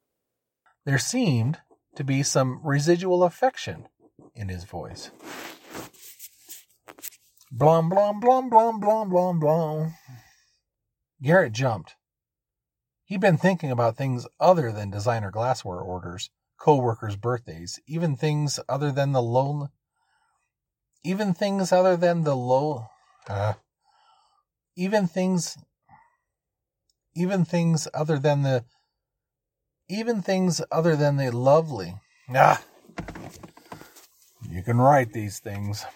There 0.86 0.98
seemed 0.98 1.58
to 1.96 2.04
be 2.04 2.22
some 2.22 2.60
residual 2.64 3.24
affection 3.24 3.88
in 4.34 4.48
his 4.48 4.64
voice. 4.64 5.10
Blum, 7.50 7.90
blum, 7.90 8.20
blum, 8.20 8.48
blum, 8.48 8.80
blum, 8.80 9.10
blum, 9.10 9.38
blum. 9.38 9.94
Garrett 11.22 11.52
jumped. 11.52 11.94
He'd 13.04 13.20
been 13.20 13.36
thinking 13.36 13.70
about 13.70 13.96
things 13.96 14.26
other 14.40 14.72
than 14.72 14.90
designer 14.90 15.30
glassware 15.30 15.80
orders, 15.80 16.30
co-workers' 16.58 17.16
birthdays, 17.16 17.78
even 17.86 18.16
things 18.16 18.58
other 18.68 18.90
than 18.90 19.12
the 19.12 19.22
low, 19.22 19.68
even 21.06 21.32
things 21.32 21.70
other 21.70 21.96
than 21.96 22.24
the 22.24 22.34
low, 22.34 22.88
uh, 23.28 23.52
even 24.76 25.06
things, 25.06 25.56
even 27.14 27.44
things 27.44 27.86
other 27.94 28.18
than 28.18 28.42
the, 28.42 28.64
even 29.88 30.20
things 30.20 30.60
other 30.72 30.96
than 30.96 31.16
the 31.16 31.30
lovely. 31.30 31.94
Ah, 32.34 32.60
you 34.50 34.64
can 34.64 34.78
write 34.78 35.12
these 35.12 35.38
things. 35.38 35.86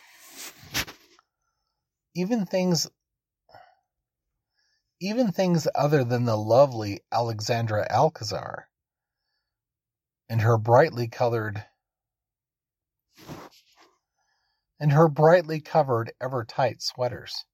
Even 2.14 2.46
things 2.46 2.88
even 5.00 5.32
things 5.32 5.66
other 5.74 6.04
than 6.04 6.24
the 6.24 6.36
lovely 6.36 7.00
Alexandra 7.10 7.86
Alcazar 7.90 8.68
and 10.28 10.42
her 10.42 10.58
brightly 10.58 11.08
colored 11.08 11.64
and 14.80 14.92
her 14.92 15.08
brightly 15.08 15.60
covered 15.60 16.12
ever 16.20 16.42
tight 16.42 16.80
sweaters. 16.80 17.44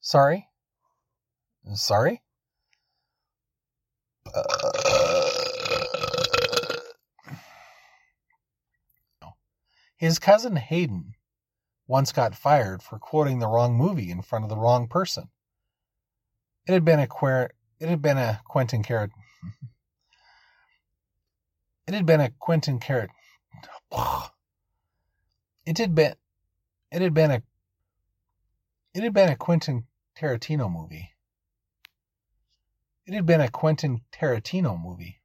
Sorry? 0.00 0.48
Sorry? 1.74 2.22
His 9.96 10.18
cousin 10.18 10.56
Hayden 10.56 11.14
once 11.86 12.10
got 12.10 12.34
fired 12.34 12.82
for 12.82 12.98
quoting 12.98 13.38
the 13.38 13.46
wrong 13.46 13.76
movie 13.76 14.10
in 14.10 14.22
front 14.22 14.44
of 14.44 14.48
the 14.48 14.56
wrong 14.56 14.88
person. 14.88 15.28
It 16.66 16.72
had 16.72 16.84
been 16.84 16.98
a 16.98 17.06
queer, 17.06 17.50
it 17.78 17.88
had 17.88 18.00
been 18.00 18.18
a 18.18 18.40
Quentin 18.48 18.82
Carrot. 18.82 19.10
It 21.86 21.94
had 21.94 22.06
been 22.06 22.20
a 22.20 22.30
Quentin 22.30 22.80
Carrot. 22.80 23.10
It 25.64 25.78
had 25.78 25.94
been, 25.94 26.16
it 26.92 27.00
had 27.00 27.14
been 27.14 27.30
a, 27.30 27.42
it 28.94 29.02
had 29.02 29.14
been 29.14 29.30
a 29.30 29.36
Quentin 29.36 29.86
Tarantino 30.14 30.70
movie. 30.70 31.10
It 33.06 33.14
had 33.14 33.24
been 33.24 33.40
a 33.40 33.50
Quentin 33.50 34.02
Tarantino 34.12 34.80
movie. 34.80 35.22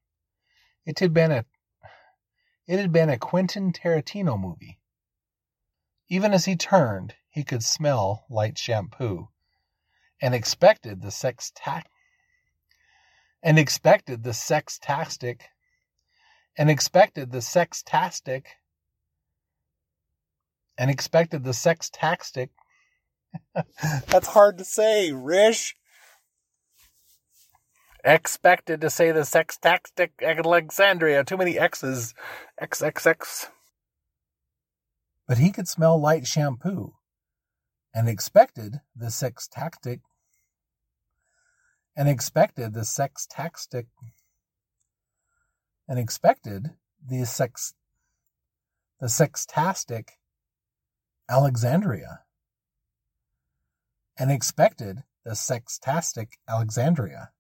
It 0.85 0.99
had 0.99 1.14
been 1.14 1.31
a, 1.31 1.45
it 2.68 2.80
had 2.80 2.94
been 2.94 3.10
a 3.10 3.19
Quentin 3.19 3.73
Tarantino 3.73 4.39
movie. 4.39 4.80
Even 6.07 6.34
as 6.34 6.45
he 6.45 6.56
turned, 6.56 7.15
he 7.30 7.44
could 7.44 7.64
smell 7.64 8.26
light 8.30 8.57
shampoo 8.57 9.27
and 10.22 10.34
expected 10.34 11.02
the 11.02 11.11
sex 11.11 11.52
tac 11.53 11.89
and 13.44 13.60
expected 13.60 14.23
the 14.23 14.31
sextastic 14.31 15.41
and 16.57 16.72
expected 16.72 17.31
the 17.31 17.39
sextastic 17.39 18.45
and 20.77 20.89
expected 20.89 21.43
the 21.43 21.51
sextastic 21.51 22.49
that's 24.07 24.29
hard 24.29 24.57
to 24.57 24.63
say 24.63 25.11
rish. 25.11 25.75
Expected 28.03 28.81
to 28.81 28.89
say 28.89 29.11
the 29.11 29.21
sextastic 29.21 30.11
alexandria. 30.21 31.23
Too 31.23 31.37
many 31.37 31.59
x's. 31.59 32.13
Xxx 32.61 33.47
but 35.27 35.37
he 35.37 35.51
could 35.51 35.67
smell 35.67 35.99
light 35.99 36.25
shampoo. 36.25 36.93
And 37.93 38.07
expected 38.07 38.81
the 38.95 39.09
sex 39.09 39.47
tactic 39.47 40.01
and 41.95 42.07
expected 42.07 42.73
the 42.73 42.85
sex 42.85 43.25
tactic 43.27 43.87
and 45.87 45.97
expected 45.97 46.75
the 47.03 47.25
sex 47.25 47.73
the 48.99 49.07
sextastic 49.07 50.09
Alexandria 51.29 52.21
and 54.17 54.31
expected 54.31 55.03
the 55.23 55.31
sextastic 55.31 56.33
Alexandria. 56.47 57.31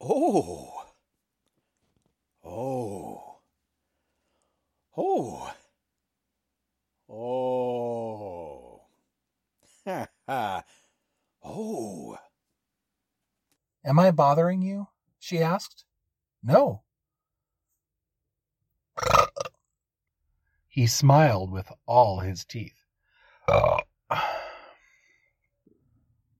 Oh. 0.00 0.84
Oh. 2.44 3.40
Oh. 4.96 5.52
Oh. 7.08 8.82
Ha 9.86 10.06
ha. 10.28 10.62
Oh. 11.42 12.18
Am 13.84 13.98
I 13.98 14.10
bothering 14.10 14.62
you? 14.62 14.88
she 15.18 15.38
asked. 15.38 15.84
No. 16.42 16.82
He 20.70 20.86
smiled 20.86 21.50
with 21.50 21.70
all 21.84 22.20
his 22.20 22.44
teeth. 22.44 22.84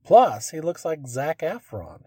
Plus, 0.04 0.50
he 0.50 0.60
looks 0.60 0.84
like 0.84 1.06
Zac 1.08 1.40
Efron. 1.40 2.02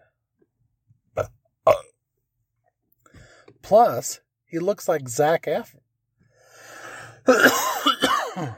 Plus, 3.60 4.20
he 4.46 4.58
looks 4.58 4.88
like 4.88 5.06
Zac 5.08 5.46
Efron. 5.46 5.80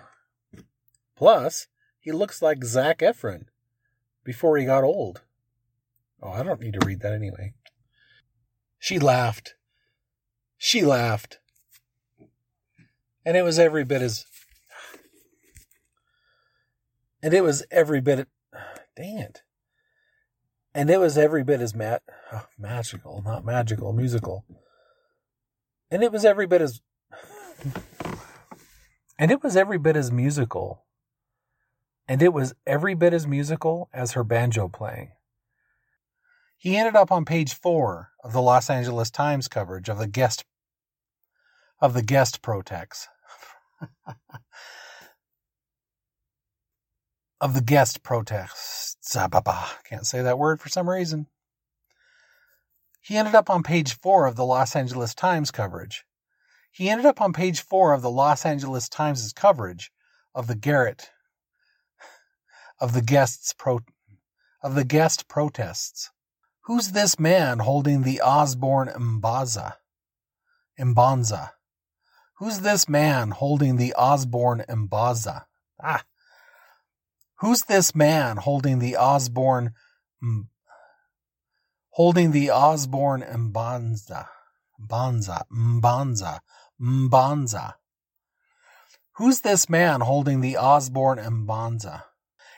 Plus, 1.16 1.66
he 1.98 2.12
looks 2.12 2.40
like 2.40 2.64
Zac 2.64 2.98
Efron 2.98 3.47
before 4.22 4.56
he 4.56 4.64
got 4.64 4.84
old. 4.84 5.22
Oh, 6.22 6.30
I 6.30 6.44
don't 6.44 6.60
need 6.60 6.74
to 6.74 6.86
read 6.86 7.01
that 7.01 7.12
anyway. 7.12 7.55
She 8.78 9.01
laughed. 9.01 9.55
She 10.56 10.82
laughed. 10.82 11.40
And 13.27 13.36
it 13.36 13.43
was 13.43 13.59
every 13.59 13.85
bit 13.85 14.03
as. 14.03 14.24
And 17.23 17.35
it 17.35 17.43
was 17.43 17.66
every 17.73 18.01
bit. 18.01 18.28
Dang 18.97 19.19
it. 19.19 19.43
And 20.73 20.89
it 20.89 21.01
was 21.01 21.19
every 21.19 21.43
bit 21.43 21.61
as 21.61 21.74
mat, 21.74 22.03
oh, 22.32 22.47
magical, 22.57 23.23
not 23.24 23.44
magical, 23.44 23.93
musical. 23.93 24.44
And 25.90 26.05
it 26.05 26.12
was 26.12 26.24
every 26.24 26.47
bit 26.47 26.62
as. 26.62 26.81
And 29.19 29.31
it 29.32 29.43
was 29.43 29.57
every 29.57 29.78
bit 29.78 29.97
as 29.97 30.12
musical. 30.12 30.85
And 32.07 32.23
it 32.23 32.32
was 32.32 32.55
every 32.65 32.94
bit 32.94 33.12
as 33.12 33.27
musical 33.27 33.89
as 33.93 34.12
her 34.12 34.23
banjo 34.23 34.69
playing. 34.69 35.11
He 36.59 36.77
ended 36.77 36.94
up 36.94 37.11
on 37.11 37.24
page 37.24 37.55
four 37.55 38.11
of 38.23 38.32
the 38.32 38.43
Los 38.43 38.70
Angeles 38.70 39.11
Times 39.11 39.48
coverage 39.48 39.89
of 39.89 39.98
the 39.98 40.07
guest 40.07 40.44
of 41.81 41.93
the 41.93 42.03
guest 42.03 42.40
protests. 42.40 43.09
of 47.40 47.55
the 47.55 47.62
guest 47.62 48.03
protests. 48.03 49.16
Ah, 49.16 49.78
Can't 49.89 50.07
say 50.07 50.23
that 50.23 50.39
word 50.39 50.61
for 50.61 50.69
some 50.69 50.89
reason. 50.89 51.27
He 53.01 53.16
ended 53.16 53.35
up 53.35 53.48
on 53.48 53.62
page 53.62 53.97
four 53.98 54.27
of 54.27 54.36
the 54.36 54.44
Los 54.44 54.74
Angeles 54.74 55.15
Times 55.15 55.51
coverage. 55.51 56.05
He 56.73 56.90
ended 56.90 57.07
up 57.07 57.20
on 57.23 57.32
page 57.32 57.61
four 57.61 57.94
of 57.94 58.03
the 58.03 58.11
Los 58.11 58.44
Angeles 58.44 58.89
Times' 58.89 59.32
coverage 59.32 59.90
of 60.35 60.47
the 60.47 60.55
Garrett 60.55 61.11
of 62.78 62.93
the 62.93 63.01
guests 63.01 63.55
pro 63.57 63.81
of 64.62 64.74
the 64.74 64.85
guest 64.85 65.28
protests. 65.28 66.11
Who's 66.65 66.90
this 66.90 67.19
man 67.19 67.61
holding 67.61 68.03
the 68.03 68.20
Osborne 68.20 68.89
Mbaza? 68.89 69.74
Mbanza. 70.78 71.53
Who's 72.38 72.60
this 72.60 72.86
man 72.86 73.30
holding 73.30 73.76
the 73.76 73.94
Osborne 73.94 74.62
Mbaza? 74.68 75.44
Ah. 75.82 76.04
Who's 77.40 77.62
this 77.62 77.94
man 77.94 78.36
holding 78.36 78.78
the 78.78 78.96
Osborne 78.96 79.72
M- 80.22 80.50
holding 81.90 82.32
the 82.32 82.50
Osborne 82.50 83.22
Mbanza? 83.22 84.26
Mbanza. 84.78 85.44
Mbanza. 85.50 86.40
Mbanza. 86.78 87.74
Who's 89.12 89.40
this 89.40 89.70
man 89.70 90.02
holding 90.02 90.42
the 90.42 90.58
Osborne 90.58 91.18
Mbanza? 91.18 92.02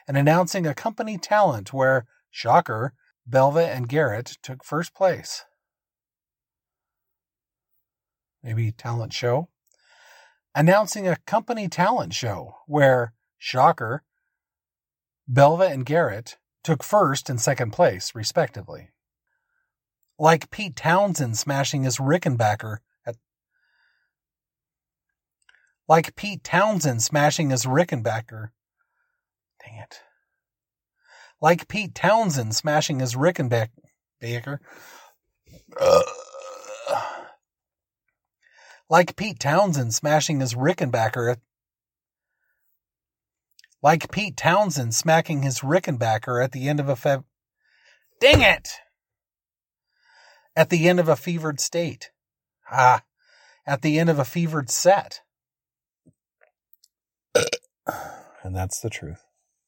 And 0.08 0.16
announcing 0.16 0.66
a 0.66 0.74
company 0.74 1.18
talent 1.18 1.72
where, 1.72 2.06
shocker, 2.30 2.94
Belva 3.26 3.64
and 3.64 3.88
Garrett 3.88 4.38
took 4.42 4.64
first 4.64 4.92
place. 4.92 5.44
Maybe 8.42 8.72
talent 8.72 9.12
show? 9.12 9.48
Announcing 10.58 11.06
a 11.06 11.14
company 11.24 11.68
talent 11.68 12.12
show 12.12 12.56
where, 12.66 13.12
shocker, 13.38 14.02
Belva 15.28 15.68
and 15.68 15.86
Garrett 15.86 16.36
took 16.64 16.82
first 16.82 17.30
and 17.30 17.40
second 17.40 17.70
place, 17.70 18.12
respectively. 18.12 18.90
Like 20.18 20.50
Pete 20.50 20.74
Townshend 20.74 21.38
smashing 21.38 21.84
his 21.84 21.98
Rickenbacker 21.98 22.78
at 23.06 23.14
like 25.88 26.16
Pete 26.16 26.42
Townshend 26.42 27.04
smashing 27.04 27.50
his 27.50 27.64
Rickenbacker. 27.64 28.48
Dang 29.64 29.78
it. 29.78 30.00
Like 31.40 31.68
Pete 31.68 31.94
Townshend 31.94 32.56
smashing 32.56 32.98
his 32.98 33.14
Rickenbacker. 33.14 33.68
Uh, 35.80 36.02
like 38.88 39.16
Pete 39.16 39.38
Townshend 39.38 39.94
smashing 39.94 40.40
his 40.40 40.54
Rickenbacker 40.54 41.32
at 41.32 41.38
like 43.82 44.10
Pete 44.10 44.36
Townshend 44.36 44.94
smacking 44.94 45.42
his 45.42 45.60
Rickenbacker 45.60 46.42
at 46.42 46.52
the 46.52 46.68
end 46.68 46.80
of 46.80 46.88
a 46.88 46.94
fev. 46.94 47.24
Dang 48.20 48.42
it! 48.42 48.68
At 50.56 50.70
the 50.70 50.88
end 50.88 50.98
of 50.98 51.08
a 51.08 51.14
fevered 51.14 51.60
state. 51.60 52.10
Ah, 52.70 53.02
at 53.64 53.82
the 53.82 53.98
end 53.98 54.10
of 54.10 54.18
a 54.18 54.24
fevered 54.24 54.70
set. 54.70 55.20
and 58.42 58.56
that's 58.56 58.80
the 58.80 58.90
truth. 58.90 59.27